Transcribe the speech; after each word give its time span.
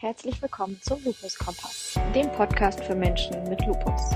Herzlich 0.00 0.40
willkommen 0.40 0.78
zum 0.80 1.02
Lupus 1.04 1.36
Kompass, 1.36 1.98
dem 2.14 2.30
Podcast 2.30 2.84
für 2.84 2.94
Menschen 2.94 3.42
mit 3.48 3.66
Lupus. 3.66 4.12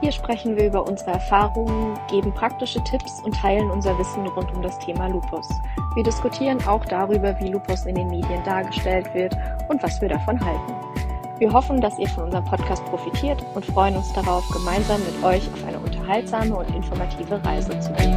Hier 0.00 0.10
sprechen 0.10 0.56
wir 0.56 0.68
über 0.68 0.88
unsere 0.88 1.10
Erfahrungen, 1.10 1.98
geben 2.08 2.32
praktische 2.32 2.82
Tipps 2.84 3.20
und 3.22 3.34
teilen 3.34 3.70
unser 3.70 3.98
Wissen 3.98 4.26
rund 4.28 4.50
um 4.54 4.62
das 4.62 4.78
Thema 4.78 5.08
Lupus. 5.08 5.46
Wir 5.94 6.04
diskutieren 6.04 6.66
auch 6.66 6.82
darüber, 6.86 7.38
wie 7.38 7.50
Lupus 7.50 7.84
in 7.84 7.96
den 7.96 8.08
Medien 8.08 8.42
dargestellt 8.44 9.12
wird 9.12 9.36
und 9.68 9.82
was 9.82 10.00
wir 10.00 10.08
davon 10.08 10.42
halten. 10.42 10.72
Wir 11.38 11.52
hoffen, 11.52 11.82
dass 11.82 11.98
ihr 11.98 12.08
von 12.08 12.24
unserem 12.24 12.46
Podcast 12.46 12.82
profitiert 12.86 13.44
und 13.54 13.66
freuen 13.66 13.94
uns 13.94 14.10
darauf, 14.14 14.42
gemeinsam 14.48 15.02
mit 15.04 15.22
euch 15.22 15.46
auf 15.52 15.64
eine 15.66 15.78
unterhaltsame 15.80 16.56
und 16.56 16.74
informative 16.74 17.44
Reise 17.44 17.78
zu 17.78 17.92
gehen. 17.92 18.16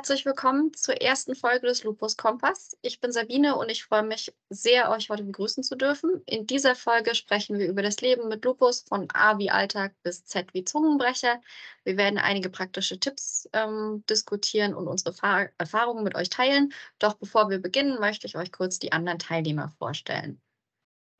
Herzlich 0.00 0.24
willkommen 0.24 0.72
zur 0.72 0.98
ersten 1.02 1.34
Folge 1.34 1.66
des 1.66 1.84
Lupus 1.84 2.16
Kompass. 2.16 2.74
Ich 2.80 3.00
bin 3.00 3.12
Sabine 3.12 3.56
und 3.56 3.68
ich 3.68 3.84
freue 3.84 4.02
mich 4.02 4.34
sehr, 4.48 4.90
euch 4.90 5.10
heute 5.10 5.24
begrüßen 5.24 5.62
zu 5.62 5.76
dürfen. 5.76 6.22
In 6.24 6.46
dieser 6.46 6.74
Folge 6.74 7.14
sprechen 7.14 7.58
wir 7.58 7.68
über 7.68 7.82
das 7.82 8.00
Leben 8.00 8.28
mit 8.28 8.42
Lupus 8.42 8.80
von 8.88 9.08
A 9.12 9.36
wie 9.36 9.50
Alltag 9.50 9.94
bis 10.02 10.24
Z 10.24 10.54
wie 10.54 10.64
Zungenbrecher. 10.64 11.42
Wir 11.84 11.98
werden 11.98 12.18
einige 12.18 12.48
praktische 12.48 12.98
Tipps 12.98 13.46
ähm, 13.52 14.02
diskutieren 14.08 14.72
und 14.72 14.88
unsere 14.88 15.12
Fa 15.12 15.50
Erfahrungen 15.58 16.02
mit 16.02 16.14
euch 16.14 16.30
teilen. 16.30 16.72
Doch 16.98 17.12
bevor 17.12 17.50
wir 17.50 17.58
beginnen, 17.58 18.00
möchte 18.00 18.26
ich 18.26 18.38
euch 18.38 18.52
kurz 18.52 18.78
die 18.78 18.92
anderen 18.92 19.18
Teilnehmer 19.18 19.68
vorstellen. 19.68 20.40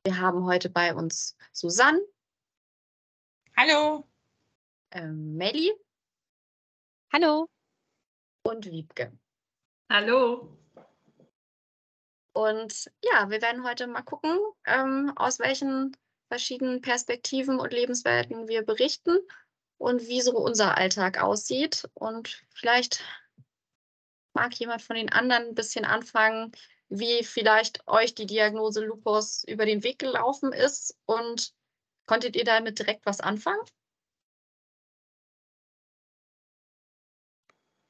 Wir 0.05 0.17
haben 0.17 0.43
heute 0.45 0.71
bei 0.71 0.95
uns 0.95 1.37
Susanne. 1.51 2.01
Hallo. 3.55 4.07
Ähm, 4.89 5.35
Melli. 5.37 5.71
Hallo 7.13 7.50
und 8.43 8.69
Wiebke. 8.69 9.11
Hallo. 9.91 10.57
Und 12.33 12.89
ja, 13.03 13.29
wir 13.29 13.41
werden 13.41 13.63
heute 13.65 13.87
mal 13.87 14.03
gucken, 14.03 14.37
ähm, 14.65 15.11
aus 15.15 15.39
welchen 15.39 15.95
verschiedenen 16.29 16.81
Perspektiven 16.81 17.59
und 17.59 17.73
Lebenswelten 17.73 18.47
wir 18.47 18.63
berichten 18.63 19.19
und 19.77 20.07
wie 20.07 20.21
so 20.21 20.37
unser 20.37 20.77
Alltag 20.77 21.21
aussieht. 21.21 21.89
Und 21.93 22.41
vielleicht 22.53 23.03
mag 24.33 24.53
jemand 24.55 24.81
von 24.81 24.95
den 24.95 25.11
anderen 25.11 25.49
ein 25.49 25.55
bisschen 25.55 25.83
anfangen, 25.83 26.51
wie 26.87 27.23
vielleicht 27.23 27.85
euch 27.87 28.15
die 28.15 28.25
Diagnose 28.25 28.85
Lupus 28.85 29.43
über 29.45 29.65
den 29.65 29.83
Weg 29.83 29.99
gelaufen 29.99 30.53
ist 30.53 30.97
und 31.05 31.53
konntet 32.05 32.35
ihr 32.35 32.45
damit 32.45 32.79
direkt 32.79 33.05
was 33.05 33.19
anfangen? 33.19 33.61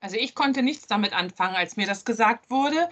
Also 0.01 0.17
ich 0.17 0.35
konnte 0.35 0.63
nichts 0.63 0.87
damit 0.87 1.13
anfangen, 1.13 1.55
als 1.55 1.77
mir 1.77 1.87
das 1.87 2.05
gesagt 2.05 2.49
wurde. 2.49 2.89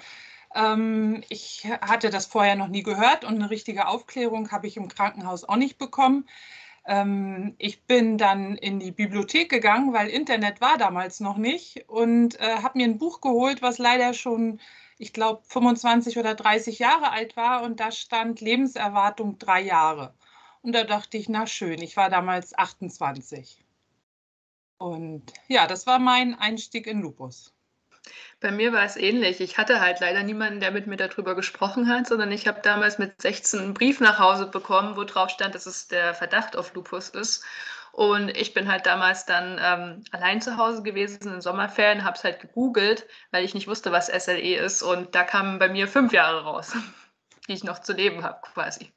Ähm, 0.56 1.24
ich 1.30 1.68
hatte 1.82 2.10
das 2.10 2.26
vorher 2.28 2.56
noch 2.56 2.68
nie 2.70 2.84
gehört 2.84 3.24
und 3.26 3.36
eine 3.36 3.50
richtige 3.50 3.88
Aufklärung 3.88 4.52
habe 4.52 4.68
ich 4.68 4.78
im 4.78 4.88
Krankenhaus 4.88 5.44
auch 5.44 5.58
nicht 5.58 5.78
bekommen. 5.78 6.28
Ähm, 6.86 7.56
ich 7.58 7.84
bin 7.86 8.18
dann 8.18 8.56
in 8.56 8.80
die 8.80 8.92
Bibliothek 8.92 9.50
gegangen, 9.50 9.94
weil 9.94 10.10
Internet 10.10 10.62
war 10.62 10.78
damals 10.78 11.20
noch 11.20 11.38
nicht 11.38 11.90
und 11.90 12.40
äh, 12.40 12.58
habe 12.64 12.78
mir 12.80 12.86
ein 12.86 12.98
Buch 13.00 13.22
geholt, 13.22 13.62
was 13.62 13.78
leider 13.80 14.14
schon, 14.14 14.60
ich 14.98 15.14
glaube, 15.14 15.42
25 15.46 16.18
oder 16.18 16.36
30 16.36 16.80
Jahre 16.80 17.12
alt 17.12 17.36
war 17.38 17.64
und 17.64 17.80
da 17.80 17.92
stand 17.92 18.42
Lebenserwartung 18.42 19.38
drei 19.40 19.62
Jahre. 19.62 20.14
Und 20.62 20.74
da 20.74 20.84
dachte 20.84 21.18
ich, 21.18 21.30
na 21.30 21.48
schön, 21.48 21.82
ich 21.82 21.96
war 21.98 22.10
damals 22.10 22.58
28. 22.58 23.64
Und 24.80 25.34
ja, 25.48 25.68
das 25.68 25.86
war 25.86 26.00
mein 26.00 26.36
Einstieg 26.40 26.88
in 26.88 27.02
Lupus. 27.02 27.54
Bei 28.40 28.50
mir 28.50 28.72
war 28.72 28.86
es 28.86 28.96
ähnlich. 28.96 29.42
Ich 29.42 29.58
hatte 29.58 29.82
halt 29.82 30.00
leider 30.00 30.24
niemanden, 30.24 30.62
der 30.62 30.72
mit 30.72 30.88
mir 30.88 30.96
darüber 30.96 31.36
gesprochen 31.36 31.90
hat, 31.90 32.08
sondern 32.08 32.32
ich 32.32 32.48
habe 32.48 32.62
damals 32.62 32.98
mit 32.98 33.22
16 33.22 33.60
einen 33.60 33.74
Brief 33.74 34.00
nach 34.00 34.20
Hause 34.20 34.48
bekommen, 34.48 34.96
wo 34.96 35.04
drauf 35.04 35.30
stand, 35.30 35.54
dass 35.54 35.66
es 35.66 35.90
der 35.90 36.14
Verdacht 36.14 36.56
auf 36.56 36.74
Lupus 36.74 37.10
ist. 37.10 37.44
Und 37.92 38.30
ich 38.30 38.54
bin 38.54 38.72
halt 38.72 38.86
damals 38.86 39.26
dann 39.26 39.60
ähm, 39.62 40.04
allein 40.12 40.42
zu 40.42 40.56
Hause 40.56 40.82
gewesen 40.82 41.34
in 41.34 41.42
Sommerferien, 41.42 42.06
habe 42.06 42.16
es 42.16 42.24
halt 42.24 42.40
gegoogelt, 42.40 43.06
weil 43.32 43.44
ich 43.44 43.54
nicht 43.54 43.68
wusste, 43.68 43.92
was 43.92 44.08
SLE 44.08 44.56
ist. 44.56 44.82
Und 44.82 45.14
da 45.14 45.26
kamen 45.26 45.60
bei 45.60 45.68
mir 45.68 45.90
fünf 45.90 46.14
Jahre 46.14 46.44
raus, 46.44 46.74
die 47.50 47.54
ich 47.54 47.66
noch 47.66 47.80
zu 47.80 47.92
leben 47.92 48.24
habe 48.24 48.40
quasi. 48.54 48.94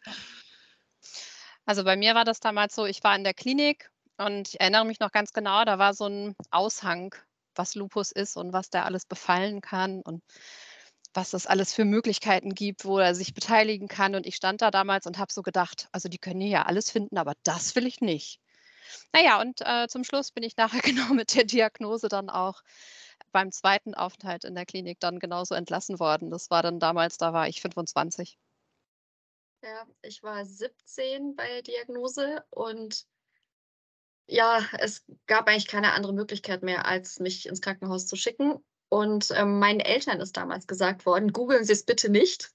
Also 1.67 1.83
bei 1.83 1.97
mir 1.97 2.15
war 2.15 2.25
das 2.25 2.39
damals 2.39 2.77
so, 2.77 2.87
ich 2.87 3.03
war 3.03 3.17
in 3.17 3.25
der 3.25 3.35
Klinik 3.35 3.91
und 4.27 4.49
ich 4.49 4.61
erinnere 4.61 4.85
mich 4.85 5.01
noch 5.01 5.13
ganz 5.13 5.33
genau, 5.33 5.65
da 5.65 5.79
war 5.79 5.95
so 5.95 6.07
ein 6.07 6.37
Aushang, 6.51 7.15
was 7.55 7.75
Lupus 7.75 8.13
ist 8.13 8.37
und 8.37 8.53
was 8.53 8.71
der 8.71 8.85
alles 8.85 9.07
befallen 9.07 9.61
kann 9.61 10.03
und 10.03 10.23
was 11.15 11.35
es 11.35 11.47
alles 11.47 11.75
für 11.75 11.85
Möglichkeiten 11.85 12.55
gibt, 12.55 12.85
wo 12.85 12.99
er 12.99 13.15
sich 13.15 13.35
beteiligen 13.35 13.89
kann. 13.89 14.15
Und 14.15 14.27
ich 14.27 14.37
stand 14.37 14.63
da 14.63 14.71
damals 14.71 15.07
und 15.07 15.19
habe 15.19 15.33
so 15.33 15.43
gedacht, 15.43 15.89
also 15.93 16.09
die 16.09 16.19
können 16.19 16.41
hier 16.41 16.51
ja 16.51 16.63
alles 16.63 16.91
finden, 16.91 17.19
aber 17.19 17.35
das 17.43 17.75
will 17.77 17.87
ich 17.87 18.01
nicht. 18.01 18.41
Naja, 19.13 19.41
und 19.41 19.61
äh, 19.61 19.89
zum 19.89 20.05
Schluss 20.05 20.33
bin 20.33 20.43
ich 20.43 20.57
nachher 20.57 20.81
genau 20.81 21.13
mit 21.15 21.35
der 21.35 21.45
Diagnose 21.45 22.09
dann 22.09 22.31
auch 22.31 22.63
beim 23.31 23.53
zweiten 23.53 23.95
Aufenthalt 23.95 24.45
in 24.45 24.55
der 24.55 24.67
Klinik 24.67 25.01
dann 25.01 25.19
genauso 25.19 25.55
entlassen 25.55 25.99
worden. 26.01 26.31
Das 26.31 26.51
war 26.51 26.63
dann 26.63 26.81
damals, 26.81 27.19
da 27.19 27.33
war 27.33 27.49
ich 27.49 27.61
25. 27.61 28.39
Ja, 29.63 29.87
ich 30.03 30.23
war 30.23 30.45
17 30.45 31.37
bei 31.37 31.47
der 31.47 31.63
Diagnose 31.63 32.45
und 32.51 33.07
ja, 34.27 34.61
es 34.79 35.05
gab 35.27 35.49
eigentlich 35.49 35.69
keine 35.69 35.93
andere 35.93 36.13
Möglichkeit 36.13 36.63
mehr, 36.63 36.87
als 36.87 37.21
mich 37.21 37.47
ins 37.47 37.61
Krankenhaus 37.61 38.07
zu 38.07 38.17
schicken. 38.17 38.65
Und 38.89 39.31
ähm, 39.35 39.59
meinen 39.59 39.81
Eltern 39.81 40.21
ist 40.21 40.37
damals 40.37 40.67
gesagt 40.67 41.07
worden, 41.07 41.33
googeln 41.33 41.65
Sie 41.65 41.73
es 41.73 41.85
bitte 41.85 42.11
nicht. 42.11 42.51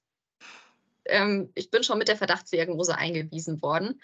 Ähm, 1.05 1.51
ich 1.55 1.71
bin 1.71 1.83
schon 1.83 1.97
mit 1.97 2.07
der 2.07 2.17
Verdachtsdiagnose 2.17 2.95
eingewiesen 2.95 3.61
worden. 3.61 4.01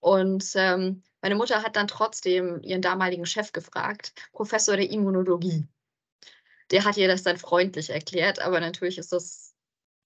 Und 0.00 0.52
ähm, 0.54 1.02
meine 1.22 1.34
Mutter 1.34 1.62
hat 1.62 1.76
dann 1.76 1.88
trotzdem 1.88 2.62
ihren 2.62 2.82
damaligen 2.82 3.26
Chef 3.26 3.52
gefragt, 3.52 4.12
Professor 4.32 4.76
der 4.76 4.90
Immunologie. 4.90 5.66
Der 6.70 6.84
hat 6.84 6.96
ihr 6.96 7.08
das 7.08 7.22
dann 7.22 7.36
freundlich 7.36 7.90
erklärt, 7.90 8.40
aber 8.40 8.60
natürlich 8.60 8.98
ist 8.98 9.12
das, 9.12 9.54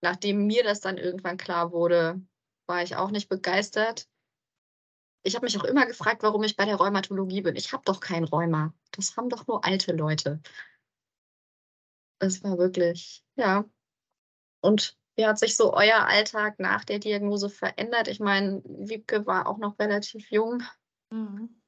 nachdem 0.00 0.46
mir 0.46 0.62
das 0.62 0.80
dann 0.80 0.98
irgendwann 0.98 1.36
klar 1.36 1.72
wurde, 1.72 2.20
war 2.66 2.82
ich 2.82 2.96
auch 2.96 3.10
nicht 3.10 3.28
begeistert 3.28 4.06
ich 5.22 5.34
habe 5.34 5.44
mich 5.44 5.58
auch 5.58 5.64
immer 5.64 5.86
gefragt, 5.86 6.22
warum 6.22 6.42
ich 6.44 6.56
bei 6.56 6.64
der 6.64 6.76
Rheumatologie 6.76 7.42
bin. 7.42 7.56
Ich 7.56 7.72
habe 7.72 7.82
doch 7.84 8.00
kein 8.00 8.24
Rheuma. 8.24 8.72
Das 8.92 9.16
haben 9.16 9.28
doch 9.28 9.46
nur 9.46 9.64
alte 9.64 9.92
Leute. 9.92 10.40
Das 12.18 12.42
war 12.42 12.58
wirklich, 12.58 13.24
ja. 13.36 13.64
Und 14.60 14.98
wie 15.16 15.26
hat 15.26 15.38
sich 15.38 15.56
so 15.56 15.74
euer 15.74 16.06
Alltag 16.06 16.58
nach 16.58 16.84
der 16.84 16.98
Diagnose 16.98 17.50
verändert? 17.50 18.08
Ich 18.08 18.20
meine, 18.20 18.62
Wiebke 18.64 19.26
war 19.26 19.46
auch 19.46 19.58
noch 19.58 19.78
relativ 19.78 20.30
jung. 20.30 20.62
Mhm. 21.10 21.60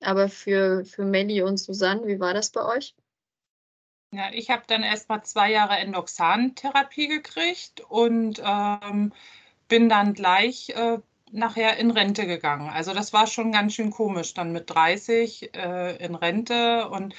Aber 0.00 0.28
für, 0.28 0.84
für 0.84 1.04
Melli 1.04 1.42
und 1.42 1.56
Susanne, 1.58 2.06
wie 2.06 2.20
war 2.20 2.34
das 2.34 2.50
bei 2.50 2.64
euch? 2.64 2.94
Ja, 4.14 4.32
ich 4.32 4.48
habe 4.48 4.62
dann 4.66 4.82
erst 4.82 5.08
mal 5.08 5.22
zwei 5.22 5.50
Jahre 5.50 5.76
Endoxan-Therapie 5.76 7.08
gekriegt 7.08 7.80
und 7.82 8.40
ähm, 8.42 9.12
bin 9.66 9.88
dann 9.88 10.14
gleich 10.14 10.70
äh, 10.70 10.98
nachher 11.32 11.76
in 11.78 11.90
Rente 11.90 12.26
gegangen. 12.26 12.70
Also 12.70 12.94
das 12.94 13.12
war 13.12 13.26
schon 13.26 13.52
ganz 13.52 13.74
schön 13.74 13.90
komisch, 13.90 14.34
dann 14.34 14.52
mit 14.52 14.70
30 14.70 15.54
äh, 15.54 15.96
in 16.04 16.14
Rente 16.14 16.88
und 16.88 17.14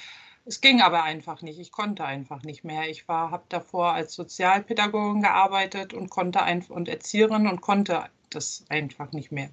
es 0.46 0.62
ging 0.62 0.82
aber 0.82 1.04
einfach 1.04 1.42
nicht. 1.42 1.60
Ich 1.60 1.72
konnte 1.72 2.04
einfach 2.04 2.44
nicht 2.44 2.64
mehr. 2.64 2.90
Ich 2.90 3.08
war, 3.08 3.32
habe 3.32 3.44
davor 3.50 3.94
als 3.94 4.14
Sozialpädagogin 4.16 5.22
gearbeitet 5.22 5.94
und 5.94 6.10
konnte 6.10 6.42
einfach 6.42 6.76
und 6.76 6.90
Erzieherin 6.90 7.48
und 7.48 7.62
konnte 7.62 8.10
das 8.30 8.66
einfach 8.70 9.12
nicht 9.12 9.32
mehr. 9.32 9.50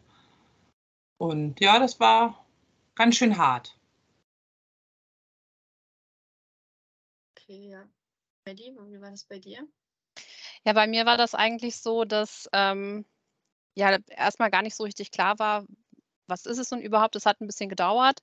Und 1.18 1.60
ja, 1.60 1.78
das 1.78 2.00
war 2.00 2.46
ganz 2.94 3.16
schön 3.16 3.36
hart. 3.36 3.76
Okay, 7.32 7.70
ja. 7.70 7.84
Melly, 8.46 8.76
wie 8.88 9.00
war 9.00 9.10
das 9.10 9.24
bei 9.24 9.38
dir? 9.38 9.66
Ja, 10.64 10.72
bei 10.72 10.86
mir 10.86 11.04
war 11.04 11.16
das 11.16 11.34
eigentlich 11.34 11.76
so, 11.76 12.04
dass 12.04 12.48
ähm, 12.52 13.04
ja 13.76 13.98
erstmal 14.08 14.50
gar 14.50 14.62
nicht 14.62 14.74
so 14.74 14.84
richtig 14.84 15.10
klar 15.10 15.38
war, 15.38 15.66
was 16.28 16.46
ist 16.46 16.58
es 16.58 16.70
nun 16.70 16.80
überhaupt? 16.80 17.16
Es 17.16 17.26
hat 17.26 17.40
ein 17.40 17.46
bisschen 17.46 17.68
gedauert. 17.68 18.20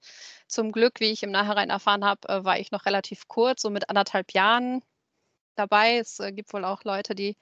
Zum 0.48 0.72
Glück, 0.72 1.00
wie 1.00 1.12
ich 1.12 1.24
im 1.24 1.32
Nachhinein 1.32 1.70
erfahren 1.70 2.04
habe, 2.04 2.28
äh, 2.28 2.44
war 2.44 2.60
ich 2.60 2.72
noch 2.72 2.86
relativ 2.86 3.28
kurz, 3.28 3.62
so 3.62 3.70
mit 3.70 3.90
anderthalb 3.90 4.34
Jahren 4.34 4.84
dabei. 5.56 5.98
Es 5.98 6.20
äh, 6.20 6.32
gibt 6.32 6.54
wohl 6.54 6.66
auch 6.66 6.84
Leute, 6.84 7.16
die 7.16 7.38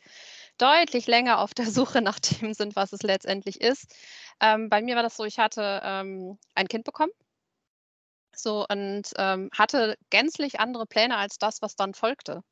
deutlich 0.57 1.07
länger 1.07 1.39
auf 1.39 1.53
der 1.53 1.65
Suche 1.71 2.01
nach 2.01 2.19
dem 2.19 2.53
sind, 2.53 2.75
was 2.75 2.93
es 2.93 3.01
letztendlich 3.03 3.61
ist. 3.61 3.95
Ähm, 4.39 4.69
bei 4.69 4.81
mir 4.81 4.95
war 4.95 5.03
das 5.03 5.17
so, 5.17 5.25
ich 5.25 5.39
hatte 5.39 5.81
ähm, 5.83 6.37
ein 6.55 6.67
Kind 6.67 6.83
bekommen. 6.83 7.11
So 8.33 8.65
und 8.67 9.03
ähm, 9.17 9.49
hatte 9.53 9.97
gänzlich 10.09 10.59
andere 10.59 10.85
Pläne 10.85 11.17
als 11.17 11.37
das, 11.37 11.61
was 11.61 11.75
dann 11.75 11.93
folgte. 11.93 12.43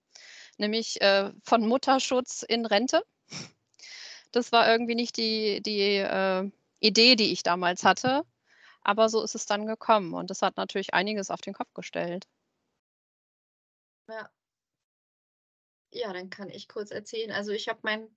Nämlich 0.57 1.01
äh, 1.01 1.31
von 1.43 1.65
Mutterschutz 1.65 2.43
in 2.43 2.65
Rente 2.65 3.01
Das 4.31 4.51
war 4.51 4.69
irgendwie 4.69 4.95
nicht 4.95 5.17
die, 5.17 5.61
die 5.61 5.97
äh, 5.97 6.49
Idee, 6.79 7.15
die 7.15 7.31
ich 7.31 7.43
damals 7.43 7.83
hatte. 7.83 8.25
Aber 8.81 9.09
so 9.09 9.21
ist 9.23 9.35
es 9.35 9.45
dann 9.45 9.65
gekommen 9.65 10.13
und 10.13 10.29
das 10.29 10.41
hat 10.41 10.57
natürlich 10.57 10.93
einiges 10.93 11.31
auf 11.31 11.41
den 11.41 11.53
Kopf 11.53 11.73
gestellt. 11.73 12.27
Ja. 14.07 14.29
Ja, 15.91 16.13
dann 16.13 16.29
kann 16.29 16.49
ich 16.49 16.67
kurz 16.67 16.91
erzählen. 16.91 17.31
Also 17.31 17.51
ich 17.51 17.67
habe 17.67 17.79
mein 17.83 18.07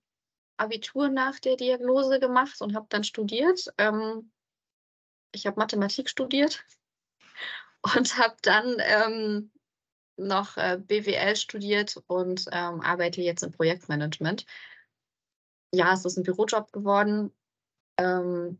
Abitur 0.56 1.09
nach 1.09 1.41
der 1.41 1.56
Diagnose 1.56 2.20
gemacht 2.20 2.61
und 2.61 2.75
habe 2.75 2.87
dann 2.91 3.03
studiert. 3.03 3.73
Ähm, 3.79 4.31
ich 5.32 5.47
habe 5.47 5.59
Mathematik 5.59 6.09
studiert 6.09 6.64
und 7.97 8.19
habe 8.19 8.37
dann 8.43 8.76
ähm, 8.79 9.50
noch 10.17 10.56
äh, 10.56 10.79
BWL 10.79 11.37
studiert 11.37 11.97
und 12.06 12.47
ähm, 12.53 12.81
arbeite 12.82 13.23
jetzt 13.23 13.43
im 13.43 13.53
Projektmanagement. 13.53 14.44
Ja, 15.74 15.92
es 15.94 16.04
ist 16.04 16.19
ein 16.19 16.22
Bürojob 16.22 16.70
geworden, 16.72 17.32
ähm, 17.98 18.58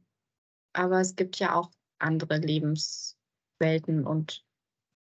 aber 0.73 1.01
es 1.01 1.15
gibt 1.15 1.39
ja 1.39 1.55
auch 1.55 1.71
andere 1.99 2.39
Lebenswelten 2.39 4.07
und 4.07 4.45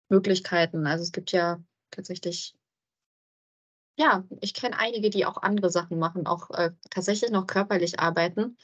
Möglichkeiten. 0.08 0.86
Also 0.86 1.04
es 1.04 1.12
gibt 1.12 1.32
ja 1.32 1.62
tatsächlich, 1.90 2.56
ja, 3.96 4.24
ich 4.40 4.54
kenne 4.54 4.78
einige, 4.78 5.10
die 5.10 5.24
auch 5.24 5.36
andere 5.36 5.70
Sachen 5.70 5.98
machen, 5.98 6.26
auch 6.26 6.50
äh, 6.50 6.72
tatsächlich 6.90 7.30
noch 7.30 7.46
körperlich 7.46 8.00
arbeiten, 8.00 8.56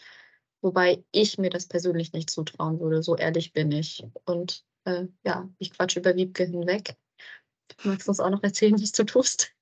wobei 0.61 1.05
ich 1.13 1.39
mir 1.39 1.51
das 1.51 1.67
persönlich 1.69 2.13
nicht 2.13 2.31
zutrauen 2.31 2.81
würde. 2.81 3.03
So 3.03 3.17
ehrlich 3.17 3.53
bin 3.53 3.71
ich. 3.71 4.05
Und 4.25 4.65
äh, 4.85 5.07
ja, 5.25 5.49
ich 5.59 5.71
quatsche 5.73 6.01
über 6.01 6.17
Wiebke 6.17 6.45
hinweg. 6.45 6.97
Magst 7.85 8.09
du 8.09 8.11
uns 8.11 8.21
auch 8.21 8.31
noch 8.31 8.43
erzählen, 8.43 8.81
was 8.81 8.93
du 8.93 9.05
tust? 9.05 9.53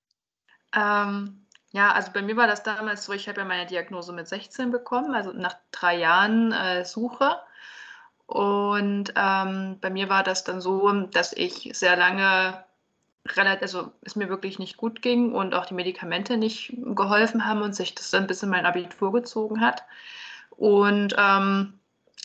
Ähm, 0.74 1.43
ja, 1.74 1.90
also 1.90 2.12
bei 2.12 2.22
mir 2.22 2.36
war 2.36 2.46
das 2.46 2.62
damals 2.62 3.04
so, 3.04 3.12
ich 3.12 3.28
habe 3.28 3.40
ja 3.40 3.44
meine 3.44 3.66
Diagnose 3.66 4.12
mit 4.12 4.28
16 4.28 4.70
bekommen, 4.70 5.12
also 5.12 5.32
nach 5.32 5.56
drei 5.72 5.96
Jahren 5.98 6.52
äh, 6.52 6.84
Suche. 6.84 7.40
Und 8.26 9.12
ähm, 9.16 9.78
bei 9.80 9.90
mir 9.90 10.08
war 10.08 10.22
das 10.22 10.44
dann 10.44 10.60
so, 10.60 10.88
dass 11.06 11.32
ich 11.32 11.70
sehr 11.74 11.96
lange 11.96 12.64
relativ, 13.26 13.62
also 13.62 13.90
es 14.02 14.14
mir 14.14 14.28
wirklich 14.28 14.60
nicht 14.60 14.76
gut 14.76 15.02
ging 15.02 15.32
und 15.32 15.52
auch 15.54 15.66
die 15.66 15.74
Medikamente 15.74 16.36
nicht 16.36 16.74
geholfen 16.94 17.44
haben 17.44 17.62
und 17.62 17.74
sich 17.74 17.92
das 17.96 18.10
dann 18.12 18.28
bis 18.28 18.44
in 18.44 18.50
mein 18.50 18.66
Abitur 18.66 19.12
gezogen 19.12 19.60
hat. 19.60 19.82
Und 20.50 21.16
ähm, 21.18 21.80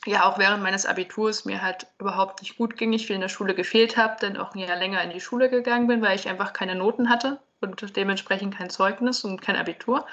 ja, 0.06 0.26
auch 0.26 0.38
während 0.38 0.62
meines 0.62 0.86
Abiturs 0.86 1.46
mir 1.46 1.64
halt 1.64 1.88
überhaupt 1.98 2.42
nicht 2.44 2.56
gut 2.56 2.78
ging, 2.78 2.94
ich 2.94 3.08
viel 3.08 3.16
in 3.16 3.22
der 3.22 3.30
Schule 3.30 3.56
gefehlt 3.56 3.98
habe, 3.98 4.18
dann 4.20 4.38
auch 4.38 4.54
ein 4.54 4.60
Jahr 4.60 4.78
länger 4.78 5.02
in 5.02 5.10
die 5.10 5.22
Schule 5.22 5.50
gegangen 5.50 5.88
bin, 5.88 6.04
weil 6.04 6.16
ich 6.16 6.30
einfach 6.30 6.54
keine 6.54 6.76
Noten 6.76 7.10
hatte 7.10 7.40
und 7.62 7.96
dementsprechend 7.96 8.58
kein 8.58 8.70
Zeugnis 8.70 9.24
und 9.24 9.42
kein 9.42 9.56
Abitur. 9.56 10.06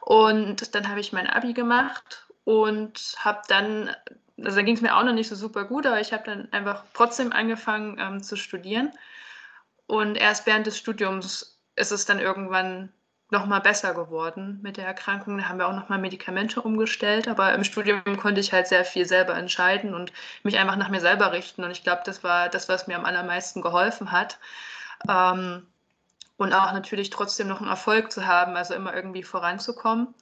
Und 0.00 0.74
dann 0.74 0.88
habe 0.88 1.00
ich 1.00 1.12
mein 1.12 1.26
Abi 1.28 1.52
gemacht 1.52 2.26
und 2.44 3.14
habe 3.18 3.42
dann 3.48 3.90
also 4.44 4.56
da 4.56 4.62
ging 4.62 4.76
es 4.76 4.82
mir 4.82 4.96
auch 4.96 5.02
noch 5.02 5.12
nicht 5.12 5.28
so 5.28 5.34
super 5.34 5.64
gut, 5.64 5.86
aber 5.86 6.00
ich 6.00 6.12
habe 6.12 6.24
dann 6.24 6.52
einfach 6.52 6.84
trotzdem 6.94 7.32
angefangen 7.32 7.96
ähm, 7.98 8.22
zu 8.22 8.36
studieren. 8.36 8.92
Und 9.86 10.16
erst 10.16 10.46
während 10.46 10.66
des 10.66 10.78
Studiums 10.78 11.58
ist 11.76 11.92
es 11.92 12.04
dann 12.04 12.18
irgendwann 12.20 12.92
nochmal 13.30 13.60
besser 13.60 13.94
geworden 13.94 14.60
mit 14.62 14.76
der 14.76 14.86
Erkrankung. 14.86 15.38
Da 15.38 15.48
haben 15.48 15.58
wir 15.58 15.68
auch 15.68 15.74
nochmal 15.74 15.98
Medikamente 15.98 16.62
umgestellt, 16.62 17.28
aber 17.28 17.52
im 17.54 17.64
Studium 17.64 18.02
konnte 18.18 18.40
ich 18.40 18.52
halt 18.52 18.68
sehr 18.68 18.84
viel 18.84 19.06
selber 19.06 19.34
entscheiden 19.34 19.94
und 19.94 20.12
mich 20.44 20.58
einfach 20.58 20.76
nach 20.76 20.88
mir 20.88 21.00
selber 21.00 21.32
richten. 21.32 21.64
Und 21.64 21.70
ich 21.70 21.82
glaube, 21.82 22.02
das 22.04 22.22
war 22.24 22.48
das, 22.48 22.68
was 22.68 22.86
mir 22.86 22.96
am 22.96 23.04
allermeisten 23.04 23.60
geholfen 23.60 24.12
hat. 24.12 24.38
Ähm, 25.08 25.66
und 26.38 26.52
auch 26.52 26.72
natürlich 26.72 27.10
trotzdem 27.10 27.48
noch 27.48 27.60
einen 27.60 27.68
Erfolg 27.68 28.10
zu 28.12 28.26
haben, 28.26 28.56
also 28.56 28.72
immer 28.72 28.94
irgendwie 28.94 29.24
voranzukommen. 29.24 30.14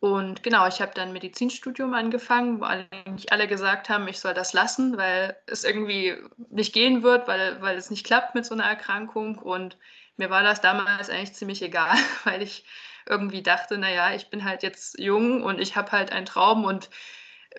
Und 0.00 0.42
genau, 0.42 0.66
ich 0.66 0.80
habe 0.80 0.92
dann 0.94 1.12
Medizinstudium 1.12 1.94
angefangen, 1.94 2.60
wo 2.60 2.64
eigentlich 2.64 3.30
alle 3.30 3.46
gesagt 3.46 3.88
haben, 3.88 4.08
ich 4.08 4.20
soll 4.20 4.34
das 4.34 4.52
lassen, 4.52 4.96
weil 4.96 5.36
es 5.46 5.64
irgendwie 5.64 6.16
nicht 6.50 6.72
gehen 6.74 7.02
wird, 7.02 7.28
weil, 7.28 7.60
weil 7.62 7.76
es 7.76 7.90
nicht 7.90 8.04
klappt 8.04 8.34
mit 8.34 8.44
so 8.44 8.54
einer 8.54 8.64
Erkrankung. 8.64 9.38
Und 9.38 9.78
mir 10.16 10.30
war 10.30 10.42
das 10.42 10.60
damals 10.60 11.10
eigentlich 11.10 11.34
ziemlich 11.34 11.62
egal, 11.62 11.96
weil 12.24 12.42
ich 12.42 12.64
irgendwie 13.06 13.42
dachte, 13.42 13.76
naja, 13.78 14.14
ich 14.14 14.30
bin 14.30 14.44
halt 14.44 14.62
jetzt 14.62 14.98
jung 14.98 15.42
und 15.42 15.60
ich 15.60 15.76
habe 15.76 15.92
halt 15.92 16.10
einen 16.10 16.26
Traum 16.26 16.64
und 16.64 16.88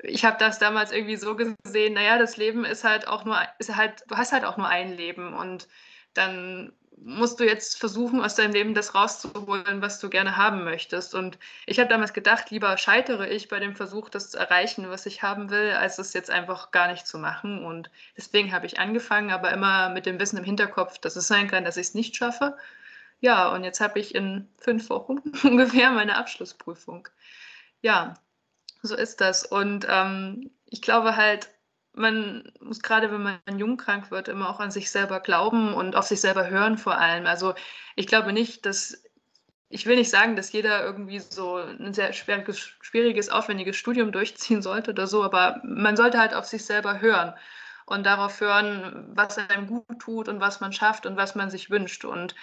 ich 0.03 0.25
habe 0.25 0.37
das 0.39 0.59
damals 0.59 0.91
irgendwie 0.91 1.17
so 1.17 1.35
gesehen, 1.35 1.93
naja, 1.93 2.17
das 2.17 2.35
Leben 2.35 2.65
ist 2.65 2.83
halt 2.83 3.07
auch 3.07 3.25
nur, 3.25 3.39
ist 3.59 3.75
halt, 3.75 4.03
du 4.07 4.17
hast 4.17 4.33
halt 4.33 4.43
auch 4.43 4.57
nur 4.57 4.67
ein 4.67 4.95
Leben 4.97 5.33
und 5.33 5.67
dann 6.13 6.73
musst 6.97 7.39
du 7.39 7.45
jetzt 7.45 7.77
versuchen, 7.77 8.21
aus 8.21 8.35
deinem 8.35 8.53
Leben 8.53 8.73
das 8.73 8.95
rauszuholen, 8.95 9.81
was 9.81 9.99
du 9.99 10.09
gerne 10.09 10.37
haben 10.37 10.63
möchtest. 10.63 11.13
Und 11.13 11.37
ich 11.65 11.79
habe 11.79 11.89
damals 11.89 12.13
gedacht, 12.13 12.51
lieber 12.51 12.77
scheitere 12.77 13.27
ich 13.27 13.47
bei 13.47 13.59
dem 13.59 13.75
Versuch, 13.75 14.09
das 14.09 14.31
zu 14.31 14.37
erreichen, 14.37 14.89
was 14.89 15.05
ich 15.05 15.21
haben 15.21 15.49
will, 15.49 15.71
als 15.71 15.99
es 15.99 16.13
jetzt 16.13 16.29
einfach 16.29 16.71
gar 16.71 16.91
nicht 16.91 17.05
zu 17.07 17.17
machen. 17.17 17.63
Und 17.65 17.89
deswegen 18.17 18.53
habe 18.53 18.65
ich 18.65 18.79
angefangen, 18.79 19.31
aber 19.31 19.51
immer 19.51 19.89
mit 19.89 20.05
dem 20.05 20.19
Wissen 20.19 20.37
im 20.37 20.43
Hinterkopf, 20.43 20.99
dass 20.99 21.15
es 21.15 21.27
sein 21.27 21.47
kann, 21.47 21.65
dass 21.65 21.77
ich 21.77 21.87
es 21.87 21.93
nicht 21.95 22.15
schaffe. 22.15 22.57
Ja, 23.19 23.49
und 23.49 23.63
jetzt 23.63 23.81
habe 23.81 23.99
ich 23.99 24.15
in 24.15 24.47
fünf 24.57 24.89
Wochen 24.89 25.17
ungefähr 25.43 25.91
meine 25.91 26.17
Abschlussprüfung. 26.17 27.07
Ja, 27.81 28.15
so 28.81 28.95
ist 28.95 29.21
das. 29.21 29.45
Und 29.45 29.85
ähm, 29.89 30.51
ich 30.65 30.81
glaube 30.81 31.15
halt, 31.15 31.49
man 31.95 32.51
muss 32.59 32.81
gerade, 32.81 33.11
wenn 33.11 33.23
man 33.23 33.39
jung 33.57 33.77
krank 33.77 34.11
wird, 34.11 34.27
immer 34.27 34.49
auch 34.49 34.59
an 34.59 34.71
sich 34.71 34.91
selber 34.91 35.19
glauben 35.19 35.73
und 35.73 35.95
auf 35.95 36.05
sich 36.05 36.21
selber 36.21 36.49
hören 36.49 36.77
vor 36.77 36.97
allem. 36.97 37.25
Also 37.25 37.55
ich 37.95 38.07
glaube 38.07 38.33
nicht, 38.33 38.65
dass, 38.65 39.03
ich 39.69 39.85
will 39.85 39.95
nicht 39.95 40.09
sagen, 40.09 40.35
dass 40.35 40.51
jeder 40.51 40.83
irgendwie 40.83 41.19
so 41.19 41.57
ein 41.57 41.93
sehr 41.93 42.13
schwieriges, 42.13 42.59
schwieriges 42.81 43.29
aufwendiges 43.29 43.77
Studium 43.77 44.11
durchziehen 44.11 44.61
sollte 44.61 44.91
oder 44.91 45.07
so, 45.07 45.23
aber 45.23 45.61
man 45.63 45.95
sollte 45.97 46.19
halt 46.19 46.33
auf 46.33 46.45
sich 46.45 46.65
selber 46.65 46.99
hören 47.01 47.33
und 47.85 48.05
darauf 48.05 48.39
hören, 48.41 49.05
was 49.13 49.37
einem 49.37 49.67
gut 49.67 49.99
tut 49.99 50.27
und 50.27 50.39
was 50.39 50.59
man 50.59 50.73
schafft 50.73 51.05
und 51.05 51.17
was 51.17 51.35
man 51.35 51.49
sich 51.51 51.69
wünscht 51.69 52.03
und 52.03 52.35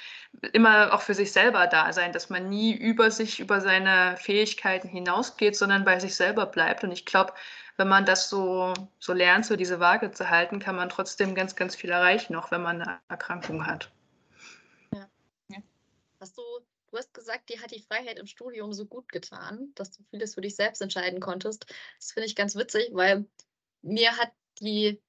immer 0.52 0.92
auch 0.94 1.02
für 1.02 1.14
sich 1.14 1.32
selber 1.32 1.66
da 1.66 1.92
sein, 1.92 2.12
dass 2.12 2.30
man 2.30 2.48
nie 2.48 2.74
über 2.74 3.10
sich, 3.10 3.40
über 3.40 3.60
seine 3.60 4.16
Fähigkeiten 4.18 4.88
hinausgeht, 4.88 5.56
sondern 5.56 5.84
bei 5.84 5.98
sich 5.98 6.14
selber 6.14 6.46
bleibt. 6.46 6.84
Und 6.84 6.92
ich 6.92 7.06
glaube, 7.06 7.32
wenn 7.76 7.88
man 7.88 8.04
das 8.04 8.28
so, 8.28 8.74
so 8.98 9.12
lernt, 9.12 9.46
so 9.46 9.56
diese 9.56 9.80
Waage 9.80 10.12
zu 10.12 10.28
halten, 10.28 10.58
kann 10.58 10.76
man 10.76 10.88
trotzdem 10.88 11.34
ganz, 11.34 11.56
ganz 11.56 11.74
viel 11.74 11.90
erreichen, 11.90 12.34
auch 12.36 12.50
wenn 12.50 12.62
man 12.62 12.82
eine 12.82 13.00
Erkrankung 13.08 13.66
hat. 13.66 13.90
Ja. 14.92 15.08
Hast 16.20 16.36
du, 16.36 16.42
du 16.90 16.98
hast 16.98 17.14
gesagt, 17.14 17.48
dir 17.48 17.60
hat 17.60 17.70
die 17.70 17.82
Freiheit 17.82 18.18
im 18.18 18.26
Studium 18.26 18.72
so 18.72 18.86
gut 18.86 19.08
getan, 19.10 19.72
dass 19.74 19.92
du 19.92 20.02
vieles 20.10 20.34
für 20.34 20.42
dich 20.42 20.54
selbst 20.54 20.82
entscheiden 20.82 21.20
konntest. 21.20 21.66
Das 21.98 22.12
finde 22.12 22.26
ich 22.26 22.36
ganz 22.36 22.54
witzig, 22.54 22.90
weil 22.92 23.26
mir 23.82 24.16
hat 24.16 24.32
die 24.60 25.00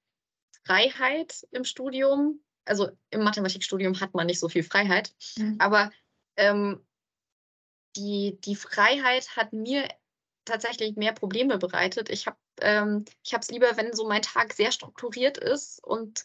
Freiheit 0.64 1.46
im 1.50 1.64
Studium, 1.64 2.40
also 2.64 2.90
im 3.10 3.22
Mathematikstudium 3.22 4.00
hat 4.00 4.14
man 4.14 4.26
nicht 4.26 4.40
so 4.40 4.48
viel 4.48 4.62
Freiheit, 4.62 5.14
mhm. 5.36 5.56
aber 5.58 5.92
ähm, 6.36 6.84
die, 7.96 8.38
die 8.40 8.56
Freiheit 8.56 9.36
hat 9.36 9.52
mir 9.52 9.88
tatsächlich 10.44 10.96
mehr 10.96 11.12
Probleme 11.12 11.58
bereitet. 11.58 12.10
Ich 12.10 12.26
habe 12.26 12.36
ähm, 12.60 13.04
es 13.22 13.50
lieber, 13.50 13.76
wenn 13.76 13.94
so 13.94 14.06
mein 14.06 14.22
Tag 14.22 14.52
sehr 14.52 14.72
strukturiert 14.72 15.38
ist 15.38 15.82
und 15.82 16.24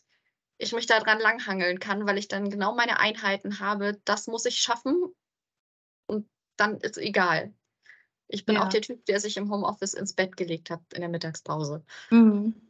ich 0.57 0.73
mich 0.73 0.85
daran 0.85 1.19
langhangeln 1.19 1.79
kann, 1.79 2.05
weil 2.05 2.17
ich 2.17 2.27
dann 2.27 2.49
genau 2.49 2.75
meine 2.75 2.99
Einheiten 2.99 3.59
habe. 3.59 3.99
Das 4.05 4.27
muss 4.27 4.45
ich 4.45 4.59
schaffen 4.59 5.15
und 6.05 6.29
dann 6.57 6.77
ist 6.77 6.97
egal. 6.97 7.53
Ich 8.27 8.45
bin 8.45 8.55
ja. 8.55 8.63
auch 8.63 8.69
der 8.69 8.81
Typ, 8.81 9.05
der 9.05 9.19
sich 9.19 9.37
im 9.37 9.51
Homeoffice 9.51 9.93
ins 9.95 10.13
Bett 10.13 10.37
gelegt 10.37 10.69
hat 10.69 10.81
in 10.93 11.01
der 11.01 11.09
Mittagspause. 11.09 11.83
Mhm. 12.11 12.68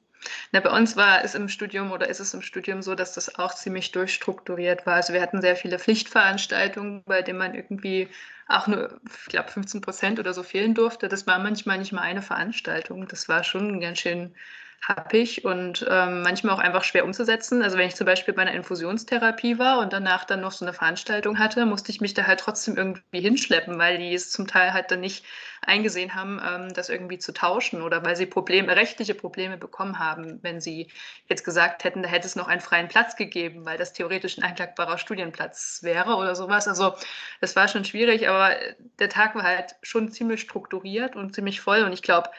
Na, 0.52 0.60
bei 0.60 0.70
uns 0.70 0.96
war 0.96 1.24
es 1.24 1.36
im 1.36 1.50
Studium 1.50 1.92
oder 1.92 2.08
ist 2.10 2.20
es 2.20 2.34
im 2.34 2.42
Studium 2.42 2.82
so, 2.82 2.96
dass 2.96 3.14
das 3.14 3.36
auch 3.36 3.54
ziemlich 3.56 3.92
durchstrukturiert 3.92 4.86
war. 4.86 4.96
Also 4.96 5.14
wir 5.14 5.22
hatten 5.22 5.42
sehr 5.42 5.56
viele 5.56 5.80
Pflichtveranstaltungen, 5.80 7.04
bei 7.06 7.22
denen 7.22 7.40
man 7.40 7.54
irgendwie 7.56 8.10
auch 8.48 8.68
nur, 8.68 9.00
ich 9.26 9.26
glaube, 9.30 9.50
15 9.52 9.82
Prozent 9.82 10.20
oder 10.20 10.34
so 10.34 10.44
fehlen 10.44 10.74
durfte. 10.76 11.08
Das 11.08 11.28
war 11.28 11.40
manchmal 11.40 11.78
nicht 11.78 11.92
mal 11.94 12.02
eine 12.02 12.22
Veranstaltung. 12.22 13.08
Das 13.08 13.30
war 13.30 13.44
schon 13.44 13.80
ganz 13.80 14.00
schön 14.00 14.36
happig 14.82 15.46
und 15.46 15.86
ähm, 15.90 16.22
manchmal 16.22 16.56
auch 16.56 16.60
einfach 16.60 16.84
schwer 16.84 17.04
umzusetzen. 17.06 17.62
Also 17.62 17.78
wenn 17.78 17.88
ich 17.88 17.96
zum 17.96 18.06
Beispiel 18.06 18.34
bei 18.34 18.42
einer 18.44 18.54
Infusionstherapie 18.54 19.60
war 19.60 19.80
und 19.80 19.94
danach 19.94 20.26
dann 20.26 20.42
noch 20.42 20.52
so 20.52 20.66
eine 20.66 20.74
Veranstaltung 20.74 21.38
hatte, 21.38 21.66
musste 21.66 21.92
ich 21.92 22.02
mich 22.02 22.14
da 22.14 22.26
halt 22.26 22.40
trotzdem 22.40 22.78
irgendwie 22.78 23.22
hinschleppen, 23.22 23.78
weil 23.78 23.98
die 23.98 24.14
es 24.14 24.32
zum 24.32 24.48
Teil 24.48 24.74
halt 24.74 24.92
dann 24.92 25.02
nicht 25.02 25.26
eingesehen 25.62 26.16
haben, 26.16 26.42
ähm, 26.44 26.74
das 26.74 26.90
irgendwie 26.90 27.18
zu 27.18 27.34
tauschen 27.34 27.82
oder 27.82 28.04
weil 28.06 28.16
sie 28.16 28.26
Probleme, 28.26 28.76
rechtliche 28.76 29.14
Probleme 29.16 29.58
bekommen 29.58 30.00
haben, 30.00 30.40
wenn 30.44 30.62
sie 30.62 30.90
jetzt 31.28 31.44
gesagt 31.44 31.84
hätten, 31.84 32.02
da 32.02 32.10
hätte 32.10 32.28
es 32.28 32.36
noch 32.36 32.48
einen 32.48 32.62
freien 32.62 32.88
Platz 32.88 33.16
gegeben, 33.16 33.66
weil 33.66 33.78
das 33.78 33.94
theoretisch 33.94 34.38
ein 34.38 34.44
einklagbarer 34.44 34.98
Studienplatz 34.98 35.80
wäre 35.84 36.16
oder 36.16 36.36
sowas. 36.36 36.68
Also 36.68 36.96
das 37.42 37.56
war 37.56 37.68
schon 37.68 37.86
schwierig, 37.86 38.30
aber 38.30 38.56
der 39.00 39.10
Tag 39.10 39.36
war 39.36 39.44
halt 39.44 39.76
schon 39.84 40.12
ziemlich 40.12 40.42
strukturiert 40.42 41.16
und 41.16 41.36
ziemlich 41.36 41.60
voll 41.62 41.84
und 41.84 41.92
ich 41.92 42.02
glaube, 42.02 42.30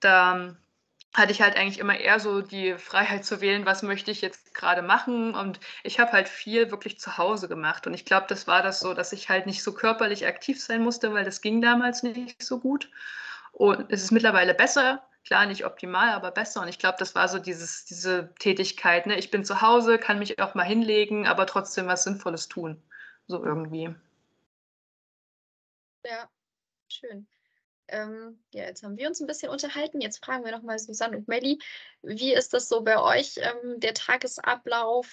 da 0.00 0.54
hatte 1.14 1.32
ich 1.32 1.42
halt 1.42 1.56
eigentlich 1.56 1.78
immer 1.80 1.98
eher 1.98 2.20
so 2.20 2.40
die 2.40 2.78
Freiheit 2.78 3.24
zu 3.24 3.40
wählen, 3.40 3.66
was 3.66 3.82
möchte 3.82 4.10
ich 4.10 4.20
jetzt 4.20 4.54
gerade 4.54 4.82
machen. 4.82 5.34
Und 5.34 5.58
ich 5.82 5.98
habe 5.98 6.12
halt 6.12 6.28
viel 6.28 6.70
wirklich 6.70 7.00
zu 7.00 7.18
Hause 7.18 7.48
gemacht. 7.48 7.86
Und 7.86 7.94
ich 7.94 8.04
glaube, 8.04 8.26
das 8.28 8.46
war 8.46 8.62
das 8.62 8.80
so, 8.80 8.94
dass 8.94 9.12
ich 9.12 9.28
halt 9.28 9.46
nicht 9.46 9.62
so 9.62 9.72
körperlich 9.74 10.26
aktiv 10.26 10.62
sein 10.62 10.82
musste, 10.82 11.12
weil 11.12 11.24
das 11.24 11.40
ging 11.40 11.60
damals 11.60 12.02
nicht 12.02 12.42
so 12.42 12.60
gut. 12.60 12.90
Und 13.52 13.92
es 13.92 14.04
ist 14.04 14.12
mittlerweile 14.12 14.54
besser. 14.54 15.02
Klar, 15.24 15.46
nicht 15.46 15.66
optimal, 15.66 16.10
aber 16.10 16.30
besser. 16.30 16.62
Und 16.62 16.68
ich 16.68 16.78
glaube, 16.78 16.96
das 16.98 17.14
war 17.14 17.28
so 17.28 17.38
dieses, 17.38 17.84
diese 17.84 18.32
Tätigkeit. 18.38 19.06
Ne? 19.06 19.18
Ich 19.18 19.30
bin 19.30 19.44
zu 19.44 19.60
Hause, 19.62 19.98
kann 19.98 20.18
mich 20.18 20.40
auch 20.40 20.54
mal 20.54 20.64
hinlegen, 20.64 21.26
aber 21.26 21.46
trotzdem 21.46 21.86
was 21.88 22.04
Sinnvolles 22.04 22.48
tun. 22.48 22.82
So 23.26 23.44
irgendwie. 23.44 23.94
Ja, 26.04 26.28
schön. 26.88 27.26
Ähm, 27.90 28.38
ja, 28.52 28.64
jetzt 28.64 28.82
haben 28.82 28.96
wir 28.96 29.08
uns 29.08 29.20
ein 29.20 29.26
bisschen 29.26 29.50
unterhalten. 29.50 30.00
Jetzt 30.00 30.24
fragen 30.24 30.44
wir 30.44 30.52
nochmal 30.52 30.78
Susanne 30.78 31.18
und 31.18 31.28
Melli. 31.28 31.58
Wie 32.02 32.32
ist 32.32 32.52
das 32.54 32.68
so 32.68 32.82
bei 32.82 33.00
euch, 33.00 33.36
ähm, 33.38 33.80
der 33.80 33.94
Tagesablauf? 33.94 35.08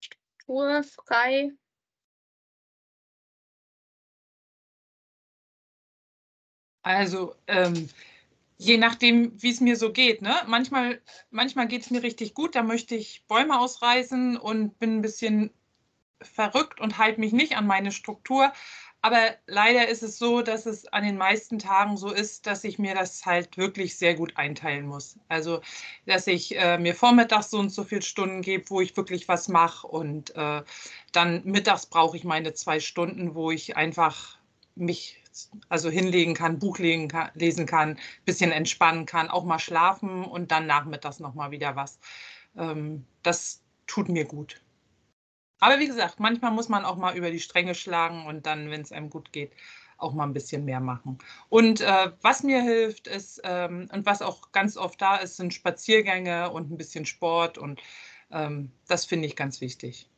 Struktur, 0.00 0.82
frei? 0.82 1.52
Also, 6.82 7.36
ähm, 7.46 7.88
je 8.58 8.76
nachdem, 8.78 9.40
wie 9.42 9.50
es 9.50 9.60
mir 9.60 9.76
so 9.76 9.92
geht. 9.92 10.22
Ne? 10.22 10.34
Manchmal, 10.46 11.00
manchmal 11.30 11.68
geht 11.68 11.82
es 11.82 11.90
mir 11.90 12.02
richtig 12.02 12.34
gut, 12.34 12.54
da 12.54 12.62
möchte 12.62 12.94
ich 12.94 13.24
Bäume 13.26 13.58
ausreißen 13.58 14.36
und 14.36 14.78
bin 14.78 14.98
ein 14.98 15.02
bisschen 15.02 15.52
verrückt 16.20 16.80
und 16.80 16.98
halte 16.98 17.20
mich 17.20 17.32
nicht 17.32 17.56
an 17.56 17.66
meine 17.66 17.92
Struktur. 17.92 18.52
Aber 19.04 19.34
leider 19.48 19.88
ist 19.88 20.04
es 20.04 20.16
so, 20.18 20.42
dass 20.42 20.64
es 20.64 20.86
an 20.92 21.02
den 21.02 21.16
meisten 21.16 21.58
Tagen 21.58 21.96
so 21.96 22.10
ist, 22.12 22.46
dass 22.46 22.62
ich 22.62 22.78
mir 22.78 22.94
das 22.94 23.26
halt 23.26 23.56
wirklich 23.56 23.96
sehr 23.98 24.14
gut 24.14 24.36
einteilen 24.36 24.86
muss. 24.86 25.18
Also, 25.28 25.60
dass 26.06 26.28
ich 26.28 26.56
äh, 26.56 26.78
mir 26.78 26.94
vormittags 26.94 27.50
so 27.50 27.58
und 27.58 27.70
so 27.70 27.82
viele 27.82 28.02
Stunden 28.02 28.42
gebe, 28.42 28.70
wo 28.70 28.80
ich 28.80 28.96
wirklich 28.96 29.26
was 29.26 29.48
mache 29.48 29.88
und 29.88 30.34
äh, 30.36 30.62
dann 31.10 31.44
mittags 31.44 31.86
brauche 31.86 32.16
ich 32.16 32.22
meine 32.22 32.54
zwei 32.54 32.78
Stunden, 32.78 33.34
wo 33.34 33.50
ich 33.50 33.76
einfach 33.76 34.38
mich 34.76 35.20
also 35.68 35.90
hinlegen 35.90 36.34
kann, 36.34 36.58
Buch 36.60 36.78
lesen 36.78 37.08
kann, 37.08 37.30
lesen 37.34 37.66
kann, 37.66 37.98
bisschen 38.24 38.52
entspannen 38.52 39.06
kann, 39.06 39.30
auch 39.30 39.44
mal 39.44 39.58
schlafen 39.58 40.24
und 40.24 40.52
dann 40.52 40.66
nachmittags 40.66 41.18
nochmal 41.20 41.50
wieder 41.50 41.74
was. 41.74 41.98
Ähm, 42.56 43.04
das 43.22 43.62
tut 43.86 44.08
mir 44.08 44.24
gut. 44.26 44.60
Aber 45.62 45.78
wie 45.78 45.86
gesagt, 45.86 46.18
manchmal 46.18 46.50
muss 46.50 46.68
man 46.68 46.84
auch 46.84 46.96
mal 46.96 47.16
über 47.16 47.30
die 47.30 47.38
Stränge 47.38 47.76
schlagen 47.76 48.26
und 48.26 48.46
dann, 48.46 48.68
wenn 48.68 48.80
es 48.80 48.90
einem 48.90 49.10
gut 49.10 49.32
geht, 49.32 49.52
auch 49.96 50.12
mal 50.12 50.24
ein 50.24 50.32
bisschen 50.32 50.64
mehr 50.64 50.80
machen. 50.80 51.18
Und 51.50 51.80
äh, 51.80 52.10
was 52.20 52.42
mir 52.42 52.60
hilft, 52.60 53.06
ist, 53.06 53.40
ähm, 53.44 53.88
und 53.92 54.04
was 54.04 54.22
auch 54.22 54.50
ganz 54.50 54.76
oft 54.76 55.00
da 55.00 55.18
ist, 55.18 55.36
sind 55.36 55.54
Spaziergänge 55.54 56.50
und 56.50 56.72
ein 56.72 56.76
bisschen 56.76 57.06
Sport. 57.06 57.58
Und 57.58 57.80
ähm, 58.32 58.72
das 58.88 59.04
finde 59.04 59.28
ich 59.28 59.36
ganz 59.36 59.60
wichtig. 59.60 60.10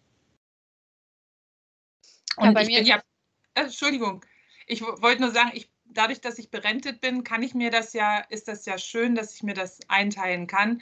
Und 2.39 2.47
ja, 2.47 2.53
bei 2.53 2.63
ich 2.63 2.69
mir 2.69 2.79
bin 2.79 2.87
ja, 2.87 3.03
äh, 3.53 3.65
Entschuldigung, 3.65 4.25
ich 4.67 4.81
wollte 4.81 5.21
nur 5.21 5.31
sagen, 5.31 5.51
ich, 5.53 5.71
dadurch, 5.85 6.23
dass 6.23 6.39
ich 6.39 6.51
berentet 6.51 7.03
bin, 7.03 7.23
kann 7.23 7.43
ich 7.43 7.53
mir 7.53 7.71
das 7.71 7.93
ja, 7.93 8.21
ist 8.31 8.49
das 8.49 8.65
ja 8.65 8.79
schön, 8.79 9.15
dass 9.15 9.35
ich 9.35 9.43
mir 9.43 9.55
das 9.55 9.81
einteilen 9.89 10.47
kann. 10.47 10.81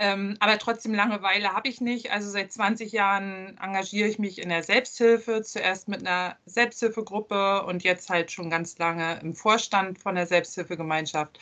Ähm, 0.00 0.36
aber 0.38 0.58
trotzdem 0.58 0.94
Langeweile 0.94 1.52
habe 1.52 1.68
ich 1.68 1.80
nicht. 1.80 2.12
Also 2.12 2.30
seit 2.30 2.52
20 2.52 2.92
Jahren 2.92 3.58
engagiere 3.60 4.08
ich 4.08 4.20
mich 4.20 4.40
in 4.40 4.48
der 4.48 4.62
Selbsthilfe, 4.62 5.42
zuerst 5.42 5.88
mit 5.88 6.06
einer 6.06 6.36
Selbsthilfegruppe 6.46 7.64
und 7.64 7.82
jetzt 7.82 8.08
halt 8.08 8.30
schon 8.30 8.48
ganz 8.48 8.78
lange 8.78 9.18
im 9.20 9.34
Vorstand 9.34 9.98
von 9.98 10.14
der 10.14 10.28
Selbsthilfegemeinschaft. 10.28 11.40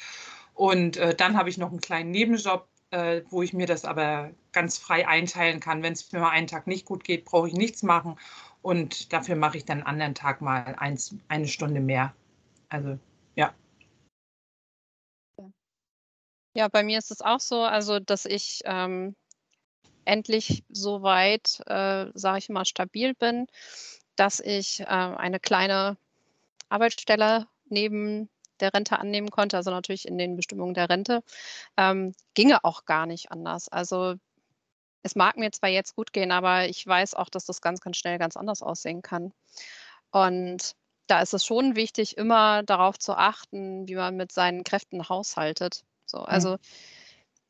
Und 0.54 0.96
äh, 0.96 1.14
dann 1.14 1.36
habe 1.36 1.50
ich 1.50 1.58
noch 1.58 1.70
einen 1.70 1.82
kleinen 1.82 2.10
Nebenjob, 2.10 2.66
äh, 2.92 3.20
wo 3.28 3.42
ich 3.42 3.52
mir 3.52 3.66
das 3.66 3.84
aber 3.84 4.30
ganz 4.52 4.78
frei 4.78 5.06
einteilen 5.06 5.60
kann. 5.60 5.82
Wenn 5.82 5.92
es 5.92 6.10
mir 6.10 6.20
mal 6.20 6.30
einen 6.30 6.46
Tag 6.46 6.66
nicht 6.66 6.86
gut 6.86 7.04
geht, 7.04 7.26
brauche 7.26 7.48
ich 7.48 7.54
nichts 7.54 7.82
machen. 7.82 8.16
Und 8.62 9.12
dafür 9.12 9.36
mache 9.36 9.58
ich 9.58 9.66
dann 9.66 9.78
einen 9.78 9.86
anderen 9.86 10.14
Tag 10.14 10.40
mal 10.40 10.74
eins, 10.78 11.14
eine 11.28 11.46
Stunde 11.46 11.80
mehr. 11.80 12.14
Also 12.70 12.98
ja. 13.34 13.52
Ja, 16.56 16.68
bei 16.68 16.82
mir 16.82 16.96
ist 16.96 17.10
es 17.10 17.20
auch 17.20 17.40
so, 17.40 17.64
also 17.64 18.00
dass 18.00 18.24
ich 18.24 18.62
ähm, 18.64 19.14
endlich 20.06 20.64
so 20.70 21.02
weit, 21.02 21.60
äh, 21.66 22.06
sage 22.14 22.38
ich 22.38 22.48
mal, 22.48 22.64
stabil 22.64 23.12
bin, 23.12 23.46
dass 24.16 24.40
ich 24.40 24.80
äh, 24.80 24.84
eine 24.86 25.38
kleine 25.38 25.98
Arbeitsstelle 26.70 27.46
neben 27.66 28.30
der 28.60 28.72
Rente 28.72 28.98
annehmen 28.98 29.30
konnte, 29.30 29.58
also 29.58 29.70
natürlich 29.70 30.08
in 30.08 30.16
den 30.16 30.34
Bestimmungen 30.34 30.72
der 30.72 30.88
Rente, 30.88 31.22
ähm, 31.76 32.14
ginge 32.32 32.64
auch 32.64 32.86
gar 32.86 33.04
nicht 33.04 33.30
anders. 33.30 33.68
Also 33.68 34.14
es 35.02 35.14
mag 35.14 35.36
mir 35.36 35.52
zwar 35.52 35.68
jetzt 35.68 35.94
gut 35.94 36.14
gehen, 36.14 36.32
aber 36.32 36.68
ich 36.70 36.86
weiß 36.86 37.12
auch, 37.16 37.28
dass 37.28 37.44
das 37.44 37.60
ganz, 37.60 37.82
ganz 37.82 37.98
schnell 37.98 38.16
ganz 38.16 38.34
anders 38.34 38.62
aussehen 38.62 39.02
kann. 39.02 39.34
Und 40.10 40.74
da 41.06 41.20
ist 41.20 41.34
es 41.34 41.44
schon 41.44 41.76
wichtig, 41.76 42.16
immer 42.16 42.62
darauf 42.62 42.98
zu 42.98 43.12
achten, 43.14 43.86
wie 43.88 43.96
man 43.96 44.16
mit 44.16 44.32
seinen 44.32 44.64
Kräften 44.64 45.10
haushaltet. 45.10 45.84
So, 46.16 46.22
also 46.22 46.52
mhm. 46.52 46.58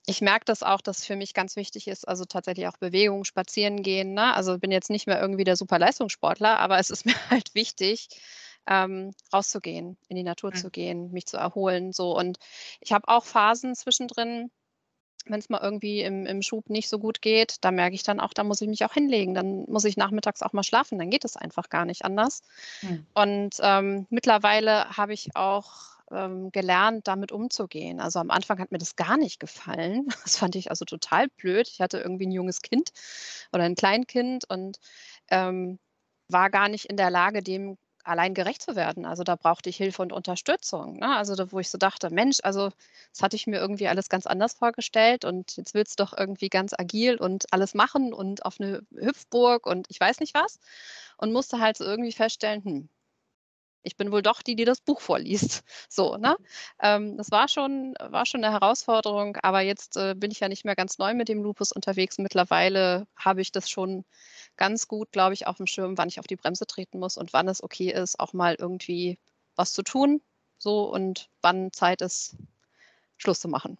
ich 0.06 0.20
merke 0.20 0.44
das 0.44 0.62
auch, 0.62 0.80
dass 0.80 1.04
für 1.04 1.16
mich 1.16 1.35
ganz 1.35 1.56
wichtig 1.56 1.87
ist, 1.88 2.06
also 2.06 2.25
tatsächlich 2.25 2.66
auch 2.66 2.76
Bewegung, 2.78 3.25
spazieren 3.25 3.82
gehen. 3.82 4.14
Ne? 4.14 4.35
Also 4.35 4.58
bin 4.58 4.73
jetzt 4.73 4.90
nicht 4.90 5.06
mehr 5.06 5.20
irgendwie 5.20 5.44
der 5.44 5.56
super 5.56 5.78
Leistungssportler, 5.78 6.58
aber 6.58 6.78
es 6.78 6.90
ist 6.90 7.06
mir 7.06 7.14
halt 7.30 7.54
wichtig, 7.54 8.08
ähm, 8.68 9.12
rauszugehen, 9.32 9.96
in 10.08 10.16
die 10.16 10.25
Natur 10.25 10.50
mhm. 10.50 10.56
zu 10.56 10.70
gehen, 10.70 11.12
mich 11.12 11.26
zu 11.26 11.37
erholen. 11.37 11.92
So 11.92 12.16
und 12.16 12.38
ich 12.80 12.92
habe 12.92 13.06
auch 13.06 13.25
Phasen 13.25 13.76
zwischendrin, 13.76 14.50
wenn 15.26 15.38
es 15.38 15.49
mal 15.49 15.61
irgendwie 15.62 16.02
im, 16.02 16.26
im 16.26 16.42
Schub 16.42 16.68
nicht 16.70 16.88
so 16.88 16.99
gut 16.99 17.23
geht, 17.23 17.56
da 17.61 17.70
merke 17.70 17.94
ich 17.94 18.02
dann 18.02 18.20
auch, 18.20 18.32
da 18.32 18.44
muss 18.44 18.61
ich 18.61 18.68
mich 18.68 18.85
auch 18.85 18.92
hinlegen. 18.92 19.35
Dann 19.35 19.64
muss 19.68 19.85
ich 19.85 19.96
nachmittags 19.96 20.42
auch 20.42 20.52
mal 20.52 20.62
schlafen. 20.62 20.99
Dann 20.99 21.11
geht 21.11 21.25
es 21.25 21.37
einfach 21.37 21.68
gar 21.68 21.85
nicht 21.85 22.04
anders. 22.04 22.42
Mhm. 22.82 23.06
Und 23.12 23.56
ähm, 23.61 24.06
mittlerweile 24.11 24.96
habe 24.96 25.14
ich 25.14 25.35
auch 25.35 25.96
ähm, 26.10 26.50
gelernt, 26.52 27.08
damit 27.08 27.32
umzugehen. 27.32 28.00
Also 28.00 28.18
am 28.20 28.30
Anfang 28.30 28.58
hat 28.58 28.72
mir 28.72 28.78
das 28.78 28.96
gar 28.96 29.16
nicht 29.16 29.40
gefallen. 29.40 30.06
Das 30.25 30.36
fand 30.36 30.56
ich 30.56 30.70
also 30.70 30.84
total 30.84 31.28
blöd. 31.28 31.68
Ich 31.68 31.80
hatte 31.80 31.98
irgendwie 31.98 32.26
ein 32.26 32.32
junges 32.32 32.62
Kind 32.62 32.90
oder 33.52 33.64
ein 33.64 33.75
Kleinkind 33.75 34.44
und 34.48 34.78
ähm, 35.30 35.78
war 36.28 36.50
gar 36.50 36.68
nicht 36.68 36.86
in 36.86 36.96
der 36.96 37.10
Lage, 37.10 37.42
dem 37.42 37.78
allein 38.06 38.34
gerecht 38.34 38.62
zu 38.62 38.76
werden. 38.76 39.04
Also 39.04 39.25
da 39.25 39.36
brauchte 39.36 39.68
ich 39.68 39.76
Hilfe 39.76 40.02
und 40.02 40.12
Unterstützung. 40.12 40.98
Ne? 40.98 41.16
Also 41.16 41.34
da, 41.34 41.50
wo 41.52 41.58
ich 41.58 41.70
so 41.70 41.78
dachte, 41.78 42.10
Mensch, 42.10 42.38
also 42.42 42.70
das 43.12 43.22
hatte 43.22 43.36
ich 43.36 43.46
mir 43.46 43.58
irgendwie 43.58 43.88
alles 43.88 44.08
ganz 44.08 44.26
anders 44.26 44.54
vorgestellt 44.54 45.25
und 45.25 45.56
jetzt 45.56 45.75
willst 45.75 45.98
du 45.98 46.04
doch 46.04 46.16
irgendwie 46.16 46.48
ganz 46.48 46.72
agil 46.78 47.16
und 47.16 47.52
alles 47.52 47.75
machen 47.75 48.12
und 48.12 48.44
auf 48.44 48.60
eine 48.60 48.82
Hüpfburg 48.94 49.66
und 49.66 49.86
ich 49.90 50.00
weiß 50.00 50.20
nicht 50.20 50.34
was. 50.34 50.58
Und 51.18 51.32
musste 51.32 51.58
halt 51.60 51.76
so 51.78 51.84
irgendwie 51.84 52.12
feststellen, 52.12 52.64
hm, 52.64 52.88
ich 53.83 53.97
bin 53.97 54.12
wohl 54.12 54.23
doch 54.23 54.42
die, 54.42 54.56
die 54.56 54.64
das 54.64 54.80
Buch 54.80 55.00
vorliest. 55.00 55.62
So, 55.88 56.16
ne? 56.16 56.37
Ähm, 56.80 57.16
das 57.16 57.30
war 57.30 57.49
schon, 57.49 57.95
war 58.00 58.26
schon 58.26 58.45
eine 58.45 58.52
Herausforderung, 58.52 59.37
aber 59.37 59.61
jetzt 59.61 59.97
äh, 59.97 60.14
bin 60.14 60.30
ich 60.30 60.40
ja 60.40 60.49
nicht 60.49 60.64
mehr 60.64 60.76
ganz 60.76 60.99
neu 60.99 61.14
mit 61.14 61.28
dem 61.28 61.42
Lupus 61.42 61.73
unterwegs. 61.73 62.18
Mittlerweile 62.18 63.06
habe 63.16 63.40
ich 63.40 63.52
das 63.52 63.71
schon 63.71 64.04
ganz 64.56 64.88
gut, 64.88 65.12
glaube 65.12 65.35
ich, 65.35 65.47
auf 65.47 65.56
dem 65.59 65.66
Schirm, 65.66 65.97
wann 65.97 66.09
ich 66.09 66.18
auf 66.18 66.26
die 66.26 66.37
Bremse 66.37 66.66
treten 66.66 66.99
muss 66.99 67.16
und 67.16 67.33
wann 67.33 67.49
es 67.49 67.62
okay 67.62 67.92
ist, 67.92 68.21
auch 68.21 68.33
mal 68.33 68.56
irgendwie 68.59 69.18
was 69.54 69.73
zu 69.73 69.83
tun. 69.83 70.21
So 70.59 70.90
und 70.90 71.30
wann 71.40 71.73
Zeit 71.73 72.02
ist, 72.02 72.37
Schluss 73.16 73.40
zu 73.40 73.49
machen. 73.49 73.78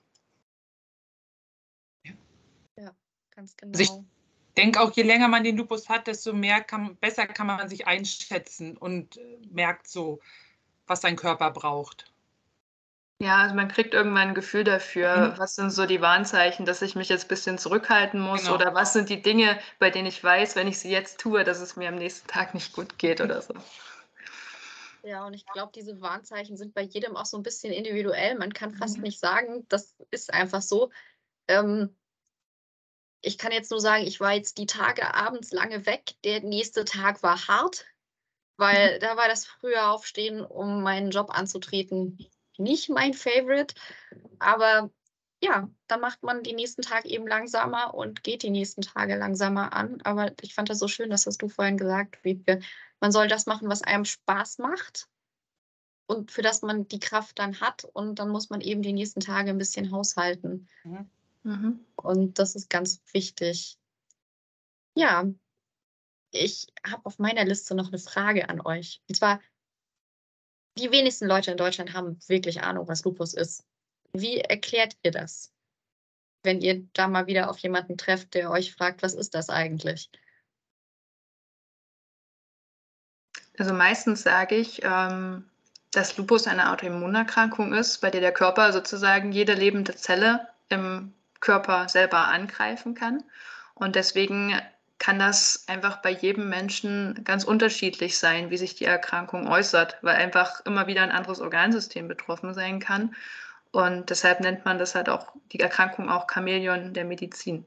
Ja, 2.77 2.95
ganz 3.35 3.57
genau. 3.57 3.77
Also 3.77 4.05
denke 4.57 4.81
auch, 4.81 4.93
je 4.93 5.03
länger 5.03 5.29
man 5.29 5.45
den 5.45 5.57
Lupus 5.57 5.89
hat, 5.89 6.07
desto 6.07 6.33
mehr 6.33 6.61
kann, 6.61 6.97
besser 6.97 7.27
kann 7.27 7.47
man 7.47 7.69
sich 7.69 7.87
einschätzen 7.87 8.77
und 8.77 9.17
äh, 9.17 9.39
merkt 9.51 9.89
so, 9.89 10.21
was 10.87 11.01
sein 11.01 11.17
Körper 11.17 11.51
braucht. 11.51 12.13
Ja, 13.19 13.39
also 13.39 13.55
man 13.55 13.69
kriegt 13.69 13.95
irgendwann 13.95 14.29
ein 14.29 14.35
Gefühl 14.35 14.65
dafür, 14.65 15.17
mhm. 15.17 15.39
was 15.39 15.55
sind 15.55 15.71
so 15.71 15.87
die 15.87 16.03
Warnzeichen, 16.03 16.67
dass 16.67 16.83
ich 16.83 16.97
mich 16.97 17.09
jetzt 17.09 17.25
ein 17.25 17.29
bisschen 17.29 17.57
zurückhalten 17.57 18.21
muss 18.21 18.43
genau. 18.43 18.57
oder 18.57 18.75
was 18.75 18.93
sind 18.93 19.09
die 19.09 19.23
Dinge, 19.23 19.59
bei 19.79 19.89
denen 19.89 20.07
ich 20.07 20.23
weiß, 20.23 20.55
wenn 20.55 20.69
ich 20.69 20.79
sie 20.79 20.91
jetzt 20.91 21.19
tue, 21.19 21.43
dass 21.43 21.61
es 21.61 21.77
mir 21.77 21.89
am 21.89 21.95
nächsten 21.95 22.29
Tag 22.29 22.53
nicht 22.53 22.75
gut 22.75 22.99
geht 22.99 23.23
oder 23.23 23.41
so. 23.41 23.55
Ja, 25.03 25.25
und 25.25 25.35
ich 25.35 25.47
glaube, 25.47 25.73
diese 25.75 26.01
Warnzeichen 26.01 26.57
sind 26.57 26.75
bei 26.75 26.83
jedem 26.83 27.17
auch 27.17 27.25
so 27.25 27.39
ein 27.39 27.43
bisschen 27.43 27.73
individuell. 27.73 28.37
Man 28.37 28.53
kann 28.53 28.73
fast 28.73 28.99
mhm. 28.99 29.05
nicht 29.05 29.21
sagen, 29.21 29.65
das 29.69 29.95
ist 30.11 30.35
einfach 30.35 30.61
so. 30.61 30.91
Ähm, 31.49 31.97
ich 33.27 33.39
kann 33.39 33.51
jetzt 33.51 33.73
nur 33.73 33.81
sagen, 33.81 34.05
ich 34.07 34.21
war 34.21 34.33
jetzt 34.35 34.57
die 34.57 34.67
Tage 34.67 35.13
abends 35.13 35.51
lange 35.51 35.85
weg. 35.85 36.15
Der 36.25 36.41
nächste 36.43 36.85
Tag 36.85 37.25
war 37.25 37.49
hart, 37.49 37.85
weil 38.57 38.97
mhm. 38.97 39.01
da 39.01 39.17
war 39.17 39.29
das 39.29 39.47
frühe 39.47 39.85
Aufstehen, 39.85 40.41
um 40.45 40.83
meinen 40.83 41.11
Job 41.11 41.31
anzutreten, 41.37 42.19
nicht 42.57 42.89
mein 42.89 43.15
Favorite. 43.15 43.75
Aber 44.39 44.91
ja, 45.43 45.69
dann 45.89 46.01
macht 46.01 46.23
man 46.23 46.45
die 46.45 46.55
nächsten 46.55 46.83
Tage 46.83 47.09
eben 47.09 47.27
langsamer 47.27 47.95
und 47.95 48.23
geht 48.23 48.45
die 48.45 48.51
nächsten 48.51 48.83
Tage 48.83 49.17
langsamer 49.17 49.73
an. 49.73 50.01
Aber 50.05 50.33
ich 50.41 50.55
fand 50.55 50.71
das 50.71 50.79
so 50.79 50.87
schön, 50.87 51.11
das 51.11 51.27
hast 51.27 51.43
du 51.43 51.49
vorhin 51.49 51.79
gesagt, 51.79 52.23
Wiebke. 52.25 52.61
Man 53.01 53.11
soll 53.13 53.27
das 53.29 53.47
machen, 53.47 53.69
was 53.69 53.83
einem 53.83 54.05
Spaß 54.05 54.59
macht. 54.59 55.09
und 56.07 56.31
für 56.31 56.43
das 56.43 56.63
man 56.63 56.87
die 56.89 57.01
Kraft 57.01 57.39
dann 57.39 57.61
hat 57.61 57.85
und 57.85 58.21
dann 58.21 58.29
muss 58.29 58.51
man 58.51 58.61
eben 58.61 58.83
die 58.83 58.93
nächsten 58.93 59.21
Tage 59.21 59.51
ein 59.51 59.59
bisschen 59.59 59.91
haushalten. 59.91 60.69
Mhm. 60.85 61.11
Mhm. 61.47 61.87
Und 61.95 62.41
das 62.41 62.57
ist 62.57 62.69
ganz 62.69 63.01
wichtig. 63.13 63.79
Ja, 64.97 65.27
ich 66.33 66.67
habe 66.85 67.07
auf 67.07 67.21
meiner 67.21 67.45
Liste 67.45 67.77
noch 67.77 67.87
eine 67.87 68.01
Frage 68.01 68.49
an 68.49 68.61
euch. 68.61 69.01
Und 69.09 69.15
zwar, 69.15 69.41
die 70.77 70.91
wenigsten 70.91 71.29
Leute 71.29 71.53
in 71.53 71.57
Deutschland 71.57 71.95
haben 71.95 72.19
wirklich 72.27 72.63
Ahnung, 72.63 72.89
was 72.89 73.05
Lupus 73.05 73.33
ist. 73.33 73.65
Wie 74.13 74.39
erklärt 74.39 74.97
ihr 75.05 75.13
das? 75.13 75.53
Wenn 76.43 76.61
ihr 76.61 76.89
da 76.95 77.07
mal 77.07 77.29
wieder 77.29 77.49
auf 77.49 77.59
jemanden 77.59 77.97
trefft, 77.97 78.35
der 78.35 78.51
euch 78.51 78.75
fragt, 78.75 79.05
was 79.05 79.15
ist 79.15 79.35
das 79.35 79.49
eigentlich? 79.49 80.11
Also 83.57 83.73
meistens 83.73 84.25
sage 84.25 84.57
ich, 84.57 84.81
ähm, 84.83 85.49
dass 85.93 86.17
Lupus 86.17 86.49
eine 86.49 86.73
Autoimmunerkrankung 86.73 87.73
ist, 87.73 88.01
bei 88.01 88.11
der 88.11 88.21
der 88.21 88.33
Körper 88.33 88.73
sozusagen 88.73 89.31
jede 89.31 89.55
lebende 89.55 89.95
Zelle 89.95 90.49
im 90.69 91.16
Körper 91.41 91.89
selber 91.89 92.29
angreifen 92.29 92.95
kann. 92.95 93.25
Und 93.75 93.97
deswegen 93.97 94.55
kann 94.99 95.19
das 95.19 95.65
einfach 95.69 96.01
bei 96.01 96.11
jedem 96.11 96.49
Menschen 96.49 97.23
ganz 97.25 97.45
unterschiedlich 97.45 98.19
sein, 98.19 98.51
wie 98.51 98.57
sich 98.57 98.75
die 98.75 98.87
Erkrankung 98.87 99.47
äußert, 99.49 99.99
weil 100.03 100.17
einfach 100.17 100.65
immer 100.65 100.87
wieder 100.87 101.03
ein 101.03 101.11
anderes 101.11 101.41
Organsystem 101.41 102.09
betroffen 102.09 102.55
sein 102.55 102.81
kann. 102.81 103.15
Und 103.73 104.09
deshalb 104.09 104.41
nennt 104.41 104.65
man 104.65 104.79
das 104.79 104.95
halt 104.95 105.09
auch 105.09 105.35
die 105.53 105.61
Erkrankung 105.61 106.09
auch 106.09 106.27
Chamäleon 106.33 106.95
der 106.95 107.05
Medizin. 107.05 107.67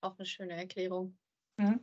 Auch 0.00 0.16
eine 0.16 0.26
schöne 0.26 0.54
Erklärung. 0.54 1.16
Mhm. 1.56 1.80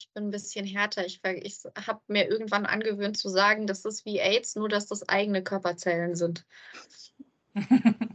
Ich 0.00 0.10
bin 0.12 0.24
ein 0.24 0.30
bisschen 0.30 0.66
härter. 0.66 1.06
Ich, 1.06 1.20
ich 1.24 1.62
habe 1.86 2.00
mir 2.08 2.28
irgendwann 2.28 2.66
angewöhnt 2.66 3.16
zu 3.16 3.28
sagen, 3.28 3.66
das 3.66 3.84
ist 3.84 4.04
wie 4.04 4.18
AIDS, 4.18 4.56
nur 4.56 4.68
dass 4.68 4.86
das 4.86 5.08
eigene 5.08 5.42
Körperzellen 5.42 6.16
sind. 6.16 6.44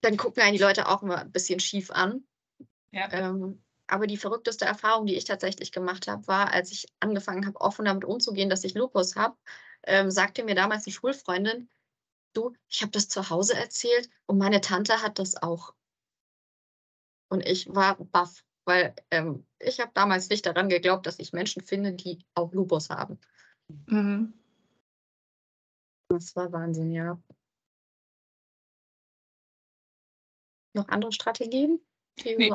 Dann 0.00 0.16
gucken 0.16 0.42
einen 0.42 0.56
die 0.56 0.62
Leute 0.62 0.88
auch 0.88 1.02
immer 1.02 1.18
ein 1.18 1.32
bisschen 1.32 1.60
schief 1.60 1.90
an. 1.90 2.24
Ja. 2.92 3.10
Ähm, 3.12 3.62
aber 3.86 4.06
die 4.06 4.16
verrückteste 4.16 4.64
Erfahrung, 4.64 5.06
die 5.06 5.16
ich 5.16 5.24
tatsächlich 5.24 5.72
gemacht 5.72 6.08
habe, 6.08 6.26
war, 6.28 6.52
als 6.52 6.70
ich 6.70 6.86
angefangen 7.00 7.46
habe, 7.46 7.60
offen 7.60 7.86
damit 7.86 8.04
umzugehen, 8.04 8.50
dass 8.50 8.64
ich 8.64 8.74
Lupus 8.74 9.16
habe, 9.16 9.36
ähm, 9.84 10.10
sagte 10.10 10.44
mir 10.44 10.54
damals 10.54 10.86
eine 10.86 10.92
Schulfreundin, 10.92 11.68
du, 12.34 12.54
ich 12.68 12.82
habe 12.82 12.92
das 12.92 13.08
zu 13.08 13.30
Hause 13.30 13.54
erzählt 13.54 14.10
und 14.26 14.38
meine 14.38 14.60
Tante 14.60 15.02
hat 15.02 15.18
das 15.18 15.42
auch. 15.42 15.74
Und 17.30 17.46
ich 17.46 17.74
war 17.74 17.96
baff, 17.96 18.44
weil 18.66 18.94
ähm, 19.10 19.46
ich 19.58 19.80
habe 19.80 19.90
damals 19.94 20.28
nicht 20.28 20.46
daran 20.46 20.68
geglaubt, 20.68 21.06
dass 21.06 21.18
ich 21.18 21.32
Menschen 21.32 21.62
finde, 21.62 21.92
die 21.92 22.24
auch 22.34 22.52
Lupus 22.52 22.90
haben. 22.90 23.18
Mhm. 23.86 24.34
Das 26.08 26.36
war 26.36 26.52
Wahnsinn, 26.52 26.92
ja. 26.92 27.18
Noch 30.78 30.88
andere 30.88 31.10
Strategien? 31.10 31.80
Nee. 32.24 32.52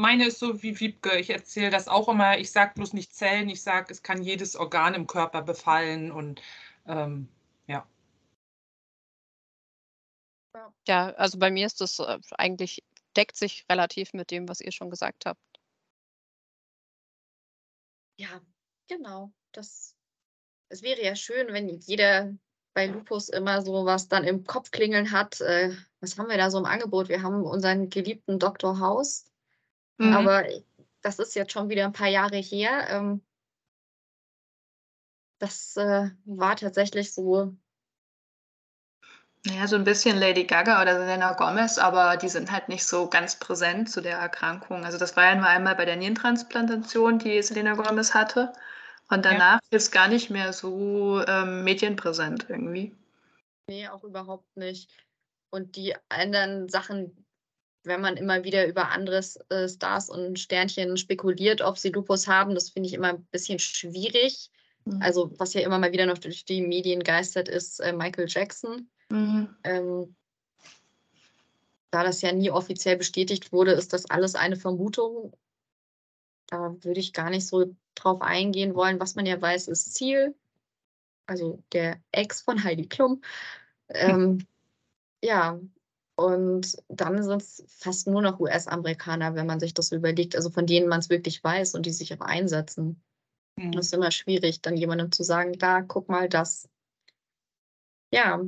Meine 0.00 0.26
ist 0.26 0.38
so 0.38 0.62
wie 0.62 0.78
Wiebke. 0.78 1.18
Ich 1.18 1.30
erzähle 1.30 1.70
das 1.70 1.88
auch 1.88 2.08
immer. 2.08 2.38
Ich 2.38 2.52
sage 2.52 2.74
bloß 2.76 2.92
nicht 2.92 3.12
Zellen. 3.12 3.48
Ich 3.48 3.60
sage, 3.60 3.92
es 3.92 4.04
kann 4.04 4.22
jedes 4.22 4.54
Organ 4.54 4.94
im 4.94 5.08
Körper 5.08 5.42
befallen. 5.42 6.12
Und 6.12 6.40
ähm, 6.86 7.28
ja. 7.66 7.84
Ja, 10.86 11.10
also 11.14 11.40
bei 11.40 11.50
mir 11.50 11.66
ist 11.66 11.80
das 11.80 11.98
äh, 11.98 12.20
eigentlich, 12.36 12.84
deckt 13.16 13.34
sich 13.34 13.66
relativ 13.68 14.12
mit 14.12 14.30
dem, 14.30 14.48
was 14.48 14.60
ihr 14.60 14.70
schon 14.70 14.88
gesagt 14.88 15.26
habt. 15.26 15.40
Ja, 18.16 18.40
genau. 18.86 19.32
Das, 19.50 19.96
es 20.68 20.82
wäre 20.82 21.02
ja 21.02 21.16
schön, 21.16 21.48
wenn 21.48 21.68
jeder 21.80 22.32
bei 22.78 22.86
Lupus 22.86 23.28
immer 23.28 23.60
so 23.60 23.86
was 23.86 24.06
dann 24.06 24.22
im 24.22 24.44
Kopf 24.44 24.70
klingeln 24.70 25.10
hat. 25.10 25.40
Äh, 25.40 25.74
was 26.00 26.16
haben 26.16 26.28
wir 26.28 26.36
da 26.36 26.48
so 26.48 26.58
im 26.58 26.64
Angebot? 26.64 27.08
Wir 27.08 27.24
haben 27.24 27.42
unseren 27.42 27.90
geliebten 27.90 28.38
Dr. 28.38 28.78
House. 28.78 29.24
Mhm. 29.96 30.14
Aber 30.14 30.44
das 31.02 31.18
ist 31.18 31.34
jetzt 31.34 31.50
schon 31.50 31.68
wieder 31.70 31.86
ein 31.86 31.92
paar 31.92 32.06
Jahre 32.06 32.36
her. 32.36 32.86
Ähm, 32.88 33.20
das 35.40 35.76
äh, 35.76 36.10
war 36.24 36.54
tatsächlich 36.54 37.12
so. 37.12 37.52
Naja, 39.44 39.66
so 39.66 39.74
ein 39.74 39.82
bisschen 39.82 40.16
Lady 40.16 40.44
Gaga 40.44 40.80
oder 40.80 41.00
Selena 41.00 41.32
Gomez, 41.32 41.78
aber 41.78 42.16
die 42.16 42.28
sind 42.28 42.52
halt 42.52 42.68
nicht 42.68 42.86
so 42.86 43.08
ganz 43.08 43.40
präsent 43.40 43.90
zu 43.90 44.00
der 44.00 44.18
Erkrankung. 44.18 44.84
Also 44.84 44.98
das 44.98 45.16
war 45.16 45.24
ja 45.24 45.34
nur 45.34 45.48
einmal 45.48 45.74
bei 45.74 45.84
der 45.84 45.96
Nierentransplantation, 45.96 47.18
die 47.18 47.42
Selena 47.42 47.74
Gomez 47.74 48.14
hatte. 48.14 48.52
Und 49.10 49.24
danach 49.24 49.60
ja. 49.70 49.76
ist 49.76 49.90
gar 49.90 50.08
nicht 50.08 50.30
mehr 50.30 50.52
so 50.52 51.22
ähm, 51.26 51.64
medienpräsent 51.64 52.46
irgendwie. 52.48 52.94
Nee, 53.68 53.88
auch 53.88 54.04
überhaupt 54.04 54.56
nicht. 54.56 54.90
Und 55.50 55.76
die 55.76 55.94
anderen 56.08 56.68
Sachen, 56.68 57.26
wenn 57.84 58.00
man 58.02 58.16
immer 58.16 58.44
wieder 58.44 58.66
über 58.66 58.90
andere 58.90 59.22
äh, 59.48 59.68
Stars 59.68 60.10
und 60.10 60.38
Sternchen 60.38 60.96
spekuliert, 60.96 61.62
ob 61.62 61.78
sie 61.78 61.90
Lupus 61.90 62.26
haben, 62.28 62.54
das 62.54 62.70
finde 62.70 62.88
ich 62.88 62.94
immer 62.94 63.08
ein 63.08 63.24
bisschen 63.30 63.58
schwierig. 63.58 64.50
Mhm. 64.84 65.00
Also, 65.00 65.32
was 65.38 65.54
ja 65.54 65.62
immer 65.62 65.78
mal 65.78 65.92
wieder 65.92 66.06
noch 66.06 66.18
durch 66.18 66.44
die 66.44 66.60
Medien 66.60 67.02
geistert, 67.02 67.48
ist 67.48 67.80
äh, 67.80 67.92
Michael 67.92 68.26
Jackson. 68.28 68.90
Mhm. 69.10 69.54
Ähm, 69.64 70.16
da 71.90 72.04
das 72.04 72.20
ja 72.20 72.32
nie 72.32 72.50
offiziell 72.50 72.96
bestätigt 72.96 73.52
wurde, 73.52 73.72
ist 73.72 73.94
das 73.94 74.10
alles 74.10 74.34
eine 74.34 74.56
Vermutung. 74.56 75.32
Da 76.48 76.74
würde 76.82 77.00
ich 77.00 77.12
gar 77.12 77.30
nicht 77.30 77.46
so 77.46 77.74
drauf 77.94 78.20
eingehen 78.22 78.74
wollen. 78.74 79.00
Was 79.00 79.14
man 79.14 79.26
ja 79.26 79.40
weiß, 79.40 79.68
ist 79.68 79.94
Ziel, 79.94 80.34
also 81.26 81.62
der 81.72 82.00
Ex 82.10 82.40
von 82.42 82.64
Heidi 82.64 82.88
Klum. 82.88 83.22
Ähm, 83.88 84.46
ja, 85.22 85.60
und 86.16 86.76
dann 86.88 87.22
sind 87.22 87.42
es 87.42 87.64
fast 87.68 88.08
nur 88.08 88.22
noch 88.22 88.40
US-Amerikaner, 88.40 89.36
wenn 89.36 89.46
man 89.46 89.60
sich 89.60 89.72
das 89.72 89.92
überlegt, 89.92 90.34
also 90.34 90.50
von 90.50 90.66
denen 90.66 90.88
man 90.88 90.98
es 90.98 91.10
wirklich 91.10 91.44
weiß 91.44 91.74
und 91.74 91.86
die 91.86 91.92
sich 91.92 92.12
auch 92.14 92.20
einsetzen. 92.20 93.00
Mhm. 93.56 93.72
Das 93.72 93.86
ist 93.86 93.94
immer 93.94 94.10
schwierig, 94.10 94.60
dann 94.62 94.76
jemandem 94.76 95.12
zu 95.12 95.22
sagen, 95.22 95.52
da, 95.52 95.82
guck 95.82 96.08
mal 96.08 96.28
das. 96.28 96.68
Ja. 98.10 98.40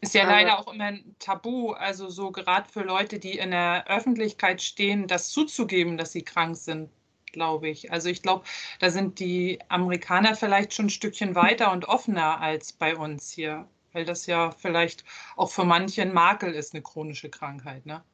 Ist 0.00 0.14
ja 0.14 0.22
aber, 0.22 0.32
leider 0.32 0.58
auch 0.58 0.72
immer 0.72 0.84
ein 0.84 1.16
Tabu, 1.18 1.72
also 1.72 2.08
so 2.08 2.30
gerade 2.30 2.68
für 2.70 2.82
Leute, 2.82 3.18
die 3.18 3.38
in 3.38 3.50
der 3.50 3.86
Öffentlichkeit 3.88 4.62
stehen, 4.62 5.06
das 5.06 5.28
zuzugeben, 5.28 5.98
dass 5.98 6.12
sie 6.12 6.22
krank 6.22 6.56
sind, 6.56 6.90
glaube 7.34 7.68
ich. 7.68 7.92
Also 7.92 8.08
ich 8.08 8.22
glaube, 8.22 8.44
da 8.80 8.90
sind 8.90 9.18
die 9.18 9.58
Amerikaner 9.68 10.34
vielleicht 10.34 10.72
schon 10.72 10.86
ein 10.86 10.90
Stückchen 10.90 11.34
weiter 11.34 11.72
und 11.72 11.84
offener 11.86 12.40
als 12.40 12.72
bei 12.72 12.96
uns 12.96 13.30
hier 13.30 13.68
weil 13.94 14.04
das 14.04 14.26
ja 14.26 14.50
vielleicht 14.50 15.04
auch 15.36 15.50
für 15.50 15.64
manche 15.64 16.02
ein 16.02 16.12
Makel 16.12 16.52
ist, 16.52 16.74
eine 16.74 16.82
chronische 16.82 17.30
Krankheit. 17.30 17.86
Ne? 17.86 18.04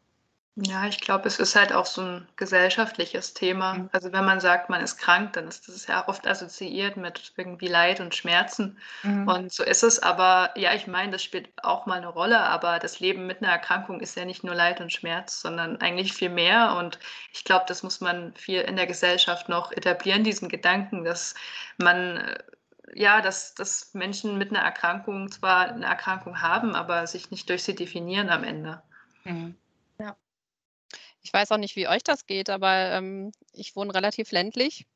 Ja, 0.67 0.87
ich 0.87 1.01
glaube, 1.01 1.27
es 1.27 1.39
ist 1.39 1.57
halt 1.57 1.73
auch 1.73 1.87
so 1.87 2.03
ein 2.03 2.29
gesellschaftliches 2.37 3.33
Thema. 3.33 3.75
Mhm. 3.75 3.91
Also 3.93 4.13
wenn 4.13 4.25
man 4.25 4.41
sagt, 4.41 4.69
man 4.69 4.83
ist 4.83 4.99
krank, 4.99 5.33
dann 5.33 5.49
ist 5.49 5.69
das 5.69 5.87
ja 5.87 6.07
oft 6.07 6.27
assoziiert 6.27 6.97
mit 6.97 7.33
irgendwie 7.37 7.69
Leid 7.69 8.01
und 8.01 8.15
Schmerzen. 8.15 8.79
Mhm. 9.03 9.29
Und 9.29 9.53
so 9.53 9.63
ist 9.63 9.83
es. 9.83 10.01
Aber 10.01 10.51
ja, 10.57 10.75
ich 10.75 10.87
meine, 10.87 11.13
das 11.13 11.23
spielt 11.23 11.49
auch 11.63 11.87
mal 11.87 11.97
eine 11.97 12.09
Rolle. 12.09 12.41
Aber 12.41 12.79
das 12.79 13.01
Leben 13.01 13.27
mit 13.27 13.43
einer 13.43 13.53
Erkrankung 13.53 14.01
ist 14.01 14.17
ja 14.17 14.25
nicht 14.25 14.45
nur 14.45 14.55
Leid 14.55 14.81
und 14.81 14.93
Schmerz, 14.93 15.41
sondern 15.41 15.81
eigentlich 15.81 16.13
viel 16.13 16.31
mehr. 16.31 16.77
Und 16.77 16.99
ich 17.33 17.45
glaube, 17.45 17.65
das 17.67 17.83
muss 17.83 18.01
man 18.01 18.35
viel 18.35 18.61
in 18.61 18.77
der 18.77 18.87
Gesellschaft 18.87 19.49
noch 19.49 19.73
etablieren, 19.73 20.25
diesen 20.25 20.49
Gedanken, 20.49 21.05
dass 21.05 21.35
man 21.79 22.19
äh, 22.19 22.39
ja, 22.95 23.21
dass, 23.21 23.55
dass 23.55 23.95
Menschen 23.95 24.37
mit 24.37 24.51
einer 24.51 24.61
Erkrankung 24.61 25.31
zwar 25.31 25.69
eine 25.69 25.87
Erkrankung 25.87 26.43
haben, 26.43 26.75
aber 26.75 27.07
sich 27.07 27.31
nicht 27.31 27.49
durch 27.49 27.63
sie 27.63 27.75
definieren 27.75 28.31
am 28.31 28.45
Ende. 28.45 28.83
Mhm. 29.25 29.55
Ja. 29.99 30.17
Ich 31.23 31.33
weiß 31.33 31.53
auch 31.53 31.59
nicht, 31.59 31.77
wie 31.77 31.89
euch 31.89 32.03
das 32.03 32.27
geht, 32.27 32.51
aber 32.51 32.93
ähm, 32.93 33.33
ich 33.53 33.77
wohne 33.77 33.95
relativ 33.95 34.33
ländlich 34.33 34.87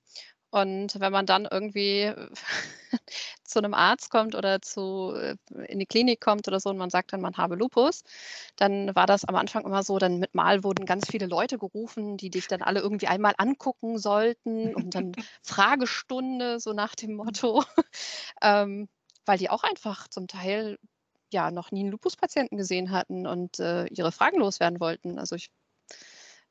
und 0.55 1.01
wenn 1.01 1.11
man 1.11 1.27
dann 1.27 1.49
irgendwie 1.51 2.13
zu 3.43 3.59
einem 3.59 3.75
Arzt 3.75 4.09
kommt 4.09 4.37
oder 4.37 4.63
zu, 4.63 5.13
äh, 5.17 5.35
in 5.67 5.81
die 5.81 5.87
Klinik 5.87 6.21
kommt 6.21 6.47
oder 6.47 6.61
so 6.61 6.71
und 6.71 6.77
man 6.77 6.91
sagt 6.91 7.13
dann, 7.13 7.21
man 7.21 7.37
habe 7.37 7.57
Lupus, 7.57 8.05
dann 8.55 8.95
war 8.95 9.07
das 9.07 9.25
am 9.25 9.35
Anfang 9.35 9.65
immer 9.65 9.83
so, 9.83 9.99
dann 9.99 10.21
mit 10.21 10.37
Mal 10.37 10.63
wurden 10.63 10.87
ganz 10.87 11.11
viele 11.11 11.27
Leute 11.27 11.59
gerufen, 11.59 12.19
die 12.19 12.31
dich 12.31 12.47
dann 12.47 12.63
alle 12.63 12.79
irgendwie 12.79 13.09
einmal 13.09 13.35
angucken 13.37 13.99
sollten 13.99 14.77
und 14.77 14.95
dann 14.95 15.11
Fragestunde, 15.43 16.61
so 16.61 16.73
nach 16.73 16.95
dem 16.95 17.15
Motto, 17.15 17.65
ähm, 18.41 18.89
weil 19.27 19.39
die 19.39 19.51
auch 19.51 19.65
einfach 19.65 20.07
zum 20.07 20.29
Teil 20.29 20.79
ja 21.33 21.51
noch 21.51 21.73
nie 21.73 21.81
einen 21.81 21.91
Lupus-Patienten 21.91 22.59
gesehen 22.59 22.93
hatten 22.93 23.27
und 23.27 23.59
äh, 23.59 23.87
ihre 23.87 24.13
Fragen 24.13 24.39
loswerden 24.39 24.79
wollten. 24.79 25.19
Also 25.19 25.35
ich 25.35 25.51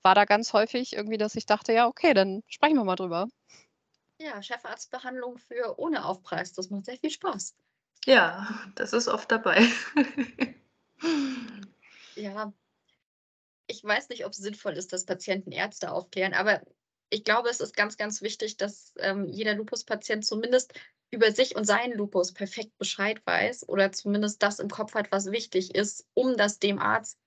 war 0.04 0.16
da 0.16 0.26
ganz 0.26 0.54
häufig 0.54 0.94
irgendwie, 0.94 1.18
dass 1.18 1.36
ich 1.36 1.46
dachte, 1.46 1.74
ja, 1.74 1.88
okay, 1.88 2.14
dann 2.14 2.44
sprechen 2.48 2.76
wir 2.76 2.84
mal 2.84 2.96
drüber. 2.96 3.28
Ja, 4.20 4.42
Chefarztbehandlung 4.42 5.38
für 5.38 5.80
ohne 5.80 6.06
Aufpreis. 6.06 6.54
Das 6.54 6.70
macht 6.70 6.86
sehr 6.86 6.98
viel 6.98 7.10
Spaß. 7.10 7.56
Ja, 8.06 8.48
das 8.76 8.94
ist 8.94 9.08
oft 9.08 9.32
dabei. 9.32 9.66
ja, 12.16 12.54
ich 13.68 13.84
weiß 13.84 14.10
nicht, 14.10 14.26
ob 14.26 14.34
es 14.34 14.38
sinnvoll 14.38 14.74
ist, 14.74 14.94
dass 14.94 15.06
Patienten 15.06 15.52
Ärzte 15.52 15.92
aufklären, 15.92 16.34
aber 16.34 16.62
ich 17.10 17.24
glaube, 17.24 17.50
es 17.50 17.60
ist 17.60 17.76
ganz, 17.76 17.98
ganz 17.98 18.22
wichtig, 18.22 18.58
dass 18.58 18.94
ähm, 18.98 19.28
jeder 19.28 19.56
Lupus-Patient 19.56 20.26
zumindest 20.26 20.74
über 21.12 21.32
sich 21.32 21.56
und 21.56 21.66
seinen 21.66 21.96
Lupus 21.96 22.34
perfekt 22.34 22.78
Bescheid 22.78 23.22
weiß 23.26 23.70
oder 23.70 23.92
zumindest 23.92 24.42
das 24.42 24.60
im 24.60 24.70
Kopf 24.70 24.96
hat, 24.96 25.12
was 25.12 25.32
wichtig 25.32 25.76
ist, 25.76 26.08
um 26.16 26.38
das 26.38 26.60
dem 26.60 26.80
Arzt, 26.80 27.20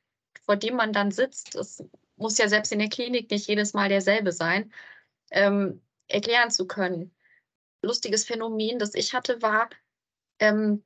vor 0.45 0.57
dem 0.57 0.75
man 0.75 0.93
dann 0.93 1.13
sitzt, 1.13 1.55
es 1.55 1.85
muss 2.17 2.39
ja 2.39 2.49
selbst 2.49 2.73
in 2.73 2.79
der 2.79 2.89
Klinik 2.89 3.31
nicht 3.31 3.47
jedes 3.49 3.75
Mal 3.75 3.89
derselbe 3.89 4.33
sein, 4.33 4.73
ähm, 5.31 5.83
erklären 6.09 6.51
zu 6.51 6.67
können. 6.67 7.15
Lustiges 7.83 8.25
Phänomen, 8.25 8.79
das 8.79 8.95
ich 8.95 9.15
hatte, 9.15 9.43
war, 9.43 9.69
ähm, 10.39 10.85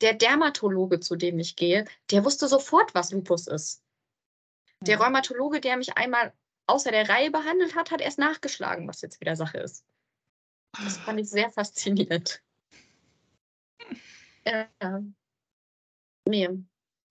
der 0.00 0.14
Dermatologe, 0.14 1.00
zu 1.00 1.16
dem 1.16 1.38
ich 1.38 1.56
gehe, 1.56 1.84
der 2.10 2.24
wusste 2.24 2.48
sofort, 2.48 2.94
was 2.94 3.12
Lupus 3.12 3.46
ist. 3.46 3.82
Der 4.80 4.96
mhm. 4.96 5.02
Rheumatologe, 5.02 5.60
der 5.60 5.76
mich 5.76 5.96
einmal 5.96 6.32
außer 6.66 6.90
der 6.90 7.08
Reihe 7.08 7.30
behandelt 7.30 7.74
hat, 7.74 7.90
hat 7.90 8.00
erst 8.00 8.18
nachgeschlagen, 8.18 8.88
was 8.88 9.02
jetzt 9.02 9.20
wieder 9.20 9.36
Sache 9.36 9.58
ist. 9.58 9.84
Das 10.82 10.96
fand 10.98 11.20
ich 11.20 11.30
sehr 11.30 11.50
faszinierend. 11.50 12.42
Ja. 14.44 14.68
Nee. 16.26 16.48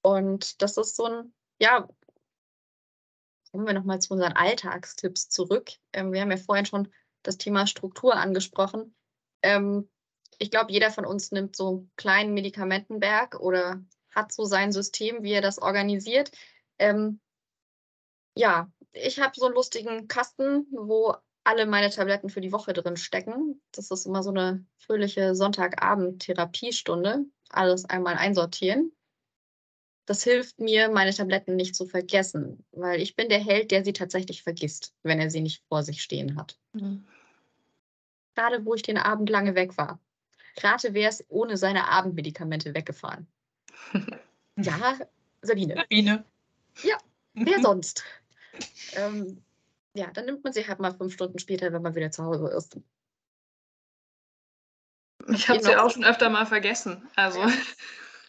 Und 0.01 0.61
das 0.61 0.77
ist 0.77 0.95
so 0.95 1.05
ein, 1.05 1.33
ja, 1.59 1.87
kommen 3.53 3.67
wir 3.67 3.73
nochmal 3.73 4.01
zu 4.01 4.13
unseren 4.13 4.33
Alltagstipps 4.33 5.29
zurück. 5.29 5.73
Ähm, 5.93 6.11
wir 6.11 6.21
haben 6.21 6.31
ja 6.31 6.37
vorhin 6.37 6.65
schon 6.65 6.91
das 7.21 7.37
Thema 7.37 7.67
Struktur 7.67 8.15
angesprochen. 8.15 8.95
Ähm, 9.43 9.87
ich 10.39 10.49
glaube, 10.49 10.71
jeder 10.71 10.89
von 10.89 11.05
uns 11.05 11.31
nimmt 11.31 11.55
so 11.55 11.69
einen 11.69 11.91
kleinen 11.95 12.33
Medikamentenberg 12.33 13.39
oder 13.39 13.79
hat 14.09 14.31
so 14.31 14.45
sein 14.45 14.71
System, 14.71 15.21
wie 15.21 15.33
er 15.33 15.41
das 15.41 15.59
organisiert. 15.59 16.31
Ähm, 16.79 17.21
ja, 18.35 18.71
ich 18.91 19.19
habe 19.19 19.33
so 19.35 19.45
einen 19.45 19.53
lustigen 19.53 20.07
Kasten, 20.07 20.65
wo 20.71 21.13
alle 21.43 21.67
meine 21.67 21.91
Tabletten 21.91 22.29
für 22.29 22.41
die 22.41 22.51
Woche 22.51 22.73
drin 22.73 22.97
stecken. 22.97 23.61
Das 23.71 23.91
ist 23.91 24.07
immer 24.07 24.23
so 24.23 24.31
eine 24.31 24.65
fröhliche 24.79 25.35
Sonntagabend-Therapiestunde. 25.35 27.25
Alles 27.49 27.85
einmal 27.85 28.15
einsortieren. 28.15 28.91
Das 30.05 30.23
hilft 30.23 30.59
mir, 30.59 30.89
meine 30.89 31.13
Tabletten 31.13 31.55
nicht 31.55 31.75
zu 31.75 31.85
vergessen, 31.85 32.65
weil 32.71 33.01
ich 33.01 33.15
bin 33.15 33.29
der 33.29 33.39
Held, 33.39 33.71
der 33.71 33.85
sie 33.85 33.93
tatsächlich 33.93 34.43
vergisst, 34.43 34.93
wenn 35.03 35.19
er 35.19 35.29
sie 35.29 35.41
nicht 35.41 35.63
vor 35.69 35.83
sich 35.83 36.01
stehen 36.03 36.35
hat. 36.35 36.59
Mhm. 36.73 37.05
Gerade 38.35 38.65
wo 38.65 38.73
ich 38.73 38.81
den 38.81 38.97
Abend 38.97 39.29
lange 39.29 39.55
weg 39.55 39.77
war. 39.77 39.99
Rate, 40.57 40.93
wer 40.93 41.09
ist 41.09 41.25
ohne 41.29 41.57
seine 41.57 41.87
Abendmedikamente 41.89 42.73
weggefahren? 42.73 43.27
ja, 44.57 44.99
Sabine. 45.41 45.75
Sabine. 45.75 46.25
Ja, 46.83 46.97
wer 47.33 47.61
sonst? 47.61 48.03
ähm, 48.95 49.43
ja, 49.95 50.11
dann 50.11 50.25
nimmt 50.25 50.43
man 50.43 50.53
sie 50.53 50.67
halt 50.67 50.79
mal 50.79 50.93
fünf 50.93 51.13
Stunden 51.13 51.39
später, 51.39 51.71
wenn 51.71 51.81
man 51.81 51.95
wieder 51.95 52.11
zu 52.11 52.23
Hause 52.23 52.47
ist. 52.55 52.77
Ich 55.29 55.47
habe 55.47 55.61
sie 55.61 55.75
auch 55.75 55.89
schon 55.89 56.03
öfter 56.03 56.29
mal 56.29 56.45
vergessen. 56.45 57.07
Also, 57.15 57.39
ja. 57.39 57.51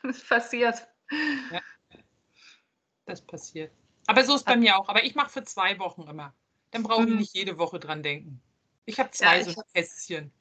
das 0.03 0.23
passiert. 0.29 0.87
Ja. 1.51 1.61
Das 3.07 3.21
passiert. 3.21 3.73
Aber 4.07 4.25
so 4.25 4.35
ist 4.35 4.45
bei 4.45 4.57
mir 4.57 4.79
auch. 4.79 4.89
Aber 4.89 5.05
ich 5.05 5.15
mache 5.15 5.31
für 5.31 5.45
zwei 5.45 5.79
Wochen 5.79 6.03
immer. 6.03 6.35
Dann 6.71 6.83
brauche 6.83 7.03
ich 7.03 7.11
mhm. 7.11 7.19
nicht 7.19 7.35
jede 7.35 7.59
Woche 7.59 7.79
dran 7.79 8.03
denken. 8.03 8.41
Ich 8.87 8.99
habe 8.99 9.11
zwei 9.11 9.39
ja, 9.39 9.45
so 9.45 9.63
Kästchen. 9.75 10.33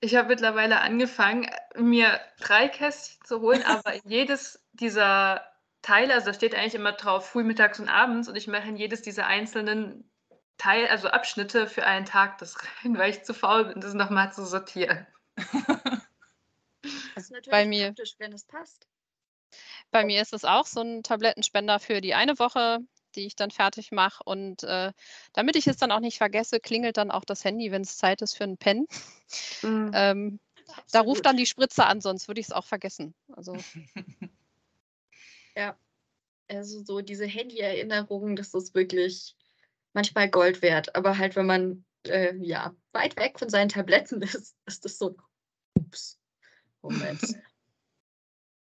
Ich 0.00 0.16
habe 0.16 0.28
mittlerweile 0.28 0.80
angefangen, 0.80 1.48
mir 1.76 2.20
drei 2.40 2.68
Kästchen 2.68 3.24
zu 3.24 3.40
holen, 3.40 3.62
aber 3.62 3.94
jedes 4.04 4.60
dieser 4.72 5.46
Teile, 5.82 6.14
also 6.14 6.26
da 6.26 6.34
steht 6.34 6.54
eigentlich 6.54 6.74
immer 6.74 6.92
drauf, 6.92 7.28
früh, 7.28 7.44
mittags 7.44 7.78
und 7.78 7.88
abends 7.88 8.28
und 8.28 8.36
ich 8.36 8.48
mache 8.48 8.68
in 8.68 8.76
jedes 8.76 9.02
dieser 9.02 9.26
einzelnen 9.26 10.10
Teil, 10.56 10.88
also 10.88 11.08
Abschnitte 11.08 11.66
für 11.66 11.84
einen 11.84 12.06
Tag 12.06 12.38
das 12.38 12.56
rein, 12.84 12.96
weil 12.98 13.10
ich 13.10 13.24
zu 13.24 13.34
faul 13.34 13.66
bin, 13.66 13.80
das 13.80 13.94
nochmal 13.94 14.32
zu 14.32 14.44
sortieren. 14.44 15.06
Das 17.14 17.24
ist 17.24 17.30
natürlich 17.30 17.50
bei 17.50 17.66
mir, 17.66 17.86
praktisch, 17.88 18.14
wenn 18.18 18.32
es 18.32 18.44
passt. 18.44 18.88
Bei 19.92 20.04
mir 20.04 20.22
ist 20.22 20.32
es 20.32 20.44
auch 20.44 20.66
so 20.66 20.80
ein 20.80 21.02
Tablettenspender 21.02 21.78
für 21.78 22.00
die 22.00 22.14
eine 22.14 22.38
Woche, 22.38 22.80
die 23.14 23.26
ich 23.26 23.36
dann 23.36 23.50
fertig 23.50 23.92
mache. 23.92 24.24
Und 24.24 24.64
äh, 24.64 24.92
damit 25.34 25.54
ich 25.54 25.66
es 25.66 25.76
dann 25.76 25.92
auch 25.92 26.00
nicht 26.00 26.16
vergesse, 26.16 26.58
klingelt 26.58 26.96
dann 26.96 27.10
auch 27.10 27.24
das 27.24 27.44
Handy, 27.44 27.70
wenn 27.70 27.82
es 27.82 27.98
Zeit 27.98 28.22
ist 28.22 28.36
für 28.36 28.44
einen 28.44 28.56
Pen. 28.56 28.86
Mhm. 29.62 29.90
Ähm, 29.94 30.40
da 30.90 31.00
ruft 31.00 31.26
dann 31.26 31.36
die 31.36 31.46
Spritze 31.46 31.84
an, 31.84 32.00
sonst 32.00 32.26
würde 32.26 32.40
ich 32.40 32.46
es 32.46 32.52
auch 32.52 32.64
vergessen. 32.64 33.14
Also. 33.32 33.56
Ja, 35.54 35.76
also 36.48 36.82
so 36.82 37.02
diese 37.02 37.26
Handy-Erinnerungen, 37.26 38.36
das 38.36 38.54
ist 38.54 38.74
wirklich 38.74 39.36
manchmal 39.92 40.30
Gold 40.30 40.62
wert. 40.62 40.96
Aber 40.96 41.18
halt, 41.18 41.36
wenn 41.36 41.44
man 41.44 41.84
äh, 42.06 42.34
ja 42.36 42.74
weit 42.92 43.18
weg 43.18 43.38
von 43.38 43.50
seinen 43.50 43.68
Tabletten 43.68 44.22
ist, 44.22 44.56
ist 44.64 44.84
das 44.86 44.96
so. 44.96 45.14
Ups. 45.74 46.18
Moment. 46.80 47.20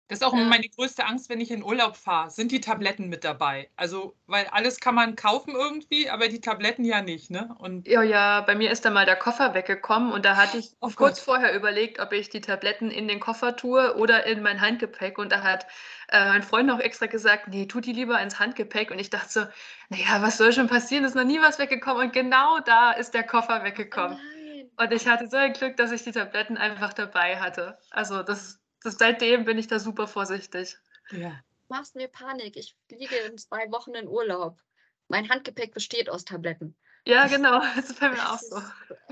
Das 0.09 0.19
ist 0.19 0.25
auch 0.25 0.35
ja. 0.35 0.45
meine 0.45 0.69
größte 0.69 1.07
Angst, 1.07 1.31
wenn 1.31 1.41
ich 1.41 1.51
in 1.51 1.63
Urlaub 1.63 1.97
fahre, 1.97 2.31
sind 2.31 2.53
die 2.53 2.61
Tabletten 2.61 3.09
mit 3.09 3.25
dabei. 3.25 3.71
Also, 3.75 4.15
weil 4.27 4.47
alles 4.49 4.79
kann 4.79 4.95
man 4.95 5.17
kaufen 5.17 5.55
irgendwie, 5.55 6.11
aber 6.11 6.29
die 6.29 6.43
Tabletten 6.43 6.85
ja 6.85 7.01
nicht, 7.01 7.31
ne? 7.31 7.55
Und 7.59 7.89
ja, 7.89 8.03
ja, 8.03 8.43
bei 8.43 8.55
mir 8.55 8.71
ist 8.71 8.85
da 8.85 8.91
mal 8.91 9.07
der 9.07 9.17
Koffer 9.17 9.55
weggekommen 9.55 10.13
und 10.13 10.27
da 10.27 10.37
hatte 10.37 10.59
ich 10.59 10.73
oh 10.81 10.91
kurz 10.95 11.21
vorher 11.21 11.57
überlegt, 11.57 12.01
ob 12.01 12.13
ich 12.13 12.29
die 12.29 12.43
Tabletten 12.43 12.91
in 12.91 13.09
den 13.09 13.19
Koffer 13.19 13.57
tue 13.57 13.97
oder 13.97 14.27
in 14.27 14.43
mein 14.43 14.61
Handgepäck. 14.61 15.17
Und 15.17 15.33
da 15.33 15.43
hat 15.43 15.67
äh, 16.09 16.29
mein 16.29 16.43
Freund 16.43 16.71
auch 16.71 16.81
extra 16.81 17.07
gesagt, 17.07 17.49
nee, 17.49 17.65
tu 17.65 17.81
die 17.81 17.95
lieber 17.95 18.21
ins 18.21 18.39
Handgepäck. 18.39 18.91
Und 18.91 18.99
ich 18.99 19.09
dachte 19.09 19.31
so, 19.31 19.41
naja, 19.89 20.21
was 20.21 20.37
soll 20.37 20.53
schon 20.53 20.69
passieren? 20.69 21.05
Ist 21.05 21.17
noch 21.17 21.25
nie 21.25 21.41
was 21.41 21.59
weggekommen. 21.59 22.09
Und 22.09 22.13
genau 22.13 22.61
da 22.61 22.93
ist 22.93 23.15
der 23.15 23.25
Koffer 23.25 23.65
weggekommen. 23.65 24.19
Oh 24.21 24.83
und 24.83 24.93
ich 24.93 25.07
hatte 25.07 25.29
so 25.29 25.39
ein 25.39 25.55
Glück, 25.55 25.77
dass 25.79 25.93
ich 25.93 26.03
die 26.03 26.13
Tabletten 26.13 26.59
einfach 26.59 26.93
dabei 26.93 27.39
hatte. 27.39 27.79
Also 27.91 28.23
das 28.23 28.61
das, 28.85 28.97
seitdem 28.99 29.45
bin 29.45 29.59
ich 29.59 29.67
da 29.67 29.79
super 29.79 30.07
vorsichtig. 30.07 30.77
Ja. 31.11 31.41
Machst 31.69 31.97
mir 31.97 32.09
Panik. 32.09 32.57
Ich 32.57 32.77
fliege 32.89 33.17
in 33.17 33.39
zwei 33.39 33.71
Wochen 33.71 33.95
in 33.95 34.09
Urlaub. 34.09 34.61
Mein 35.09 35.29
Handgepäck 35.29 35.73
besteht 35.73 36.09
aus 36.11 36.25
Tabletten. 36.25 36.77
Ja, 37.07 37.27
genau. 37.27 37.61
Das 37.77 37.91
ist 37.91 38.01
bei 38.01 38.11
mir 38.11 38.33
auch 38.33 38.39
so. 38.39 38.61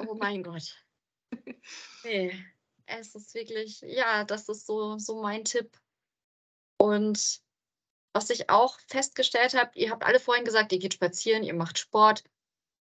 oh 0.06 0.14
mein 0.14 0.42
Gott. 0.42 0.76
Nee, 2.04 2.44
es 2.86 3.14
ist 3.14 3.32
wirklich, 3.34 3.80
ja, 3.82 4.24
das 4.24 4.48
ist 4.48 4.66
so, 4.66 4.98
so 4.98 5.22
mein 5.22 5.44
Tipp. 5.44 5.78
Und 6.76 7.40
was 8.12 8.28
ich 8.30 8.50
auch 8.50 8.78
festgestellt 8.88 9.54
habe, 9.54 9.70
ihr 9.74 9.90
habt 9.90 10.04
alle 10.04 10.20
vorhin 10.20 10.44
gesagt, 10.44 10.72
ihr 10.72 10.78
geht 10.78 10.94
spazieren, 10.94 11.44
ihr 11.44 11.54
macht 11.54 11.78
Sport. 11.78 12.24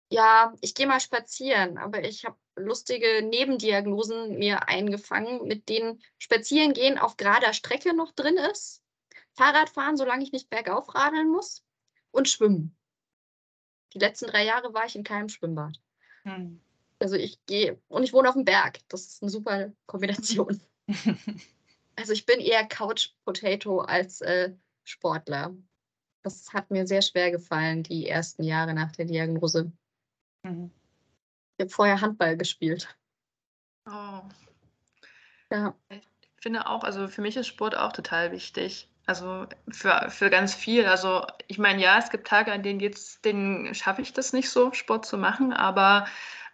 Ja, 0.09 0.53
ich 0.61 0.75
gehe 0.75 0.87
mal 0.87 0.99
spazieren, 0.99 1.77
aber 1.77 2.03
ich 2.03 2.25
habe 2.25 2.37
lustige 2.55 3.21
Nebendiagnosen 3.23 4.37
mir 4.37 4.67
eingefangen, 4.67 5.47
mit 5.47 5.69
denen 5.69 6.01
Spazierengehen 6.17 6.97
auf 6.97 7.17
gerader 7.17 7.53
Strecke 7.53 7.93
noch 7.93 8.11
drin 8.11 8.37
ist, 8.37 8.81
Fahrradfahren, 9.33 9.97
solange 9.97 10.23
ich 10.23 10.31
nicht 10.31 10.49
bergauf 10.49 10.95
radeln 10.95 11.29
muss 11.29 11.63
und 12.11 12.29
Schwimmen. 12.29 12.75
Die 13.93 13.99
letzten 13.99 14.27
drei 14.27 14.45
Jahre 14.45 14.73
war 14.73 14.85
ich 14.85 14.95
in 14.95 15.03
keinem 15.03 15.29
Schwimmbad. 15.29 15.79
Hm. 16.23 16.61
Also 16.99 17.15
ich 17.15 17.45
gehe 17.45 17.79
und 17.87 18.03
ich 18.03 18.13
wohne 18.13 18.29
auf 18.29 18.35
dem 18.35 18.45
Berg. 18.45 18.79
Das 18.87 19.05
ist 19.05 19.21
eine 19.21 19.31
super 19.31 19.71
Kombination. 19.85 20.61
also 21.95 22.13
ich 22.13 22.25
bin 22.25 22.39
eher 22.39 22.65
Couch 22.65 23.09
Potato 23.25 23.81
als 23.81 24.21
äh, 24.21 24.53
Sportler. 24.83 25.55
Das 26.23 26.53
hat 26.53 26.71
mir 26.71 26.87
sehr 26.87 27.01
schwer 27.01 27.31
gefallen, 27.31 27.83
die 27.83 28.07
ersten 28.07 28.43
Jahre 28.43 28.73
nach 28.73 28.91
der 28.93 29.05
Diagnose. 29.05 29.71
Mhm. 30.43 30.71
Ich 31.57 31.63
habe 31.63 31.69
vorher 31.69 32.01
Handball 32.01 32.35
gespielt. 32.37 32.87
Oh. 33.87 34.21
Ja. 35.51 35.73
Ich 35.89 36.01
finde 36.41 36.67
auch, 36.67 36.83
also 36.83 37.07
für 37.07 37.21
mich 37.21 37.37
ist 37.37 37.47
Sport 37.47 37.77
auch 37.77 37.93
total 37.93 38.31
wichtig. 38.31 38.89
Also 39.05 39.45
für, 39.69 40.09
für 40.09 40.29
ganz 40.29 40.55
viel. 40.55 40.85
Also 40.85 41.25
ich 41.47 41.59
meine, 41.59 41.81
ja, 41.81 41.97
es 41.97 42.09
gibt 42.09 42.27
Tage, 42.27 42.51
an 42.51 42.63
denen 42.63 42.79
geht's, 42.79 43.21
denen 43.21 43.73
schaffe 43.75 44.01
ich 44.01 44.13
das 44.13 44.33
nicht 44.33 44.49
so, 44.49 44.73
Sport 44.73 45.05
zu 45.05 45.17
machen, 45.17 45.53
aber 45.53 46.07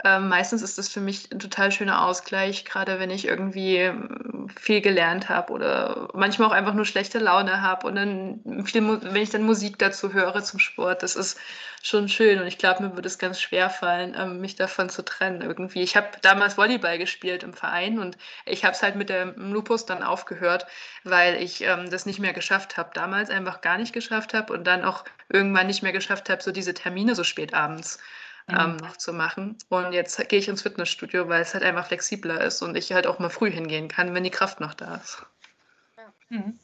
ähm, 0.04 0.30
meistens 0.30 0.64
ist 0.64 0.78
das 0.78 0.90
für 0.90 1.00
mich 1.00 1.32
ein 1.32 1.40
total 1.40 1.72
schöner 1.72 2.06
Ausgleich, 2.06 2.66
gerade 2.66 3.00
wenn 3.00 3.12
ich 3.12 3.28
irgendwie 3.28 3.78
ähm, 3.78 4.50
viel 4.60 4.82
gelernt 4.82 5.30
habe 5.30 5.54
oder 5.54 6.10
manchmal 6.14 6.48
auch 6.50 6.54
einfach 6.54 6.74
nur 6.74 6.86
schlechte 6.86 7.20
Laune 7.20 7.62
habe 7.62 7.86
und 7.86 7.96
dann 7.96 8.66
viel, 8.66 8.82
wenn 9.04 9.22
ich 9.22 9.30
dann 9.30 9.44
Musik 9.44 9.78
dazu 9.78 10.12
höre 10.14 10.44
zum 10.44 10.60
Sport, 10.60 11.04
das 11.04 11.16
ist 11.16 11.40
schon 11.84 12.10
schön 12.10 12.40
und 12.40 12.48
ich 12.48 12.58
glaube, 12.58 12.84
mir 12.84 12.96
würde 12.96 13.08
es 13.08 13.20
ganz 13.20 13.40
schwer 13.40 13.70
fallen, 13.70 14.16
ähm, 14.18 14.42
mich 14.42 14.56
davon 14.56 14.90
zu 14.90 15.04
trennen 15.04 15.42
irgendwie. 15.42 15.82
Ich 15.82 15.96
habe 15.96 16.08
damals 16.22 16.58
Volleyball 16.58 16.98
gespielt 16.98 17.44
im 17.44 17.54
Verein 17.54 18.00
und 18.00 18.18
ich 18.46 18.64
habe 18.64 18.74
es 18.74 18.82
halt 18.82 18.96
mit 18.96 19.10
dem 19.10 19.54
Lupus 19.54 19.86
dann 19.86 20.02
aufgehört, 20.02 20.66
weil 21.04 21.36
ich 21.36 21.62
ähm, 21.62 21.92
das 21.92 22.08
nicht 22.08 22.20
mehr 22.20 22.34
geschafft 22.34 22.78
habe, 22.78 22.90
damals 22.94 23.30
einfach 23.30 23.62
gar 23.62 23.78
nicht 23.78 23.94
geschafft 23.94 24.34
habe 24.34 24.54
und 24.54 24.66
dann 24.66 24.84
auch 24.84 25.06
irgendwann 25.30 25.68
nicht 25.68 25.84
mehr 25.84 25.94
geschafft 25.94 26.30
habe, 26.30 26.42
so 26.42 26.52
diese 26.52 26.74
Termine 26.74 27.14
so 27.14 27.24
spät 27.24 27.54
abends 27.54 28.00
ähm, 28.48 28.78
noch 28.78 28.98
zu 28.98 29.14
machen. 29.14 29.58
Und 29.70 29.94
jetzt 29.94 30.18
gehe 30.30 30.40
ich 30.40 30.48
ins 30.48 30.62
Fitnessstudio, 30.62 31.28
weil 31.28 31.42
es 31.42 31.54
halt 31.54 31.64
einfach 31.64 31.88
flexibler 31.88 32.44
ist 32.44 32.62
und 32.62 32.76
ich 32.76 32.92
halt 32.92 33.08
auch 33.08 33.20
mal 33.20 33.30
früh 33.30 33.52
hingehen 33.52 33.88
kann, 33.88 34.14
wenn 34.14 34.24
die 34.24 34.30
Kraft 34.30 34.60
noch 34.60 34.74
da 34.74 34.96
ist. 34.96 35.26
Ja. 35.98 36.14
Mhm. 36.30 36.60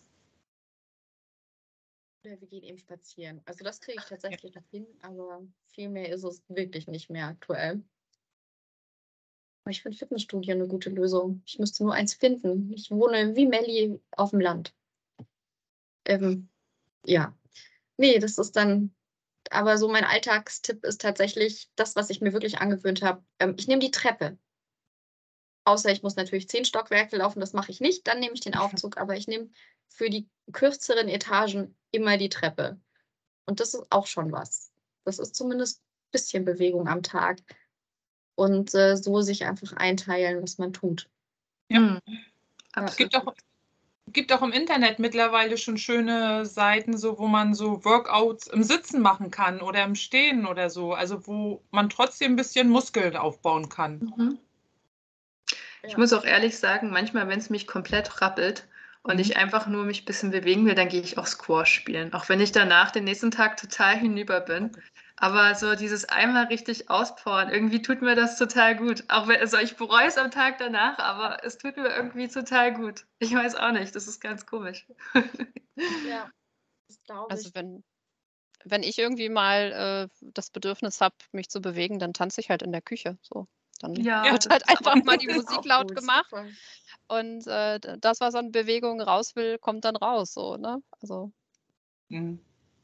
Oder 2.23 2.41
wir 2.41 2.47
gehen 2.47 2.63
eben 2.63 2.77
spazieren. 2.77 3.41
Also 3.45 3.63
das 3.63 3.79
kriege 3.79 3.99
ich 4.01 4.09
tatsächlich 4.09 4.53
noch 4.53 4.67
hin, 4.69 4.85
aber 5.01 5.41
viel 5.67 5.89
mehr 5.89 6.09
ist 6.09 6.23
es 6.23 6.43
wirklich 6.49 6.87
nicht 6.87 7.09
mehr 7.09 7.27
aktuell. 7.27 7.81
Ich 9.69 9.81
finde 9.81 9.97
Fitnessstudio 9.97 10.53
eine 10.53 10.67
gute 10.67 10.89
Lösung. 10.89 11.41
Ich 11.45 11.59
müsste 11.59 11.83
nur 11.83 11.93
eins 11.93 12.13
finden. 12.13 12.71
Ich 12.73 12.89
wohne 12.91 13.35
wie 13.35 13.45
Melli 13.45 13.99
auf 14.11 14.31
dem 14.31 14.39
Land. 14.39 14.73
Ähm, 16.05 16.49
ja. 17.05 17.37
Nee, 17.97 18.19
das 18.19 18.37
ist 18.37 18.55
dann, 18.55 18.93
aber 19.51 19.77
so 19.77 19.87
mein 19.87 20.03
Alltagstipp 20.03 20.83
ist 20.83 21.01
tatsächlich 21.01 21.69
das, 21.75 21.95
was 21.95 22.09
ich 22.09 22.21
mir 22.21 22.33
wirklich 22.33 22.59
angewöhnt 22.59 23.01
habe. 23.01 23.23
Ähm, 23.39 23.55
ich 23.57 23.67
nehme 23.67 23.81
die 23.81 23.91
Treppe. 23.91 24.37
Außer 25.65 25.91
ich 25.91 26.03
muss 26.03 26.15
natürlich 26.15 26.47
zehn 26.47 26.65
Stockwerke 26.65 27.17
laufen, 27.17 27.39
das 27.39 27.53
mache 27.53 27.71
ich 27.71 27.81
nicht. 27.81 28.07
Dann 28.07 28.19
nehme 28.19 28.33
ich 28.33 28.41
den 28.41 28.55
Aufzug, 28.55 28.97
aber 28.97 29.15
ich 29.15 29.27
nehme 29.27 29.49
für 29.87 30.09
die 30.09 30.29
kürzeren 30.51 31.09
Etagen 31.09 31.77
immer 31.91 32.17
die 32.17 32.29
Treppe. 32.29 32.79
Und 33.45 33.59
das 33.59 33.73
ist 33.73 33.87
auch 33.89 34.07
schon 34.07 34.31
was. 34.31 34.71
Das 35.03 35.19
ist 35.19 35.35
zumindest 35.35 35.79
ein 35.79 36.11
bisschen 36.11 36.45
Bewegung 36.45 36.87
am 36.87 37.03
Tag. 37.03 37.39
Und 38.35 38.75
äh, 38.75 38.95
so 38.95 39.21
sich 39.21 39.45
einfach 39.45 39.73
einteilen, 39.73 40.43
was 40.43 40.57
man 40.57 40.73
tut. 40.73 41.09
Ja. 41.69 41.79
Mhm. 41.79 41.99
Es 42.85 42.95
gibt 42.95 43.15
auch, 43.15 43.33
gibt 44.13 44.31
auch 44.31 44.41
im 44.41 44.51
Internet 44.51 44.99
mittlerweile 44.99 45.57
schon 45.57 45.77
schöne 45.77 46.45
Seiten, 46.45 46.97
so 46.97 47.19
wo 47.19 47.27
man 47.27 47.53
so 47.53 47.83
Workouts 47.83 48.47
im 48.47 48.63
Sitzen 48.63 49.01
machen 49.01 49.31
kann 49.31 49.61
oder 49.61 49.83
im 49.83 49.95
Stehen 49.95 50.45
oder 50.45 50.69
so. 50.69 50.93
Also 50.93 51.27
wo 51.27 51.61
man 51.71 51.89
trotzdem 51.89 52.33
ein 52.33 52.37
bisschen 52.37 52.69
Muskeln 52.69 53.15
aufbauen 53.15 53.69
kann. 53.69 54.13
Mhm. 54.15 54.39
Ich 55.83 55.97
muss 55.97 56.13
auch 56.13 56.25
ehrlich 56.25 56.57
sagen, 56.57 56.89
manchmal, 56.89 57.27
wenn 57.27 57.39
es 57.39 57.49
mich 57.49 57.67
komplett 57.67 58.21
rappelt, 58.21 58.67
und 59.07 59.15
mhm. 59.15 59.21
ich 59.21 59.37
einfach 59.37 59.67
nur 59.67 59.85
mich 59.85 60.01
ein 60.01 60.05
bisschen 60.05 60.31
bewegen 60.31 60.65
will, 60.65 60.75
dann 60.75 60.89
gehe 60.89 61.01
ich 61.01 61.17
auch 61.17 61.25
Squash 61.25 61.73
spielen. 61.73 62.13
Auch 62.13 62.29
wenn 62.29 62.41
ich 62.41 62.51
danach 62.51 62.91
den 62.91 63.05
nächsten 63.05 63.31
Tag 63.31 63.57
total 63.57 63.97
hinüber 63.97 64.41
bin. 64.41 64.71
Aber 65.19 65.55
so 65.55 65.75
dieses 65.75 66.05
einmal 66.05 66.45
richtig 66.45 66.91
auspowern, 66.91 67.49
irgendwie 67.49 67.81
tut 67.81 68.03
mir 68.03 68.15
das 68.15 68.37
total 68.37 68.75
gut. 68.75 69.03
Auch 69.07 69.27
wenn, 69.27 69.39
also 69.39 69.57
ich 69.57 69.75
bereue 69.75 70.05
es 70.05 70.17
am 70.17 70.29
Tag 70.29 70.59
danach, 70.59 70.99
aber 70.99 71.43
es 71.43 71.57
tut 71.57 71.75
mir 71.75 71.89
irgendwie 71.89 72.27
total 72.27 72.73
gut. 72.73 73.05
Ich 73.17 73.33
weiß 73.33 73.55
auch 73.55 73.71
nicht, 73.71 73.95
das 73.95 74.07
ist 74.07 74.21
ganz 74.21 74.45
komisch. 74.45 74.85
Ja, 76.07 76.31
das 76.87 77.01
glaube 77.03 77.31
also 77.31 77.49
ich. 77.49 77.55
Also 77.55 77.55
wenn, 77.55 77.83
wenn 78.63 78.83
ich 78.83 78.99
irgendwie 78.99 79.29
mal 79.29 80.09
äh, 80.13 80.27
das 80.33 80.51
Bedürfnis 80.51 81.01
habe, 81.01 81.15
mich 81.31 81.49
zu 81.49 81.61
bewegen, 81.61 81.97
dann 81.97 82.13
tanze 82.13 82.39
ich 82.39 82.51
halt 82.51 82.61
in 82.61 82.71
der 82.71 82.83
Küche. 82.83 83.17
So. 83.23 83.47
Dann 83.79 83.95
ja, 83.95 84.31
wird 84.31 84.47
halt 84.49 84.69
einfach 84.69 85.03
mal 85.03 85.17
die 85.17 85.33
Musik 85.33 85.65
laut 85.65 85.95
gemacht. 85.95 86.29
Super. 86.29 86.45
Und 87.07 87.47
äh, 87.47 87.79
das, 87.99 88.19
was 88.19 88.35
an 88.35 88.51
Bewegung 88.51 89.01
raus 89.01 89.35
will, 89.35 89.57
kommt 89.57 89.83
dann 89.83 89.95
raus. 89.95 90.33
So, 90.33 90.57
ne? 90.57 90.81
Also. 91.01 91.31
Mhm. 92.09 92.39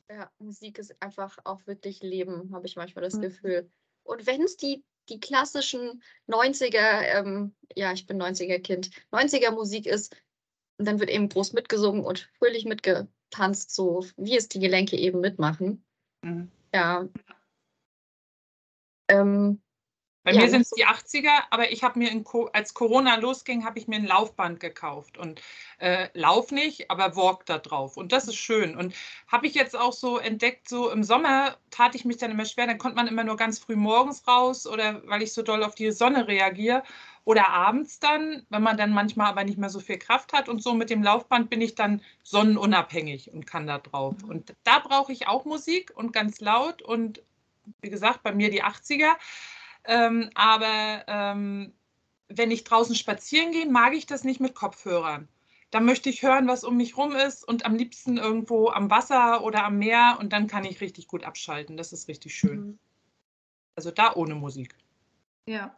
Ja, 0.09 0.31
Musik 0.39 0.79
ist 0.79 1.01
einfach 1.01 1.37
auch 1.43 1.65
wirklich 1.65 2.01
Leben, 2.01 2.53
habe 2.53 2.67
ich 2.67 2.75
manchmal 2.75 3.03
das 3.03 3.15
mhm. 3.15 3.21
Gefühl. 3.21 3.71
Und 4.03 4.27
wenn 4.27 4.41
es 4.43 4.57
die, 4.57 4.83
die 5.09 5.19
klassischen 5.19 6.03
90er, 6.27 7.01
ähm, 7.17 7.55
ja, 7.75 7.93
ich 7.93 8.05
bin 8.05 8.21
90er-Kind, 8.21 8.91
90er 9.11 9.51
Musik 9.51 9.85
ist, 9.85 10.15
dann 10.77 10.99
wird 10.99 11.09
eben 11.09 11.29
groß 11.29 11.53
mitgesungen 11.53 12.03
und 12.03 12.29
fröhlich 12.37 12.65
mitgetanzt, 12.65 13.73
so 13.73 14.05
wie 14.17 14.35
es 14.35 14.49
die 14.49 14.59
Gelenke 14.59 14.97
eben 14.97 15.19
mitmachen. 15.19 15.85
Mhm. 16.21 16.51
Ja. 16.73 17.07
Ähm, 19.07 19.61
bei 20.23 20.31
ja, 20.31 20.41
mir 20.41 20.49
sind 20.49 20.62
es 20.62 20.69
die 20.69 20.86
80er, 20.86 21.43
aber 21.49 21.71
ich 21.71 21.83
habe 21.83 21.99
mir, 21.99 22.09
in, 22.09 22.23
als 22.53 22.73
Corona 22.73 23.15
losging, 23.15 23.65
habe 23.65 23.77
ich 23.77 23.88
mir 23.88 23.97
ein 23.97 24.05
Laufband 24.05 24.62
gekauft 24.62 25.17
und 25.17 25.41
äh, 25.79 26.07
lauf 26.13 26.51
nicht, 26.51 26.89
aber 26.89 27.15
walk 27.17 27.45
da 27.45 27.57
drauf. 27.57 27.97
Und 27.97 28.13
das 28.13 28.27
ist 28.29 28.38
schön. 28.38 28.77
Und 28.77 28.95
habe 29.27 29.47
ich 29.47 29.53
jetzt 29.53 29.77
auch 29.77 29.91
so 29.91 30.17
entdeckt, 30.17 30.69
so 30.69 30.89
im 30.89 31.03
Sommer 31.03 31.57
tat 31.71 31.93
ich 31.95 32.05
mich 32.05 32.17
dann 32.17 32.31
immer 32.31 32.45
schwer, 32.45 32.67
dann 32.67 32.77
konnte 32.77 32.95
man 32.95 33.07
immer 33.07 33.25
nur 33.25 33.36
ganz 33.36 33.59
früh 33.59 33.75
morgens 33.75 34.25
raus 34.25 34.65
oder 34.65 35.01
weil 35.07 35.21
ich 35.21 35.33
so 35.33 35.41
doll 35.41 35.62
auf 35.62 35.75
die 35.75 35.91
Sonne 35.91 36.27
reagiere 36.27 36.83
oder 37.25 37.49
abends 37.49 37.99
dann, 37.99 38.45
wenn 38.49 38.63
man 38.63 38.77
dann 38.77 38.91
manchmal 38.91 39.27
aber 39.27 39.43
nicht 39.43 39.57
mehr 39.57 39.69
so 39.69 39.81
viel 39.81 39.97
Kraft 39.97 40.31
hat. 40.31 40.47
Und 40.47 40.63
so 40.63 40.73
mit 40.73 40.89
dem 40.89 41.03
Laufband 41.03 41.49
bin 41.49 41.59
ich 41.59 41.75
dann 41.75 42.01
sonnenunabhängig 42.23 43.33
und 43.33 43.45
kann 43.45 43.67
da 43.67 43.77
drauf. 43.77 44.15
Mhm. 44.23 44.29
Und 44.29 44.55
da 44.63 44.79
brauche 44.79 45.12
ich 45.12 45.27
auch 45.27 45.43
Musik 45.43 45.91
und 45.95 46.13
ganz 46.13 46.39
laut 46.39 46.81
und 46.81 47.21
wie 47.81 47.89
gesagt, 47.89 48.23
bei 48.23 48.33
mir 48.33 48.49
die 48.49 48.63
80er. 48.63 49.15
Ähm, 49.85 50.29
aber 50.35 51.03
ähm, 51.07 51.73
wenn 52.27 52.51
ich 52.51 52.63
draußen 52.63 52.95
spazieren 52.95 53.51
gehe, 53.51 53.67
mag 53.67 53.93
ich 53.93 54.05
das 54.05 54.23
nicht 54.23 54.39
mit 54.39 54.55
Kopfhörern. 54.55 55.27
Da 55.71 55.79
möchte 55.79 56.09
ich 56.09 56.21
hören, 56.21 56.47
was 56.47 56.63
um 56.63 56.77
mich 56.77 56.97
rum 56.97 57.15
ist 57.15 57.43
und 57.47 57.65
am 57.65 57.75
liebsten 57.75 58.17
irgendwo 58.17 58.69
am 58.69 58.91
Wasser 58.91 59.43
oder 59.43 59.63
am 59.65 59.79
Meer 59.79 60.17
und 60.19 60.31
dann 60.31 60.47
kann 60.47 60.65
ich 60.65 60.81
richtig 60.81 61.07
gut 61.07 61.23
abschalten. 61.23 61.77
Das 61.77 61.93
ist 61.93 62.07
richtig 62.07 62.35
schön. 62.35 62.59
Mhm. 62.59 62.79
Also 63.75 63.89
da 63.89 64.13
ohne 64.15 64.35
Musik. 64.35 64.75
Ja. 65.47 65.75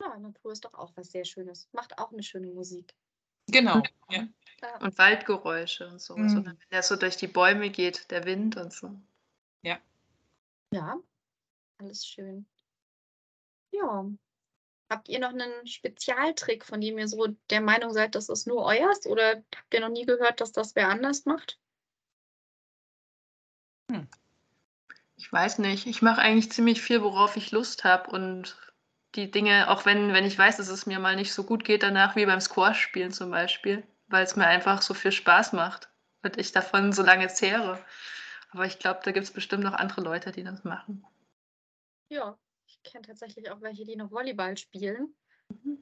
Ja, 0.00 0.18
Natur 0.18 0.52
ist 0.52 0.64
doch 0.64 0.74
auch 0.74 0.92
was 0.96 1.10
sehr 1.10 1.24
Schönes. 1.24 1.68
Macht 1.72 1.98
auch 1.98 2.12
eine 2.12 2.22
schöne 2.22 2.46
Musik. 2.48 2.94
Genau. 3.48 3.82
Ja. 4.10 4.28
Und 4.80 4.96
Waldgeräusche 4.96 5.88
und 5.88 6.00
so. 6.00 6.16
Mhm. 6.16 6.28
so. 6.28 6.44
Wenn 6.44 6.58
der 6.70 6.82
so 6.82 6.96
durch 6.96 7.16
die 7.16 7.26
Bäume 7.26 7.70
geht, 7.70 8.10
der 8.10 8.24
Wind 8.24 8.56
und 8.56 8.72
so. 8.72 8.94
Ja. 9.62 9.78
Ja, 10.72 10.98
alles 11.78 12.06
schön. 12.06 12.46
Ja. 13.72 14.06
Habt 14.90 15.08
ihr 15.08 15.20
noch 15.20 15.30
einen 15.30 15.66
Spezialtrick, 15.66 16.64
von 16.64 16.80
dem 16.80 16.98
ihr 16.98 17.06
so 17.06 17.28
der 17.48 17.60
Meinung 17.60 17.92
seid, 17.92 18.16
das 18.16 18.28
ist 18.28 18.48
nur 18.48 18.64
euers? 18.64 19.06
Oder 19.06 19.44
habt 19.54 19.72
ihr 19.72 19.80
noch 19.80 19.88
nie 19.88 20.04
gehört, 20.04 20.40
dass 20.40 20.50
das 20.50 20.74
wer 20.74 20.88
anders 20.88 21.26
macht? 21.26 21.60
Hm. 23.90 24.08
Ich 25.16 25.32
weiß 25.32 25.58
nicht. 25.58 25.86
Ich 25.86 26.02
mache 26.02 26.20
eigentlich 26.20 26.50
ziemlich 26.50 26.80
viel, 26.80 27.02
worauf 27.02 27.36
ich 27.36 27.52
Lust 27.52 27.84
habe. 27.84 28.10
Und 28.10 28.58
die 29.14 29.30
Dinge, 29.30 29.70
auch 29.70 29.86
wenn, 29.86 30.12
wenn 30.12 30.24
ich 30.24 30.36
weiß, 30.36 30.56
dass 30.56 30.68
es 30.68 30.86
mir 30.86 30.98
mal 30.98 31.14
nicht 31.14 31.32
so 31.32 31.44
gut 31.44 31.64
geht 31.64 31.84
danach, 31.84 32.16
wie 32.16 32.26
beim 32.26 32.40
Squash-Spielen 32.40 33.12
zum 33.12 33.30
Beispiel, 33.30 33.86
weil 34.08 34.24
es 34.24 34.34
mir 34.34 34.46
einfach 34.46 34.82
so 34.82 34.94
viel 34.94 35.12
Spaß 35.12 35.52
macht 35.52 35.88
und 36.22 36.36
ich 36.36 36.50
davon 36.50 36.92
so 36.92 37.02
lange 37.02 37.28
zehre. 37.28 37.84
Aber 38.50 38.66
ich 38.66 38.80
glaube, 38.80 39.00
da 39.04 39.12
gibt 39.12 39.24
es 39.24 39.32
bestimmt 39.32 39.62
noch 39.62 39.74
andere 39.74 40.00
Leute, 40.00 40.32
die 40.32 40.42
das 40.42 40.64
machen. 40.64 41.04
Ja, 42.08 42.36
kenne 42.82 43.06
tatsächlich 43.06 43.50
auch 43.50 43.60
welche, 43.60 43.84
die 43.84 43.96
noch 43.96 44.10
Volleyball 44.10 44.56
spielen. 44.56 45.14
Mhm. 45.48 45.78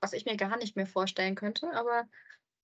Was 0.00 0.12
ich 0.12 0.24
mir 0.24 0.36
gar 0.36 0.56
nicht 0.56 0.76
mehr 0.76 0.86
vorstellen 0.86 1.34
könnte, 1.34 1.72
aber 1.72 2.08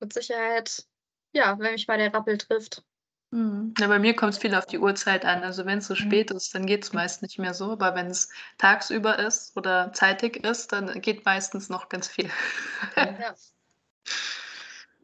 mit 0.00 0.12
Sicherheit, 0.12 0.86
ja, 1.32 1.58
wenn 1.58 1.72
mich 1.72 1.86
mal 1.86 1.98
der 1.98 2.12
Rappel 2.12 2.38
trifft. 2.38 2.84
Mhm. 3.30 3.74
Ja, 3.78 3.86
bei 3.88 3.98
mir 3.98 4.16
kommt 4.16 4.32
es 4.32 4.38
viel 4.38 4.54
auf 4.54 4.66
die 4.66 4.78
Uhrzeit 4.78 5.24
an. 5.24 5.42
Also 5.42 5.66
wenn 5.66 5.78
es 5.78 5.86
so 5.86 5.94
mhm. 5.94 5.98
spät 5.98 6.30
ist, 6.30 6.54
dann 6.54 6.66
geht 6.66 6.84
es 6.84 6.92
meist 6.92 7.22
nicht 7.22 7.38
mehr 7.38 7.54
so. 7.54 7.72
Aber 7.72 7.94
wenn 7.94 8.06
es 8.06 8.30
tagsüber 8.56 9.18
ist 9.18 9.56
oder 9.56 9.92
zeitig 9.92 10.44
ist, 10.44 10.72
dann 10.72 11.00
geht 11.00 11.24
meistens 11.24 11.68
noch 11.68 11.88
ganz 11.88 12.08
viel. 12.08 12.30
Ja. 12.96 13.34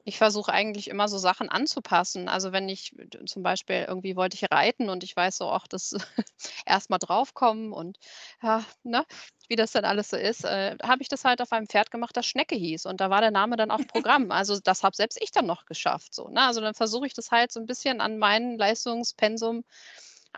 Ich 0.06 0.18
versuche 0.18 0.52
eigentlich 0.52 0.88
immer 0.88 1.08
so 1.08 1.16
Sachen 1.16 1.48
anzupassen. 1.48 2.28
Also 2.28 2.52
wenn 2.52 2.68
ich 2.68 2.94
zum 3.26 3.42
Beispiel 3.42 3.86
irgendwie 3.88 4.16
wollte 4.16 4.36
ich 4.36 4.50
reiten 4.50 4.90
und 4.90 5.02
ich 5.02 5.16
weiß 5.16 5.38
so, 5.38 5.48
ach, 5.48 5.66
das 5.66 5.96
erstmal 6.66 6.98
draufkommen 6.98 7.72
und 7.72 7.98
ja, 8.42 8.62
ne, 8.82 9.06
wie 9.48 9.56
das 9.56 9.72
dann 9.72 9.86
alles 9.86 10.10
so 10.10 10.16
ist, 10.18 10.44
äh, 10.44 10.76
habe 10.82 11.00
ich 11.00 11.08
das 11.08 11.24
halt 11.24 11.40
auf 11.40 11.52
einem 11.52 11.66
Pferd 11.66 11.90
gemacht, 11.90 12.14
das 12.16 12.26
Schnecke 12.26 12.54
hieß. 12.54 12.84
Und 12.84 13.00
da 13.00 13.08
war 13.08 13.22
der 13.22 13.30
Name 13.30 13.56
dann 13.56 13.70
auch 13.70 13.78
Programm. 13.88 14.30
Also 14.30 14.60
das 14.60 14.82
habe 14.82 14.94
selbst 14.94 15.18
ich 15.22 15.30
dann 15.30 15.46
noch 15.46 15.64
geschafft. 15.64 16.14
So, 16.14 16.28
ne? 16.28 16.42
Also 16.42 16.60
dann 16.60 16.74
versuche 16.74 17.06
ich 17.06 17.14
das 17.14 17.30
halt 17.30 17.50
so 17.50 17.58
ein 17.58 17.66
bisschen 17.66 18.02
an 18.02 18.18
meinen 18.18 18.58
Leistungspensum 18.58 19.64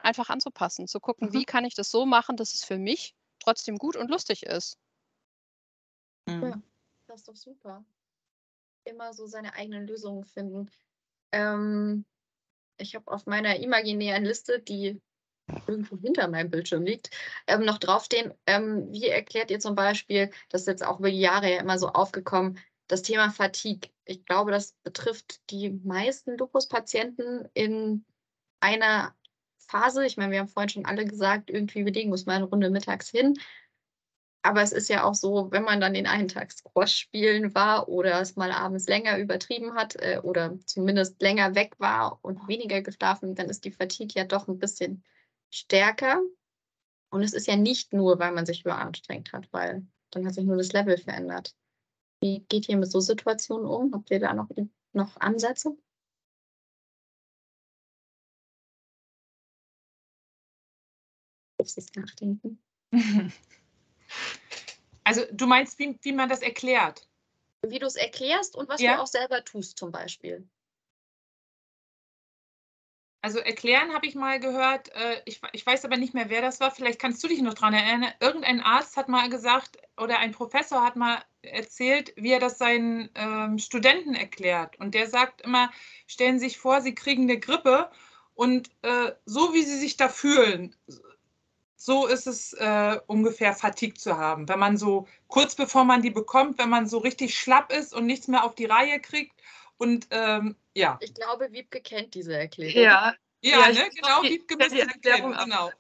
einfach 0.00 0.30
anzupassen, 0.30 0.86
zu 0.86 1.00
gucken, 1.00 1.28
mhm. 1.28 1.32
wie 1.32 1.44
kann 1.44 1.64
ich 1.64 1.74
das 1.74 1.90
so 1.90 2.06
machen, 2.06 2.36
dass 2.36 2.54
es 2.54 2.64
für 2.64 2.78
mich 2.78 3.16
trotzdem 3.40 3.78
gut 3.78 3.96
und 3.96 4.10
lustig 4.10 4.44
ist. 4.44 4.78
Ja, 6.28 6.36
mhm. 6.36 6.62
das 7.08 7.20
ist 7.20 7.28
doch 7.28 7.36
super 7.36 7.84
immer 8.86 9.12
so 9.12 9.26
seine 9.26 9.54
eigenen 9.54 9.86
Lösungen 9.86 10.24
finden. 10.24 10.70
Ähm, 11.32 12.04
ich 12.78 12.94
habe 12.94 13.10
auf 13.10 13.26
meiner 13.26 13.58
imaginären 13.58 14.24
Liste, 14.24 14.60
die 14.60 15.00
irgendwo 15.66 15.96
hinter 15.98 16.28
meinem 16.28 16.50
Bildschirm 16.50 16.84
liegt, 16.84 17.10
ähm, 17.46 17.64
noch 17.64 17.78
draufstehen. 17.78 18.34
Ähm, 18.46 18.90
wie 18.92 19.06
erklärt 19.06 19.50
ihr 19.50 19.60
zum 19.60 19.74
Beispiel, 19.74 20.30
das 20.48 20.62
ist 20.62 20.68
jetzt 20.68 20.84
auch 20.84 20.98
über 20.98 21.10
die 21.10 21.20
Jahre 21.20 21.50
ja 21.50 21.60
immer 21.60 21.78
so 21.78 21.88
aufgekommen, 21.88 22.58
das 22.88 23.02
Thema 23.02 23.30
Fatigue. 23.30 23.90
Ich 24.04 24.24
glaube, 24.24 24.50
das 24.50 24.72
betrifft 24.82 25.40
die 25.50 25.70
meisten 25.70 26.36
Lupus-Patienten 26.36 27.48
in 27.54 28.04
einer 28.60 29.14
Phase. 29.58 30.06
Ich 30.06 30.16
meine, 30.16 30.32
wir 30.32 30.40
haben 30.40 30.48
vorhin 30.48 30.68
schon 30.68 30.86
alle 30.86 31.04
gesagt, 31.04 31.50
irgendwie 31.50 31.82
belegen 31.82 32.10
muss 32.10 32.26
man 32.26 32.36
eine 32.36 32.44
Runde 32.44 32.70
mittags 32.70 33.10
hin. 33.10 33.34
Aber 34.46 34.62
es 34.62 34.70
ist 34.70 34.88
ja 34.88 35.02
auch 35.02 35.14
so, 35.14 35.50
wenn 35.50 35.64
man 35.64 35.80
dann 35.80 35.94
den 35.94 36.06
einen 36.06 36.28
Tag 36.28 36.52
Squash 36.52 36.96
spielen 36.96 37.52
war 37.56 37.88
oder 37.88 38.20
es 38.20 38.36
mal 38.36 38.52
abends 38.52 38.86
länger 38.86 39.18
übertrieben 39.18 39.74
hat 39.74 39.96
äh, 39.96 40.20
oder 40.22 40.56
zumindest 40.66 41.20
länger 41.20 41.56
weg 41.56 41.74
war 41.80 42.20
und 42.22 42.46
weniger 42.46 42.80
geschlafen, 42.80 43.34
dann 43.34 43.50
ist 43.50 43.64
die 43.64 43.72
Fatigue 43.72 44.14
ja 44.14 44.24
doch 44.24 44.46
ein 44.46 44.60
bisschen 44.60 45.02
stärker. 45.50 46.20
Und 47.10 47.22
es 47.24 47.32
ist 47.32 47.48
ja 47.48 47.56
nicht 47.56 47.92
nur, 47.92 48.20
weil 48.20 48.30
man 48.30 48.46
sich 48.46 48.60
überanstrengt 48.60 49.32
hat, 49.32 49.52
weil 49.52 49.84
dann 50.10 50.24
hat 50.24 50.34
sich 50.34 50.44
nur 50.44 50.56
das 50.56 50.72
Level 50.72 50.96
verändert. 50.96 51.56
Wie 52.20 52.46
geht 52.48 52.68
ihr 52.68 52.76
mit 52.76 52.90
so 52.90 53.00
Situationen 53.00 53.66
um? 53.66 53.92
Habt 53.94 54.12
ihr 54.12 54.20
da 54.20 54.32
noch, 54.32 54.48
noch 54.92 55.16
Ansätze? 55.16 55.76
Auf 61.58 61.68
sich 61.68 61.92
nachdenken. 61.96 62.62
Also 65.04 65.22
du 65.30 65.46
meinst, 65.46 65.78
wie, 65.78 65.98
wie 66.02 66.12
man 66.12 66.28
das 66.28 66.42
erklärt? 66.42 67.08
Wie 67.62 67.78
du 67.78 67.86
es 67.86 67.96
erklärst 67.96 68.56
und 68.56 68.68
was 68.68 68.80
Ja. 68.80 68.96
du 68.96 69.02
auch 69.02 69.06
selber 69.06 69.44
tust 69.44 69.78
zum 69.78 69.92
Beispiel. 69.92 70.48
Also 73.22 73.40
erklären 73.40 73.92
habe 73.92 74.06
ich 74.06 74.14
mal 74.14 74.38
gehört, 74.38 74.88
äh, 74.94 75.20
ich, 75.24 75.40
ich 75.52 75.66
weiß 75.66 75.84
aber 75.84 75.96
nicht 75.96 76.14
mehr, 76.14 76.28
wer 76.28 76.42
das 76.42 76.60
war. 76.60 76.70
Vielleicht 76.70 77.00
kannst 77.00 77.24
du 77.24 77.28
dich 77.28 77.42
noch 77.42 77.54
daran 77.54 77.74
erinnern. 77.74 78.12
Irgendein 78.20 78.60
Arzt 78.60 78.96
hat 78.96 79.08
mal 79.08 79.28
gesagt 79.28 79.78
oder 79.96 80.18
ein 80.20 80.30
Professor 80.30 80.84
hat 80.84 80.94
mal 80.94 81.24
erzählt, 81.42 82.12
wie 82.16 82.30
er 82.30 82.38
das 82.38 82.58
seinen 82.58 83.10
ähm, 83.16 83.58
Studenten 83.58 84.14
erklärt. 84.14 84.78
Und 84.78 84.94
der 84.94 85.08
sagt 85.08 85.40
immer, 85.40 85.72
stellen 86.06 86.38
Sie 86.38 86.46
sich 86.46 86.58
vor, 86.58 86.80
Sie 86.82 86.94
kriegen 86.94 87.22
eine 87.22 87.40
Grippe 87.40 87.90
und 88.34 88.70
äh, 88.82 89.12
so 89.24 89.54
wie 89.54 89.62
Sie 89.62 89.78
sich 89.78 89.96
da 89.96 90.08
fühlen, 90.08 90.76
so 91.86 92.08
ist 92.08 92.26
es 92.26 92.52
äh, 92.54 92.98
ungefähr 93.06 93.52
Fatigue 93.54 93.94
zu 93.94 94.16
haben. 94.18 94.48
Wenn 94.48 94.58
man 94.58 94.76
so 94.76 95.06
kurz 95.28 95.54
bevor 95.54 95.84
man 95.84 96.02
die 96.02 96.10
bekommt, 96.10 96.58
wenn 96.58 96.68
man 96.68 96.88
so 96.88 96.98
richtig 96.98 97.38
schlapp 97.38 97.72
ist 97.72 97.94
und 97.94 98.06
nichts 98.06 98.26
mehr 98.26 98.42
auf 98.42 98.56
die 98.56 98.64
Reihe 98.64 99.00
kriegt 99.00 99.40
und 99.76 100.08
ähm, 100.10 100.56
ja. 100.74 100.98
Ich 101.00 101.14
glaube, 101.14 101.52
Wiebke 101.52 101.80
kennt 101.80 102.14
diese 102.14 102.36
Erklärung. 102.36 102.82
Ja, 102.82 103.14
Ja, 103.40 103.60
Ja, 103.60 103.72
ne? 103.72 103.88
genau, 103.94 104.22
die- 104.22 104.30
Wiebke 104.30 104.56
ja, 104.58 104.68
die 104.68 104.80
Erklärung 104.80 105.32
genau. 105.32 105.70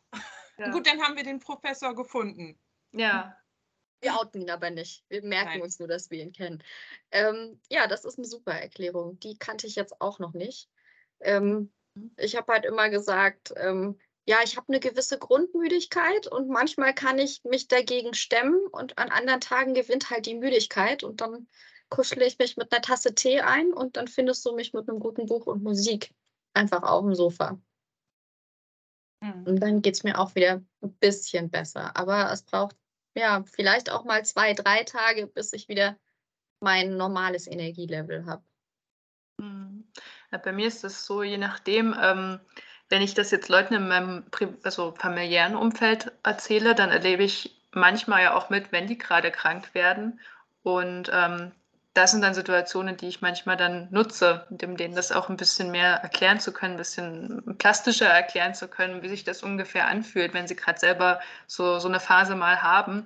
ja. 0.58 0.70
Gut, 0.70 0.86
dann 0.86 1.02
haben 1.02 1.16
wir 1.16 1.24
den 1.24 1.40
Professor 1.40 1.92
gefunden. 1.94 2.56
ja. 2.92 3.36
Wir 4.02 4.14
outen 4.14 4.42
ihn 4.42 4.50
aber 4.50 4.68
nicht. 4.70 5.04
Wir 5.08 5.22
merken 5.24 5.52
Nein. 5.54 5.62
uns 5.62 5.78
nur, 5.78 5.88
dass 5.88 6.10
wir 6.10 6.22
ihn 6.22 6.30
kennen. 6.32 6.62
Ähm, 7.10 7.58
ja, 7.70 7.86
das 7.88 8.04
ist 8.04 8.18
eine 8.18 8.26
super 8.26 8.52
Erklärung. 8.52 9.18
Die 9.20 9.38
kannte 9.38 9.66
ich 9.66 9.74
jetzt 9.74 10.00
auch 10.02 10.18
noch 10.18 10.34
nicht. 10.34 10.68
Ähm, 11.20 11.72
ich 12.18 12.36
habe 12.36 12.52
halt 12.52 12.66
immer 12.66 12.90
gesagt, 12.90 13.54
ähm, 13.56 13.98
ja, 14.26 14.38
ich 14.42 14.56
habe 14.56 14.68
eine 14.68 14.80
gewisse 14.80 15.18
Grundmüdigkeit 15.18 16.26
und 16.26 16.48
manchmal 16.48 16.94
kann 16.94 17.18
ich 17.18 17.44
mich 17.44 17.68
dagegen 17.68 18.12
stemmen 18.12 18.66
und 18.72 18.98
an 18.98 19.10
anderen 19.10 19.40
Tagen 19.40 19.72
gewinnt 19.72 20.10
halt 20.10 20.26
die 20.26 20.34
Müdigkeit 20.34 21.04
und 21.04 21.20
dann 21.20 21.48
kuschle 21.88 22.26
ich 22.26 22.38
mich 22.38 22.56
mit 22.56 22.72
einer 22.72 22.82
Tasse 22.82 23.14
Tee 23.14 23.40
ein 23.40 23.72
und 23.72 23.96
dann 23.96 24.08
findest 24.08 24.44
du 24.44 24.54
mich 24.54 24.72
mit 24.72 24.88
einem 24.88 24.98
guten 24.98 25.26
Buch 25.26 25.46
und 25.46 25.62
Musik 25.62 26.12
einfach 26.54 26.82
auf 26.82 27.04
dem 27.04 27.14
Sofa. 27.14 27.60
Mhm. 29.22 29.44
Und 29.46 29.60
dann 29.60 29.80
geht 29.80 29.94
es 29.94 30.02
mir 30.02 30.18
auch 30.18 30.34
wieder 30.34 30.62
ein 30.82 30.94
bisschen 30.98 31.50
besser. 31.50 31.96
Aber 31.96 32.30
es 32.32 32.42
braucht 32.42 32.76
ja 33.14 33.44
vielleicht 33.44 33.90
auch 33.90 34.04
mal 34.04 34.24
zwei, 34.24 34.54
drei 34.54 34.82
Tage, 34.82 35.28
bis 35.28 35.52
ich 35.52 35.68
wieder 35.68 35.96
mein 36.60 36.96
normales 36.96 37.46
Energielevel 37.46 38.26
habe. 38.26 38.44
Mhm. 39.38 39.86
Ja, 40.32 40.38
bei 40.38 40.52
mir 40.52 40.66
ist 40.66 40.82
es 40.82 41.06
so, 41.06 41.22
je 41.22 41.38
nachdem, 41.38 41.94
ähm, 42.00 42.40
wenn 42.88 43.02
ich 43.02 43.14
das 43.14 43.30
jetzt 43.30 43.48
Leuten 43.48 43.74
in 43.74 43.88
meinem 43.88 44.24
also 44.62 44.94
familiären 44.96 45.56
Umfeld 45.56 46.12
erzähle, 46.22 46.74
dann 46.74 46.90
erlebe 46.90 47.22
ich 47.22 47.60
manchmal 47.72 48.22
ja 48.22 48.34
auch 48.34 48.48
mit, 48.48 48.72
wenn 48.72 48.86
die 48.86 48.98
gerade 48.98 49.30
krank 49.30 49.74
werden. 49.74 50.20
Und 50.62 51.10
ähm, 51.12 51.52
das 51.94 52.10
sind 52.10 52.22
dann 52.22 52.34
Situationen, 52.34 52.96
die 52.96 53.08
ich 53.08 53.22
manchmal 53.22 53.56
dann 53.56 53.88
nutze, 53.90 54.46
um 54.50 54.76
denen 54.76 54.94
das 54.94 55.12
auch 55.12 55.28
ein 55.28 55.36
bisschen 55.36 55.70
mehr 55.70 55.94
erklären 55.94 56.40
zu 56.40 56.52
können, 56.52 56.74
ein 56.74 56.78
bisschen 56.78 57.56
plastischer 57.58 58.08
erklären 58.08 58.54
zu 58.54 58.68
können, 58.68 59.02
wie 59.02 59.08
sich 59.08 59.24
das 59.24 59.42
ungefähr 59.42 59.88
anfühlt, 59.88 60.34
wenn 60.34 60.46
sie 60.46 60.56
gerade 60.56 60.78
selber 60.78 61.20
so, 61.46 61.78
so 61.78 61.88
eine 61.88 62.00
Phase 62.00 62.34
mal 62.34 62.62
haben. 62.62 63.04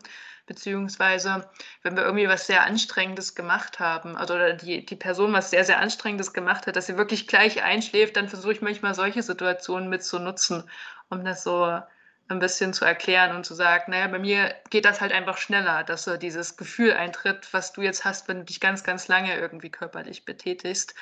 Beziehungsweise, 0.51 1.49
wenn 1.85 1.95
wir 1.95 2.03
irgendwie 2.03 2.27
was 2.27 2.49
sehr 2.49 2.65
Anstrengendes 2.65 3.37
gemacht 3.37 3.79
haben, 3.79 4.17
also 4.17 4.35
oder 4.35 4.53
die, 4.55 4.85
die 4.85 4.97
Person 4.97 5.33
was 5.33 5.51
sehr, 5.51 5.65
sehr 5.65 5.79
Anstrengendes 5.79 6.33
gemacht 6.33 6.67
hat, 6.67 6.75
dass 6.75 6.87
sie 6.87 6.97
wirklich 6.97 7.29
gleich 7.29 7.63
einschläft, 7.63 8.17
dann 8.17 8.29
versuche 8.29 8.55
ich 8.55 8.61
manchmal 8.61 8.97
solche 8.97 9.23
Situationen 9.23 9.89
mit 9.89 10.03
zu 10.03 10.19
nutzen, 10.19 10.69
um 11.09 11.25
das 11.25 11.45
so 11.45 11.81
ein 12.27 12.41
bisschen 12.41 12.73
zu 12.73 12.85
erklären 12.85 13.37
und 13.37 13.47
zu 13.47 13.55
sagen, 13.55 13.93
naja, 13.93 14.09
bei 14.09 14.19
mir 14.19 14.57
geht 14.71 14.87
das 14.87 15.01
halt 15.01 15.13
einfach 15.13 15.39
schneller, 15.39 15.85
dass 15.85 16.03
so 16.03 16.17
dieses 16.17 16.57
Gefühl 16.57 16.95
eintritt, 16.95 17.47
was 17.53 17.73
du 17.73 17.83
jetzt 17.83 18.05
hast, 18.05 18.27
wenn 18.27 18.39
du 18.39 18.45
dich 18.45 18.59
ganz, 18.59 18.83
ganz 18.83 19.07
lange 19.07 19.39
irgendwie 19.39 19.71
körperlich 19.71 20.25
betätigst. 20.25 20.97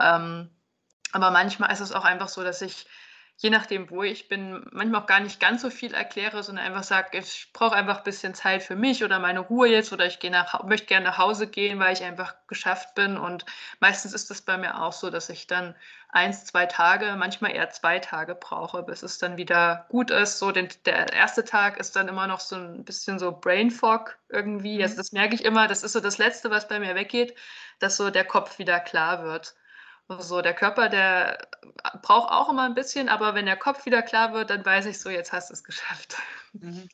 Ähm, 0.00 0.50
aber 1.12 1.30
manchmal 1.30 1.70
ist 1.72 1.78
es 1.78 1.92
auch 1.92 2.04
einfach 2.04 2.28
so, 2.28 2.42
dass 2.42 2.62
ich, 2.62 2.88
je 3.40 3.50
nachdem, 3.50 3.88
wo 3.88 4.02
ich 4.02 4.28
bin, 4.28 4.66
manchmal 4.72 5.02
auch 5.02 5.06
gar 5.06 5.20
nicht 5.20 5.38
ganz 5.38 5.62
so 5.62 5.70
viel 5.70 5.94
erkläre, 5.94 6.42
sondern 6.42 6.66
einfach 6.66 6.82
sage, 6.82 7.18
ich 7.18 7.50
brauche 7.52 7.76
einfach 7.76 7.98
ein 7.98 8.02
bisschen 8.04 8.34
Zeit 8.34 8.64
für 8.64 8.74
mich 8.74 9.04
oder 9.04 9.20
meine 9.20 9.38
Ruhe 9.38 9.68
jetzt 9.68 9.92
oder 9.92 10.06
ich 10.06 10.18
gehe 10.18 10.32
nach, 10.32 10.64
möchte 10.64 10.86
gerne 10.88 11.06
nach 11.06 11.18
Hause 11.18 11.46
gehen, 11.46 11.78
weil 11.78 11.92
ich 11.92 12.02
einfach 12.02 12.34
geschafft 12.48 12.96
bin. 12.96 13.16
Und 13.16 13.46
meistens 13.78 14.12
ist 14.12 14.28
es 14.32 14.42
bei 14.42 14.58
mir 14.58 14.82
auch 14.82 14.92
so, 14.92 15.08
dass 15.08 15.28
ich 15.30 15.46
dann 15.46 15.76
eins, 16.08 16.46
zwei 16.46 16.66
Tage, 16.66 17.14
manchmal 17.16 17.52
eher 17.52 17.70
zwei 17.70 18.00
Tage 18.00 18.34
brauche, 18.34 18.82
bis 18.82 19.04
es 19.04 19.18
dann 19.18 19.36
wieder 19.36 19.86
gut 19.88 20.10
ist. 20.10 20.40
So 20.40 20.50
den, 20.50 20.68
der 20.84 21.12
erste 21.12 21.44
Tag 21.44 21.78
ist 21.78 21.94
dann 21.94 22.08
immer 22.08 22.26
noch 22.26 22.40
so 22.40 22.56
ein 22.56 22.84
bisschen 22.84 23.20
so 23.20 23.30
Brain 23.30 23.70
Fog 23.70 24.18
irgendwie. 24.30 24.82
Also 24.82 24.96
das 24.96 25.12
merke 25.12 25.36
ich 25.36 25.44
immer, 25.44 25.68
das 25.68 25.84
ist 25.84 25.92
so 25.92 26.00
das 26.00 26.18
Letzte, 26.18 26.50
was 26.50 26.66
bei 26.66 26.80
mir 26.80 26.96
weggeht, 26.96 27.36
dass 27.78 27.96
so 27.96 28.10
der 28.10 28.24
Kopf 28.24 28.58
wieder 28.58 28.80
klar 28.80 29.22
wird. 29.22 29.54
So, 30.08 30.40
der 30.42 30.54
Körper, 30.54 30.88
der 30.88 31.48
braucht 32.02 32.30
auch 32.30 32.48
immer 32.48 32.64
ein 32.64 32.74
bisschen, 32.74 33.08
aber 33.08 33.34
wenn 33.34 33.44
der 33.46 33.56
Kopf 33.58 33.84
wieder 33.84 34.02
klar 34.02 34.32
wird, 34.32 34.50
dann 34.50 34.64
weiß 34.64 34.86
ich 34.86 35.00
so, 35.00 35.10
jetzt 35.10 35.32
hast 35.32 35.50
du 35.50 35.54
es 35.54 35.64
geschafft. 35.64 36.16
Mhm. 36.52 36.88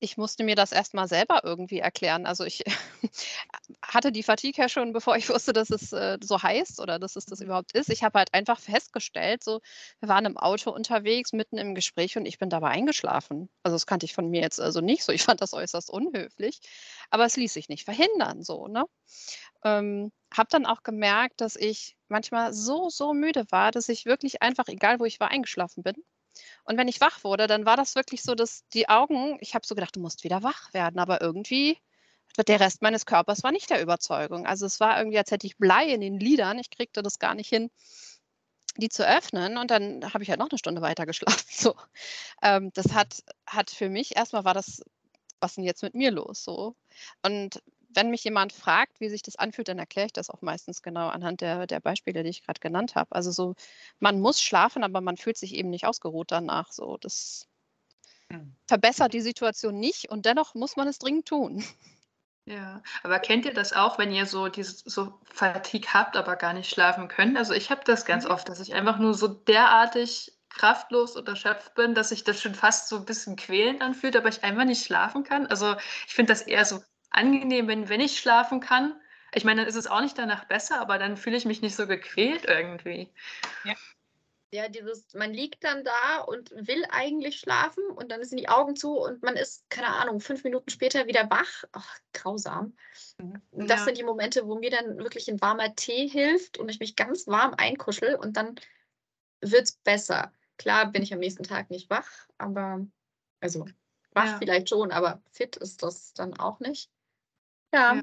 Ich 0.00 0.16
musste 0.16 0.44
mir 0.44 0.54
das 0.54 0.70
erst 0.70 0.94
mal 0.94 1.08
selber 1.08 1.40
irgendwie 1.42 1.80
erklären. 1.80 2.24
Also 2.24 2.44
ich 2.44 2.62
hatte 3.82 4.12
die 4.12 4.22
Fatigue 4.22 4.62
ja 4.62 4.68
schon, 4.68 4.92
bevor 4.92 5.16
ich 5.16 5.28
wusste, 5.28 5.52
dass 5.52 5.70
es 5.70 5.92
äh, 5.92 6.18
so 6.22 6.40
heißt 6.40 6.80
oder 6.80 6.98
dass 7.00 7.16
es 7.16 7.26
das 7.26 7.40
überhaupt 7.40 7.72
ist. 7.72 7.90
Ich 7.90 8.04
habe 8.04 8.18
halt 8.18 8.32
einfach 8.32 8.60
festgestellt, 8.60 9.42
so, 9.42 9.60
wir 10.00 10.08
waren 10.08 10.24
im 10.24 10.36
Auto 10.36 10.70
unterwegs, 10.70 11.32
mitten 11.32 11.58
im 11.58 11.74
Gespräch 11.74 12.16
und 12.16 12.26
ich 12.26 12.38
bin 12.38 12.48
dabei 12.50 12.68
eingeschlafen. 12.70 13.48
Also 13.64 13.74
das 13.74 13.86
kannte 13.86 14.06
ich 14.06 14.14
von 14.14 14.28
mir 14.30 14.40
jetzt 14.40 14.60
also 14.60 14.80
nicht 14.80 15.02
so. 15.02 15.12
Ich 15.12 15.24
fand 15.24 15.40
das 15.40 15.52
äußerst 15.52 15.90
unhöflich, 15.90 16.60
aber 17.10 17.24
es 17.24 17.36
ließ 17.36 17.52
sich 17.52 17.68
nicht 17.68 17.84
verhindern, 17.84 18.42
so, 18.42 18.68
ne? 18.68 18.84
Ähm, 19.64 20.12
habe 20.36 20.48
dann 20.50 20.66
auch 20.66 20.82
gemerkt, 20.82 21.40
dass 21.40 21.56
ich 21.56 21.96
manchmal 22.08 22.52
so, 22.52 22.88
so 22.90 23.14
müde 23.14 23.44
war, 23.50 23.70
dass 23.72 23.88
ich 23.88 24.06
wirklich 24.06 24.42
einfach, 24.42 24.68
egal 24.68 25.00
wo 25.00 25.04
ich 25.04 25.20
war, 25.20 25.30
eingeschlafen 25.30 25.82
bin. 25.82 25.94
Und 26.64 26.76
wenn 26.78 26.88
ich 26.88 27.00
wach 27.00 27.24
wurde, 27.24 27.46
dann 27.46 27.66
war 27.66 27.76
das 27.76 27.94
wirklich 27.94 28.22
so, 28.22 28.34
dass 28.34 28.66
die 28.68 28.88
Augen, 28.88 29.38
ich 29.40 29.54
habe 29.54 29.66
so 29.66 29.74
gedacht, 29.74 29.96
du 29.96 30.00
musst 30.00 30.24
wieder 30.24 30.42
wach 30.42 30.72
werden, 30.72 30.98
aber 30.98 31.20
irgendwie 31.20 31.78
der 32.46 32.60
Rest 32.60 32.82
meines 32.82 33.06
Körpers 33.06 33.42
war 33.42 33.52
nicht 33.52 33.70
der 33.70 33.82
Überzeugung. 33.82 34.46
Also 34.46 34.66
es 34.66 34.80
war 34.80 34.98
irgendwie, 34.98 35.18
als 35.18 35.30
hätte 35.30 35.46
ich 35.46 35.56
Blei 35.56 35.86
in 35.86 36.00
den 36.00 36.20
Lidern. 36.20 36.58
Ich 36.58 36.70
kriegte 36.70 37.02
das 37.02 37.18
gar 37.18 37.34
nicht 37.34 37.48
hin, 37.48 37.70
die 38.76 38.88
zu 38.88 39.06
öffnen. 39.06 39.58
Und 39.58 39.70
dann 39.70 40.12
habe 40.12 40.22
ich 40.22 40.30
halt 40.30 40.38
noch 40.38 40.50
eine 40.50 40.58
Stunde 40.58 40.82
weiter 40.82 41.06
geschlafen. 41.06 41.44
So. 41.50 41.74
Ähm, 42.42 42.70
das 42.74 42.92
hat, 42.92 43.24
hat 43.46 43.70
für 43.70 43.88
mich 43.88 44.16
erstmal 44.16 44.44
war 44.44 44.54
das, 44.54 44.82
was 45.40 45.52
ist 45.52 45.56
denn 45.56 45.64
jetzt 45.64 45.82
mit 45.82 45.94
mir 45.94 46.12
los? 46.12 46.44
So. 46.44 46.76
Und 47.22 47.60
wenn 47.88 48.10
mich 48.10 48.24
jemand 48.24 48.52
fragt, 48.52 49.00
wie 49.00 49.08
sich 49.08 49.22
das 49.22 49.36
anfühlt, 49.36 49.68
dann 49.68 49.78
erkläre 49.78 50.06
ich 50.06 50.12
das 50.12 50.30
auch 50.30 50.42
meistens 50.42 50.82
genau 50.82 51.08
anhand 51.08 51.40
der, 51.40 51.66
der 51.66 51.80
Beispiele, 51.80 52.22
die 52.22 52.30
ich 52.30 52.42
gerade 52.44 52.60
genannt 52.60 52.94
habe. 52.94 53.14
Also 53.14 53.30
so, 53.30 53.54
man 54.00 54.20
muss 54.20 54.42
schlafen, 54.42 54.84
aber 54.84 55.00
man 55.00 55.16
fühlt 55.16 55.38
sich 55.38 55.54
eben 55.54 55.70
nicht 55.70 55.86
ausgeruht 55.86 56.30
danach. 56.32 56.72
So, 56.72 56.96
das 56.98 57.48
Hm. 58.30 58.48
verbessert 58.68 59.12
die 59.14 59.20
Situation 59.20 59.78
nicht 59.80 60.10
und 60.10 60.24
dennoch 60.24 60.54
muss 60.54 60.76
man 60.76 60.86
es 60.88 60.98
dringend 60.98 61.26
tun. 61.26 61.64
Ja, 62.46 62.82
aber 63.02 63.18
kennt 63.20 63.44
ihr 63.44 63.52
das 63.52 63.74
auch, 63.74 63.98
wenn 63.98 64.10
ihr 64.10 64.24
so 64.24 64.48
dieses 64.48 64.78
so 64.80 65.20
Fatigue 65.24 65.92
habt, 65.92 66.16
aber 66.16 66.34
gar 66.36 66.54
nicht 66.54 66.70
schlafen 66.70 67.06
könnt? 67.08 67.36
Also 67.36 67.52
ich 67.52 67.70
habe 67.70 67.82
das 67.84 68.06
ganz 68.06 68.24
Mhm. 68.24 68.26
oft, 68.26 68.48
dass 68.48 68.60
ich 68.60 68.72
einfach 68.74 68.98
nur 68.98 69.12
so 69.12 69.28
derartig 69.28 70.32
kraftlos 70.48 71.14
oder 71.16 71.32
erschöpft 71.32 71.74
bin, 71.74 71.94
dass 71.94 72.08
sich 72.08 72.24
das 72.24 72.40
schon 72.40 72.54
fast 72.54 72.88
so 72.88 72.96
ein 72.96 73.04
bisschen 73.04 73.36
quälend 73.36 73.82
anfühlt, 73.82 74.16
aber 74.16 74.30
ich 74.30 74.42
einfach 74.44 74.64
nicht 74.64 74.82
schlafen 74.84 75.24
kann. 75.24 75.46
Also 75.46 75.76
ich 76.06 76.14
finde 76.14 76.32
das 76.32 76.40
eher 76.42 76.64
so 76.64 76.82
angenehm, 77.10 77.68
wenn, 77.68 77.88
wenn 77.88 78.00
ich 78.00 78.18
schlafen 78.18 78.60
kann. 78.60 79.00
Ich 79.34 79.44
meine, 79.44 79.60
dann 79.60 79.68
ist 79.68 79.76
es 79.76 79.86
auch 79.86 80.00
nicht 80.00 80.16
danach 80.16 80.44
besser, 80.46 80.80
aber 80.80 80.98
dann 80.98 81.16
fühle 81.16 81.36
ich 81.36 81.44
mich 81.44 81.60
nicht 81.62 81.76
so 81.76 81.86
gequält 81.86 82.44
irgendwie. 82.46 83.10
Ja, 84.50 84.68
dieses, 84.68 85.12
man 85.12 85.34
liegt 85.34 85.62
dann 85.62 85.84
da 85.84 86.20
und 86.20 86.50
will 86.52 86.82
eigentlich 86.90 87.38
schlafen 87.38 87.84
und 87.90 88.10
dann 88.10 88.24
sind 88.24 88.40
die 88.40 88.48
Augen 88.48 88.76
zu 88.76 88.96
und 88.98 89.22
man 89.22 89.36
ist, 89.36 89.68
keine 89.68 89.88
Ahnung, 89.88 90.20
fünf 90.20 90.42
Minuten 90.42 90.70
später 90.70 91.06
wieder 91.06 91.28
wach. 91.30 91.64
Ach, 91.72 91.98
grausam. 92.14 92.74
Mhm. 93.18 93.42
Das 93.52 93.80
Ja. 93.80 93.84
sind 93.84 93.98
die 93.98 94.04
Momente, 94.04 94.46
wo 94.46 94.58
mir 94.58 94.70
dann 94.70 94.96
wirklich 94.98 95.28
ein 95.28 95.40
warmer 95.42 95.74
Tee 95.74 96.08
hilft 96.08 96.56
und 96.56 96.70
ich 96.70 96.80
mich 96.80 96.96
ganz 96.96 97.26
warm 97.26 97.54
einkuschel 97.58 98.14
und 98.14 98.38
dann 98.38 98.54
wird 99.42 99.64
es 99.64 99.72
besser. 99.72 100.32
Klar 100.56 100.90
bin 100.92 101.02
ich 101.02 101.12
am 101.12 101.20
nächsten 101.20 101.44
Tag 101.44 101.68
nicht 101.68 101.90
wach, 101.90 102.10
aber 102.38 102.86
also 103.40 103.66
wach 104.12 104.26
Ja. 104.26 104.38
vielleicht 104.38 104.70
schon, 104.70 104.92
aber 104.92 105.22
fit 105.30 105.56
ist 105.56 105.82
das 105.82 106.14
dann 106.14 106.38
auch 106.38 106.58
nicht. 106.60 106.90
Ja, 107.72 107.94
Ja. 107.94 108.02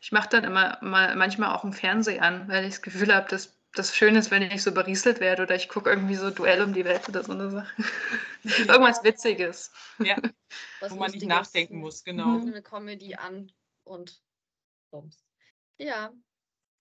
Ich 0.00 0.12
mache 0.12 0.28
dann 0.28 0.44
immer 0.44 0.78
mal 0.82 1.16
manchmal 1.16 1.54
auch 1.54 1.64
einen 1.64 1.72
Fernseher 1.72 2.22
an, 2.22 2.48
weil 2.48 2.64
ich 2.64 2.74
das 2.74 2.82
Gefühl 2.82 3.14
habe, 3.14 3.28
dass 3.28 3.58
das 3.72 3.94
schön 3.94 4.16
ist, 4.16 4.30
wenn 4.30 4.42
ich 4.42 4.62
so 4.62 4.72
berieselt 4.72 5.20
werde 5.20 5.42
oder 5.42 5.54
ich 5.54 5.68
gucke 5.68 5.90
irgendwie 5.90 6.16
so 6.16 6.30
Duell 6.30 6.62
um 6.62 6.72
die 6.72 6.84
Welt 6.84 7.08
oder 7.08 7.22
so 7.22 7.32
eine 7.32 7.50
Sache. 7.50 7.84
Irgendwas 8.44 9.02
Witziges. 9.04 9.72
Ja, 9.98 10.16
was 10.80 10.92
wo 10.92 10.96
man 10.96 11.10
nicht 11.10 11.26
nachdenken 11.26 11.78
muss, 11.78 12.02
genau. 12.04 12.40
Eine 12.40 12.62
Comedy 12.62 13.14
an 13.14 13.52
und 13.84 14.20
bums. 14.90 15.24
Ja, 15.78 16.12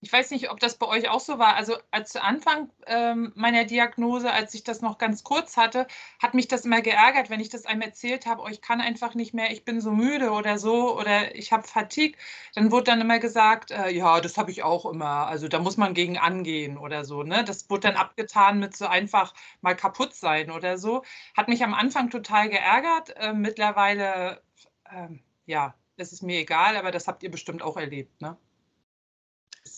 Ich 0.02 0.14
weiß 0.14 0.32
nicht, 0.32 0.50
ob 0.50 0.62
das 0.62 0.78
bei 0.78 0.88
euch 0.88 1.10
auch 1.10 1.20
so 1.20 1.40
war. 1.40 1.56
Also 1.56 1.76
als 1.92 2.12
zu 2.12 2.24
Anfang 2.24 2.70
ähm, 2.88 3.34
meiner 3.36 3.66
Diagnose, 3.66 4.32
als 4.32 4.54
ich 4.54 4.64
das 4.64 4.82
noch 4.82 4.98
ganz 4.98 5.26
kurz 5.26 5.58
hatte, 5.58 5.88
hat 6.22 6.34
mich 6.34 6.48
das 6.48 6.64
immer 6.64 6.82
geärgert, 6.82 7.30
wenn 7.30 7.42
ich 7.42 7.50
das 7.50 7.66
einem 7.66 7.82
erzählt 7.82 8.26
habe, 8.26 8.42
oh, 8.44 8.48
ich 8.48 8.62
kann 8.62 8.80
einfach 8.80 9.14
nicht 9.14 9.34
mehr, 9.34 9.52
ich 9.52 9.66
bin 9.66 9.82
so 9.82 9.92
müde 9.92 10.32
oder 10.32 10.58
so 10.58 10.98
oder 10.98 11.36
ich 11.36 11.52
habe 11.52 11.68
Fatigue. 11.68 12.18
Dann 12.56 12.72
wurde 12.72 12.86
dann 12.86 13.02
immer 13.02 13.20
gesagt, 13.20 13.72
äh, 13.72 13.90
ja, 13.90 14.22
das 14.22 14.38
habe 14.38 14.52
ich 14.52 14.64
auch 14.64 14.86
immer. 14.86 15.28
Also 15.28 15.50
da 15.50 15.60
muss 15.60 15.76
man 15.76 15.94
gegen 15.94 16.18
angehen 16.18 16.78
oder 16.78 17.04
so. 17.04 17.24
Ne? 17.24 17.44
Das 17.44 17.70
wurde 17.70 17.90
dann 17.90 17.98
abgetan 17.98 18.60
mit 18.60 18.78
so 18.78 18.88
einfach 18.88 19.34
mal 19.62 19.76
kaputt 19.76 20.14
sein 20.16 20.50
oder 20.50 20.78
so. 20.78 21.04
Hat 21.36 21.50
mich 21.50 21.62
am 21.64 21.74
Anfang 21.74 22.10
total 22.10 22.48
geärgert. 22.50 23.16
Äh, 23.18 23.34
mittlerweile, 23.34 24.42
äh, 24.86 25.10
ja, 25.46 25.76
das 25.98 26.14
ist 26.14 26.24
mir 26.24 26.40
egal, 26.40 26.78
aber 26.78 26.92
das 26.92 27.08
habt 27.10 27.22
ihr 27.24 27.32
bestimmt 27.32 27.62
auch 27.62 27.76
erlebt. 27.76 28.22
Ne? 28.22 28.38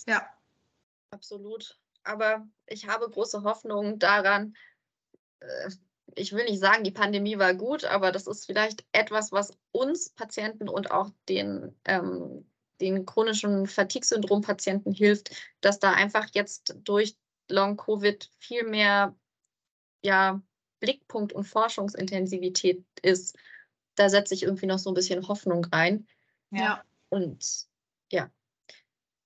Ja, 0.07 0.27
absolut. 1.11 1.77
Aber 2.03 2.47
ich 2.67 2.87
habe 2.87 3.09
große 3.09 3.43
Hoffnung 3.43 3.99
daran. 3.99 4.55
Äh, 5.39 5.71
ich 6.15 6.33
will 6.33 6.43
nicht 6.45 6.59
sagen, 6.59 6.83
die 6.83 6.91
Pandemie 6.91 7.37
war 7.37 7.53
gut, 7.53 7.85
aber 7.85 8.11
das 8.11 8.27
ist 8.27 8.45
vielleicht 8.45 8.85
etwas, 8.91 9.31
was 9.31 9.57
uns 9.71 10.09
Patienten 10.09 10.67
und 10.67 10.91
auch 10.91 11.09
den, 11.29 11.75
ähm, 11.85 12.45
den 12.81 13.05
chronischen 13.05 13.67
Fatigue-Syndrom-Patienten 13.67 14.91
hilft, 14.91 15.31
dass 15.61 15.79
da 15.79 15.93
einfach 15.93 16.27
jetzt 16.33 16.75
durch 16.83 17.15
Long-Covid 17.49 18.29
viel 18.39 18.63
mehr 18.63 19.15
ja, 20.03 20.41
Blickpunkt 20.79 21.31
und 21.31 21.45
Forschungsintensivität 21.45 22.83
ist. 23.01 23.37
Da 23.95 24.09
setze 24.09 24.33
ich 24.33 24.43
irgendwie 24.43 24.65
noch 24.65 24.79
so 24.79 24.89
ein 24.89 24.95
bisschen 24.95 25.27
Hoffnung 25.27 25.63
rein. 25.65 26.07
Ja. 26.49 26.83
Und 27.09 27.67
ja, 28.11 28.29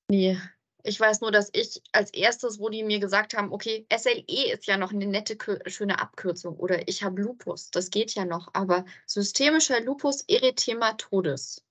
nee, 0.09 0.37
ich 0.85 0.99
weiß 0.99 1.21
nur, 1.21 1.31
dass 1.31 1.49
ich 1.53 1.81
als 1.91 2.13
erstes, 2.13 2.59
wo 2.59 2.69
die 2.69 2.83
mir 2.83 2.99
gesagt 2.99 3.33
haben, 3.33 3.51
okay, 3.51 3.87
SLE 3.91 4.53
ist 4.53 4.67
ja 4.67 4.77
noch 4.77 4.91
eine 4.91 5.07
nette, 5.07 5.35
schöne 5.65 5.99
Abkürzung 5.99 6.57
oder 6.57 6.87
ich 6.87 7.03
habe 7.03 7.21
Lupus, 7.21 7.71
das 7.71 7.89
geht 7.89 8.13
ja 8.13 8.23
noch, 8.23 8.49
aber 8.53 8.85
systemischer 9.07 9.81
Lupus 9.81 10.23
erythematodes, 10.27 11.65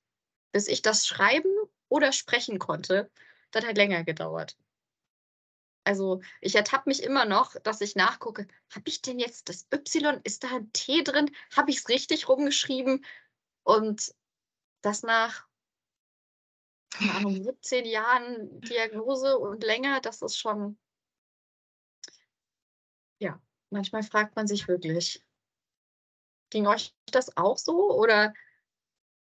bis 0.50 0.66
ich 0.66 0.82
das 0.82 1.06
schreiben 1.06 1.50
oder 1.88 2.10
sprechen 2.12 2.58
konnte, 2.58 3.08
das 3.52 3.64
hat 3.64 3.76
länger 3.76 4.02
gedauert. 4.02 4.56
Also 5.84 6.20
ich 6.40 6.56
ertappe 6.56 6.88
mich 6.88 7.02
immer 7.02 7.24
noch, 7.24 7.54
dass 7.62 7.82
ich 7.82 7.94
nachgucke, 7.94 8.48
habe 8.74 8.88
ich 8.88 9.00
denn 9.00 9.20
jetzt 9.20 9.48
das 9.48 9.66
Y, 9.72 10.20
ist 10.24 10.42
da 10.42 10.56
ein 10.56 10.72
T 10.72 11.04
drin, 11.04 11.30
habe 11.54 11.70
ich 11.70 11.78
es 11.78 11.88
richtig 11.88 12.28
rumgeschrieben? 12.28 13.04
Und 13.62 14.12
das 14.82 15.02
nach 15.02 15.46
keine 16.94 17.14
Ahnung, 17.14 17.42
17 17.42 17.84
Jahren 17.84 18.60
Diagnose 18.60 19.38
und 19.38 19.62
länger, 19.62 20.00
das 20.00 20.22
ist 20.22 20.38
schon, 20.38 20.78
ja, 23.18 23.40
manchmal 23.70 24.02
fragt 24.02 24.36
man 24.36 24.46
sich 24.46 24.68
wirklich, 24.68 25.22
ging 26.50 26.66
euch 26.66 26.94
das 27.06 27.36
auch 27.36 27.58
so 27.58 27.92
oder 27.92 28.32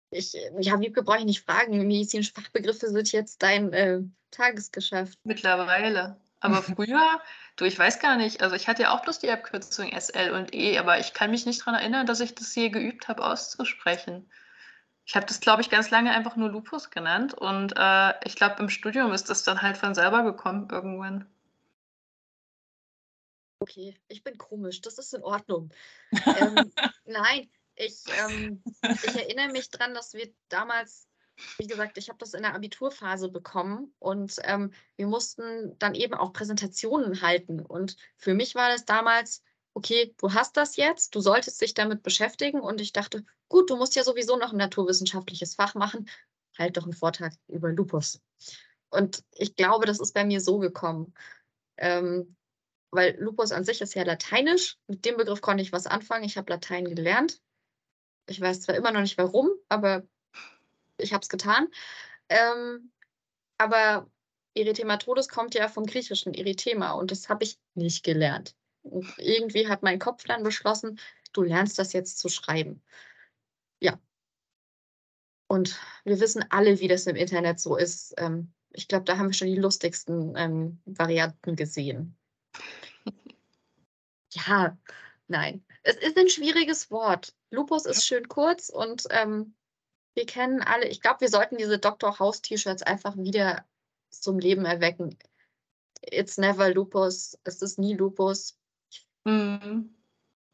ich, 0.09 0.33
ja, 0.59 0.79
Wiebke 0.79 1.03
brauche 1.03 1.19
ich 1.19 1.25
nicht 1.25 1.45
fragen, 1.45 1.87
medizinische 1.87 2.33
Fachbegriffe 2.33 2.89
sind 2.89 3.11
jetzt 3.11 3.41
dein 3.41 3.71
äh, 3.71 4.01
Tagesgeschäft. 4.31 5.17
Mittlerweile. 5.23 6.19
Aber 6.41 6.61
früher, 6.63 7.21
du, 7.55 7.65
ich 7.65 7.77
weiß 7.77 7.99
gar 7.99 8.17
nicht, 8.17 8.41
also 8.41 8.55
ich 8.55 8.67
hatte 8.67 8.83
ja 8.83 8.95
auch 8.95 9.03
bloß 9.03 9.19
die 9.19 9.29
Abkürzung 9.29 9.91
SL 9.97 10.31
und 10.31 10.53
E, 10.53 10.79
aber 10.79 10.99
ich 10.99 11.13
kann 11.13 11.31
mich 11.31 11.45
nicht 11.45 11.61
daran 11.61 11.75
erinnern, 11.75 12.07
dass 12.07 12.19
ich 12.19 12.35
das 12.35 12.53
je 12.55 12.69
geübt 12.69 13.07
habe 13.07 13.23
auszusprechen. 13.23 14.29
Ich 15.11 15.15
habe 15.17 15.25
das, 15.25 15.41
glaube 15.41 15.61
ich, 15.61 15.69
ganz 15.69 15.89
lange 15.89 16.11
einfach 16.11 16.37
nur 16.37 16.47
Lupus 16.47 16.89
genannt 16.89 17.33
und 17.33 17.73
äh, 17.75 18.13
ich 18.25 18.37
glaube, 18.37 18.55
im 18.59 18.69
Studium 18.69 19.11
ist 19.11 19.29
das 19.29 19.43
dann 19.43 19.61
halt 19.61 19.75
von 19.75 19.93
selber 19.93 20.23
gekommen 20.23 20.69
irgendwann. 20.71 21.29
Okay, 23.59 23.99
ich 24.07 24.23
bin 24.23 24.37
komisch, 24.37 24.79
das 24.79 24.97
ist 24.99 25.13
in 25.13 25.21
Ordnung. 25.21 25.73
ähm, 26.13 26.71
nein, 27.05 27.49
ich, 27.75 28.05
ähm, 28.23 28.63
ich 28.83 29.13
erinnere 29.13 29.49
mich 29.49 29.69
daran, 29.69 29.93
dass 29.93 30.13
wir 30.13 30.33
damals, 30.47 31.09
wie 31.57 31.67
gesagt, 31.67 31.97
ich 31.97 32.07
habe 32.07 32.19
das 32.19 32.33
in 32.33 32.43
der 32.43 32.55
Abiturphase 32.55 33.27
bekommen 33.27 33.93
und 33.99 34.37
ähm, 34.43 34.71
wir 34.95 35.07
mussten 35.07 35.77
dann 35.77 35.93
eben 35.93 36.13
auch 36.13 36.31
Präsentationen 36.31 37.21
halten. 37.21 37.59
Und 37.59 37.97
für 38.15 38.33
mich 38.33 38.55
war 38.55 38.69
das 38.69 38.85
damals 38.85 39.43
okay, 39.73 40.13
du 40.17 40.33
hast 40.33 40.57
das 40.57 40.75
jetzt, 40.75 41.15
du 41.15 41.21
solltest 41.21 41.61
dich 41.61 41.73
damit 41.73 42.03
beschäftigen. 42.03 42.59
Und 42.59 42.81
ich 42.81 42.93
dachte, 42.93 43.25
gut, 43.49 43.69
du 43.69 43.77
musst 43.77 43.95
ja 43.95 44.03
sowieso 44.03 44.37
noch 44.37 44.51
ein 44.51 44.57
naturwissenschaftliches 44.57 45.55
Fach 45.55 45.75
machen, 45.75 46.09
halt 46.57 46.77
doch 46.77 46.83
einen 46.83 46.93
Vortrag 46.93 47.33
über 47.47 47.71
Lupus. 47.71 48.21
Und 48.89 49.23
ich 49.31 49.55
glaube, 49.55 49.85
das 49.85 49.99
ist 49.99 50.13
bei 50.13 50.25
mir 50.25 50.41
so 50.41 50.59
gekommen. 50.59 51.13
Ähm, 51.77 52.35
weil 52.91 53.15
Lupus 53.19 53.53
an 53.53 53.63
sich 53.63 53.81
ist 53.81 53.95
ja 53.95 54.03
lateinisch. 54.03 54.77
Mit 54.87 55.05
dem 55.05 55.15
Begriff 55.15 55.41
konnte 55.41 55.63
ich 55.63 55.71
was 55.71 55.87
anfangen. 55.87 56.25
Ich 56.25 56.37
habe 56.37 56.51
Latein 56.51 56.85
gelernt. 56.85 57.41
Ich 58.27 58.39
weiß 58.39 58.61
zwar 58.61 58.75
immer 58.75 58.91
noch 58.91 59.01
nicht 59.01 59.17
warum, 59.17 59.49
aber 59.69 60.03
ich 60.97 61.13
habe 61.13 61.21
es 61.21 61.29
getan. 61.29 61.67
Ähm, 62.29 62.91
aber 63.57 64.09
Erythematodes 64.55 65.29
kommt 65.29 65.55
ja 65.55 65.69
vom 65.69 65.85
griechischen 65.85 66.33
Erythema 66.33 66.91
und 66.91 67.11
das 67.11 67.29
habe 67.29 67.43
ich 67.45 67.59
nicht 67.73 68.03
gelernt. 68.03 68.55
Irgendwie 69.17 69.67
hat 69.67 69.83
mein 69.83 69.99
Kopf 69.99 70.23
dann 70.23 70.43
beschlossen, 70.43 70.99
du 71.33 71.43
lernst 71.43 71.77
das 71.79 71.93
jetzt 71.93 72.19
zu 72.19 72.29
schreiben. 72.29 72.81
Ja. 73.79 73.99
Und 75.47 75.79
wir 76.05 76.19
wissen 76.19 76.45
alle, 76.49 76.79
wie 76.79 76.87
das 76.87 77.07
im 77.07 77.15
Internet 77.15 77.59
so 77.59 77.75
ist. 77.75 78.13
Ähm, 78.17 78.53
ich 78.71 78.87
glaube, 78.87 79.05
da 79.05 79.17
haben 79.17 79.27
wir 79.27 79.33
schon 79.33 79.47
die 79.47 79.55
lustigsten 79.55 80.35
ähm, 80.37 80.81
Varianten 80.85 81.55
gesehen. 81.55 82.17
ja, 84.31 84.77
nein. 85.27 85.65
Es 85.83 85.97
ist 85.97 86.17
ein 86.17 86.29
schwieriges 86.29 86.89
Wort. 86.91 87.35
Lupus 87.49 87.85
ist 87.85 88.05
schön 88.05 88.27
kurz 88.27 88.69
und 88.69 89.03
ähm, 89.09 89.55
wir 90.13 90.25
kennen 90.25 90.61
alle, 90.61 90.87
ich 90.87 91.01
glaube, 91.01 91.21
wir 91.21 91.29
sollten 91.29 91.57
diese 91.57 91.79
Dr. 91.79 92.19
House-T-Shirts 92.19 92.83
einfach 92.83 93.17
wieder 93.17 93.65
zum 94.09 94.39
Leben 94.39 94.65
erwecken. 94.65 95.17
It's 96.01 96.37
never 96.37 96.73
Lupus, 96.73 97.37
es 97.43 97.61
ist 97.61 97.77
nie 97.77 97.95
Lupus. 97.95 98.57
Mhm. 99.23 99.93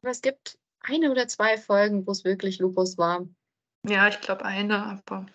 Aber 0.01 0.11
es 0.11 0.21
gibt 0.21 0.57
eine 0.81 1.11
oder 1.11 1.27
zwei 1.27 1.57
Folgen, 1.57 2.05
wo 2.07 2.11
es 2.11 2.23
wirklich 2.23 2.59
Lupus 2.59 2.97
war. 2.97 3.27
Ja, 3.85 4.07
ich 4.07 4.21
glaube 4.21 4.45
eine, 4.45 4.83
aber 4.85 5.25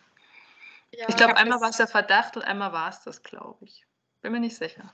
ja, 0.94 1.06
ich 1.08 1.16
glaube, 1.16 1.36
einmal 1.36 1.60
war 1.60 1.70
es 1.70 1.78
der 1.78 1.88
Verdacht 1.88 2.36
und 2.36 2.42
einmal 2.42 2.72
war 2.72 2.90
es 2.90 3.02
das, 3.02 3.22
glaube 3.22 3.64
ich. 3.64 3.86
Bin 4.20 4.32
mir 4.32 4.40
nicht 4.40 4.56
sicher. 4.56 4.92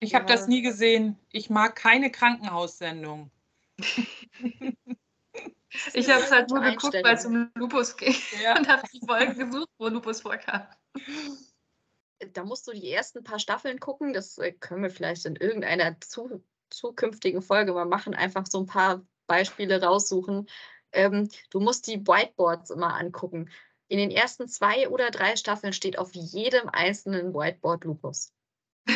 Ich 0.00 0.12
ja. 0.12 0.18
habe 0.18 0.26
das 0.26 0.46
nie 0.48 0.62
gesehen. 0.62 1.18
Ich 1.30 1.50
mag 1.50 1.76
keine 1.76 2.10
Krankenhaussendung. 2.10 3.30
ich 5.92 6.10
habe 6.10 6.22
es 6.22 6.30
halt 6.30 6.50
nur 6.50 6.60
geguckt, 6.60 6.94
weil 7.02 7.14
es 7.14 7.26
um 7.26 7.50
Lupus 7.54 7.96
geht 7.96 8.20
ja. 8.42 8.56
und 8.58 8.68
habe 8.68 8.82
die 8.92 9.00
Folgen 9.06 9.38
gesucht, 9.38 9.70
wo 9.78 9.88
Lupus 9.88 10.22
vorkam. 10.22 10.66
Da 12.32 12.44
musst 12.44 12.66
du 12.66 12.72
die 12.72 12.90
ersten 12.90 13.22
paar 13.22 13.38
Staffeln 13.38 13.80
gucken. 13.80 14.14
Das 14.14 14.38
äh, 14.38 14.52
können 14.52 14.82
wir 14.82 14.90
vielleicht 14.90 15.26
in 15.26 15.36
irgendeiner 15.36 16.00
zu 16.00 16.42
zukünftigen 16.70 17.42
Folge 17.42 17.72
mal 17.72 17.86
machen, 17.86 18.14
einfach 18.14 18.46
so 18.46 18.60
ein 18.60 18.66
paar 18.66 19.06
Beispiele 19.26 19.82
raussuchen. 19.82 20.48
Ähm, 20.92 21.28
du 21.50 21.60
musst 21.60 21.86
die 21.86 22.06
Whiteboards 22.06 22.70
immer 22.70 22.94
angucken. 22.94 23.50
In 23.88 23.98
den 23.98 24.10
ersten 24.10 24.48
zwei 24.48 24.88
oder 24.88 25.10
drei 25.10 25.36
Staffeln 25.36 25.72
steht 25.72 25.98
auf 25.98 26.14
jedem 26.14 26.68
einzelnen 26.68 27.34
Whiteboard 27.34 27.84
Lupus. 27.84 28.32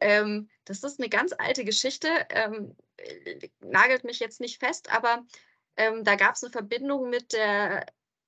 ähm, 0.00 0.48
das 0.64 0.82
ist 0.82 0.98
eine 0.98 1.08
ganz 1.08 1.34
alte 1.36 1.64
Geschichte, 1.64 2.08
ähm, 2.30 2.76
nagelt 3.60 4.04
mich 4.04 4.18
jetzt 4.18 4.40
nicht 4.40 4.58
fest, 4.58 4.90
aber 4.92 5.24
ähm, 5.76 6.04
da 6.04 6.16
gab 6.16 6.34
es 6.34 6.42
eine 6.42 6.52
Verbindung 6.52 7.10
mit 7.10 7.32
der, 7.32 7.86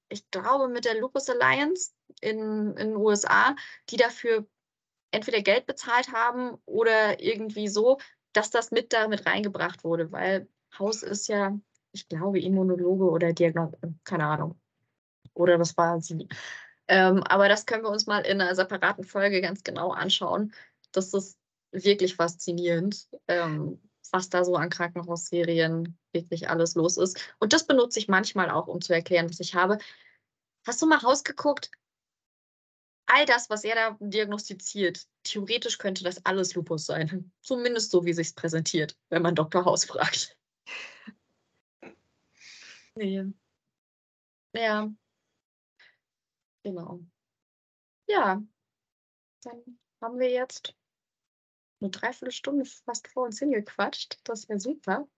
ich 0.08 0.30
glaube, 0.30 0.68
mit 0.68 0.84
der 0.84 0.98
Lupus 0.98 1.28
Alliance 1.28 1.92
in, 2.20 2.76
in 2.76 2.88
den 2.90 2.96
USA, 2.96 3.56
die 3.88 3.96
dafür 3.96 4.46
entweder 5.10 5.42
Geld 5.42 5.66
bezahlt 5.66 6.12
haben 6.12 6.58
oder 6.66 7.20
irgendwie 7.20 7.68
so, 7.68 7.98
dass 8.32 8.50
das 8.50 8.70
mit 8.70 8.92
damit 8.92 9.26
reingebracht 9.26 9.84
wurde, 9.84 10.12
weil 10.12 10.48
Haus 10.78 11.02
ist 11.02 11.28
ja, 11.28 11.58
ich 11.92 12.08
glaube, 12.08 12.40
Immunologe 12.40 13.04
oder 13.04 13.32
Diagnostik, 13.32 13.80
keine 14.04 14.26
Ahnung. 14.26 14.60
Oder 15.34 15.58
das 15.58 15.76
war 15.76 16.00
sie. 16.00 16.28
Ähm, 16.88 17.22
aber 17.24 17.48
das 17.48 17.66
können 17.66 17.82
wir 17.84 17.90
uns 17.90 18.06
mal 18.06 18.20
in 18.20 18.40
einer 18.40 18.54
separaten 18.54 19.04
Folge 19.04 19.40
ganz 19.40 19.62
genau 19.62 19.90
anschauen. 19.90 20.52
Das 20.92 21.12
ist 21.14 21.38
wirklich 21.72 22.16
faszinierend, 22.16 23.08
ähm, 23.28 23.80
was 24.10 24.28
da 24.28 24.44
so 24.44 24.56
an 24.56 24.70
Krankenhausserien 24.70 25.96
wirklich 26.12 26.50
alles 26.50 26.74
los 26.74 26.96
ist. 26.96 27.34
Und 27.38 27.52
das 27.52 27.66
benutze 27.66 27.98
ich 28.00 28.08
manchmal 28.08 28.50
auch, 28.50 28.66
um 28.66 28.80
zu 28.80 28.92
erklären, 28.92 29.30
was 29.30 29.40
ich 29.40 29.54
habe. 29.54 29.78
Hast 30.66 30.82
du 30.82 30.86
mal 30.86 30.98
rausgeguckt, 30.98 31.70
all 33.12 33.26
das, 33.26 33.50
was 33.50 33.64
er 33.64 33.74
da 33.74 33.96
diagnostiziert, 34.00 35.06
theoretisch 35.22 35.78
könnte 35.78 36.04
das 36.04 36.24
alles 36.24 36.54
Lupus 36.54 36.86
sein. 36.86 37.32
Zumindest 37.42 37.90
so, 37.90 38.04
wie 38.04 38.12
sich 38.12 38.34
präsentiert, 38.34 38.96
wenn 39.08 39.22
man 39.22 39.34
Dr. 39.34 39.64
Haus 39.64 39.84
fragt. 39.84 40.36
nee. 42.94 43.24
Ja. 44.54 44.90
Genau. 46.62 47.00
Ja. 48.06 48.42
dann 49.42 49.78
haben 50.00 50.18
wir 50.18 50.30
jetzt 50.30 50.74
eine 51.80 51.90
Dreiviertelstunde 51.90 52.64
fast 52.64 53.08
vor 53.08 53.24
uns 53.24 53.38
hingequatscht. 53.38 54.18
Das 54.24 54.48
wäre 54.48 54.60
super. 54.60 55.08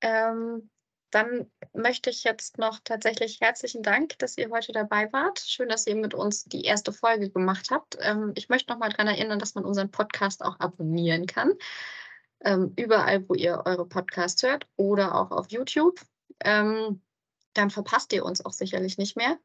Ähm, 0.00 0.70
dann 1.10 1.50
möchte 1.72 2.10
ich 2.10 2.24
jetzt 2.24 2.58
noch 2.58 2.80
tatsächlich 2.84 3.40
herzlichen 3.40 3.82
Dank, 3.82 4.18
dass 4.18 4.36
ihr 4.36 4.50
heute 4.50 4.72
dabei 4.72 5.12
wart. 5.12 5.40
Schön, 5.40 5.68
dass 5.68 5.86
ihr 5.86 5.96
mit 5.96 6.14
uns 6.14 6.44
die 6.44 6.64
erste 6.64 6.92
Folge 6.92 7.30
gemacht 7.30 7.68
habt. 7.70 7.96
Ähm, 8.00 8.32
ich 8.34 8.48
möchte 8.48 8.72
noch 8.72 8.78
mal 8.78 8.90
daran 8.90 9.06
erinnern, 9.06 9.38
dass 9.38 9.54
man 9.54 9.64
unseren 9.64 9.90
Podcast 9.90 10.44
auch 10.44 10.60
abonnieren 10.60 11.26
kann. 11.26 11.52
Ähm, 12.40 12.72
überall, 12.76 13.28
wo 13.28 13.34
ihr 13.34 13.62
eure 13.64 13.86
Podcasts 13.86 14.42
hört 14.42 14.66
oder 14.76 15.14
auch 15.14 15.30
auf 15.30 15.50
YouTube. 15.50 16.00
Ähm, 16.40 17.02
dann 17.54 17.70
verpasst 17.70 18.12
ihr 18.12 18.24
uns 18.24 18.44
auch 18.44 18.52
sicherlich 18.52 18.98
nicht 18.98 19.16
mehr. 19.16 19.38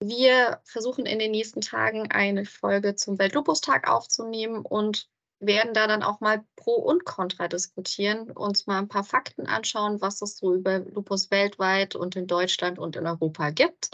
Wir 0.00 0.60
versuchen 0.64 1.06
in 1.06 1.18
den 1.18 1.30
nächsten 1.30 1.60
Tagen 1.60 2.10
eine 2.10 2.46
Folge 2.46 2.96
zum 2.96 3.18
Weltlupustag 3.18 3.88
aufzunehmen 3.88 4.64
und 4.64 5.08
werden 5.40 5.74
da 5.74 5.86
dann 5.86 6.02
auch 6.02 6.20
mal 6.20 6.44
Pro 6.54 6.74
und 6.74 7.04
Contra 7.04 7.48
diskutieren, 7.48 8.30
uns 8.30 8.66
mal 8.66 8.78
ein 8.78 8.88
paar 8.88 9.04
Fakten 9.04 9.46
anschauen, 9.46 10.00
was 10.00 10.22
es 10.22 10.36
so 10.36 10.54
über 10.54 10.80
Lupus 10.80 11.30
weltweit 11.30 11.96
und 11.96 12.14
in 12.14 12.26
Deutschland 12.26 12.78
und 12.78 12.96
in 12.96 13.06
Europa 13.06 13.50
gibt 13.50 13.90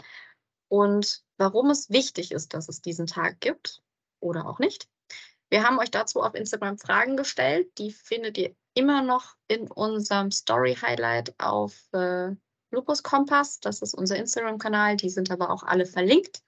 und 0.67 1.23
warum 1.37 1.69
es 1.69 1.89
wichtig 1.89 2.31
ist, 2.31 2.53
dass 2.53 2.67
es 2.67 2.81
diesen 2.81 3.07
Tag 3.07 3.39
gibt 3.39 3.81
oder 4.19 4.47
auch 4.47 4.59
nicht. 4.59 4.89
Wir 5.49 5.63
haben 5.63 5.79
euch 5.79 5.91
dazu 5.91 6.21
auf 6.21 6.35
Instagram 6.35 6.77
Fragen 6.77 7.15
gestellt. 7.15 7.69
Die 7.77 7.91
findet 7.91 8.37
ihr 8.37 8.53
immer 8.73 9.01
noch 9.01 9.35
in 9.47 9.71
unserem 9.71 10.29
Story-Highlight 10.29 11.39
auf 11.39 11.73
äh, 11.93 12.31
Lupus 12.71 13.01
Kompass. 13.01 13.61
Das 13.61 13.81
ist 13.81 13.93
unser 13.93 14.17
Instagram-Kanal. 14.17 14.97
Die 14.97 15.09
sind 15.09 15.31
aber 15.31 15.49
auch 15.49 15.63
alle 15.63 15.85
verlinkt. 15.85 16.41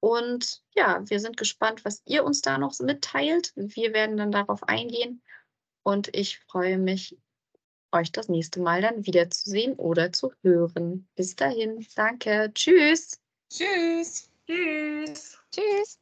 Und 0.00 0.62
ja, 0.74 1.02
wir 1.06 1.20
sind 1.20 1.36
gespannt, 1.36 1.84
was 1.84 2.02
ihr 2.06 2.24
uns 2.24 2.40
da 2.40 2.58
noch 2.58 2.78
mitteilt. 2.80 3.52
Wir 3.56 3.92
werden 3.92 4.16
dann 4.16 4.30
darauf 4.30 4.62
eingehen. 4.62 5.22
Und 5.82 6.14
ich 6.14 6.38
freue 6.40 6.78
mich, 6.78 7.16
euch 7.92 8.12
das 8.12 8.28
nächste 8.28 8.60
Mal 8.60 8.82
dann 8.82 9.06
wiederzusehen 9.06 9.74
oder 9.74 10.12
zu 10.12 10.32
hören. 10.42 11.08
Bis 11.14 11.34
dahin, 11.36 11.86
danke. 11.94 12.50
Tschüss. 12.54 13.18
Tschüss. 13.50 14.30
Tschüss. 14.46 15.38
Tschüss. 15.52 15.98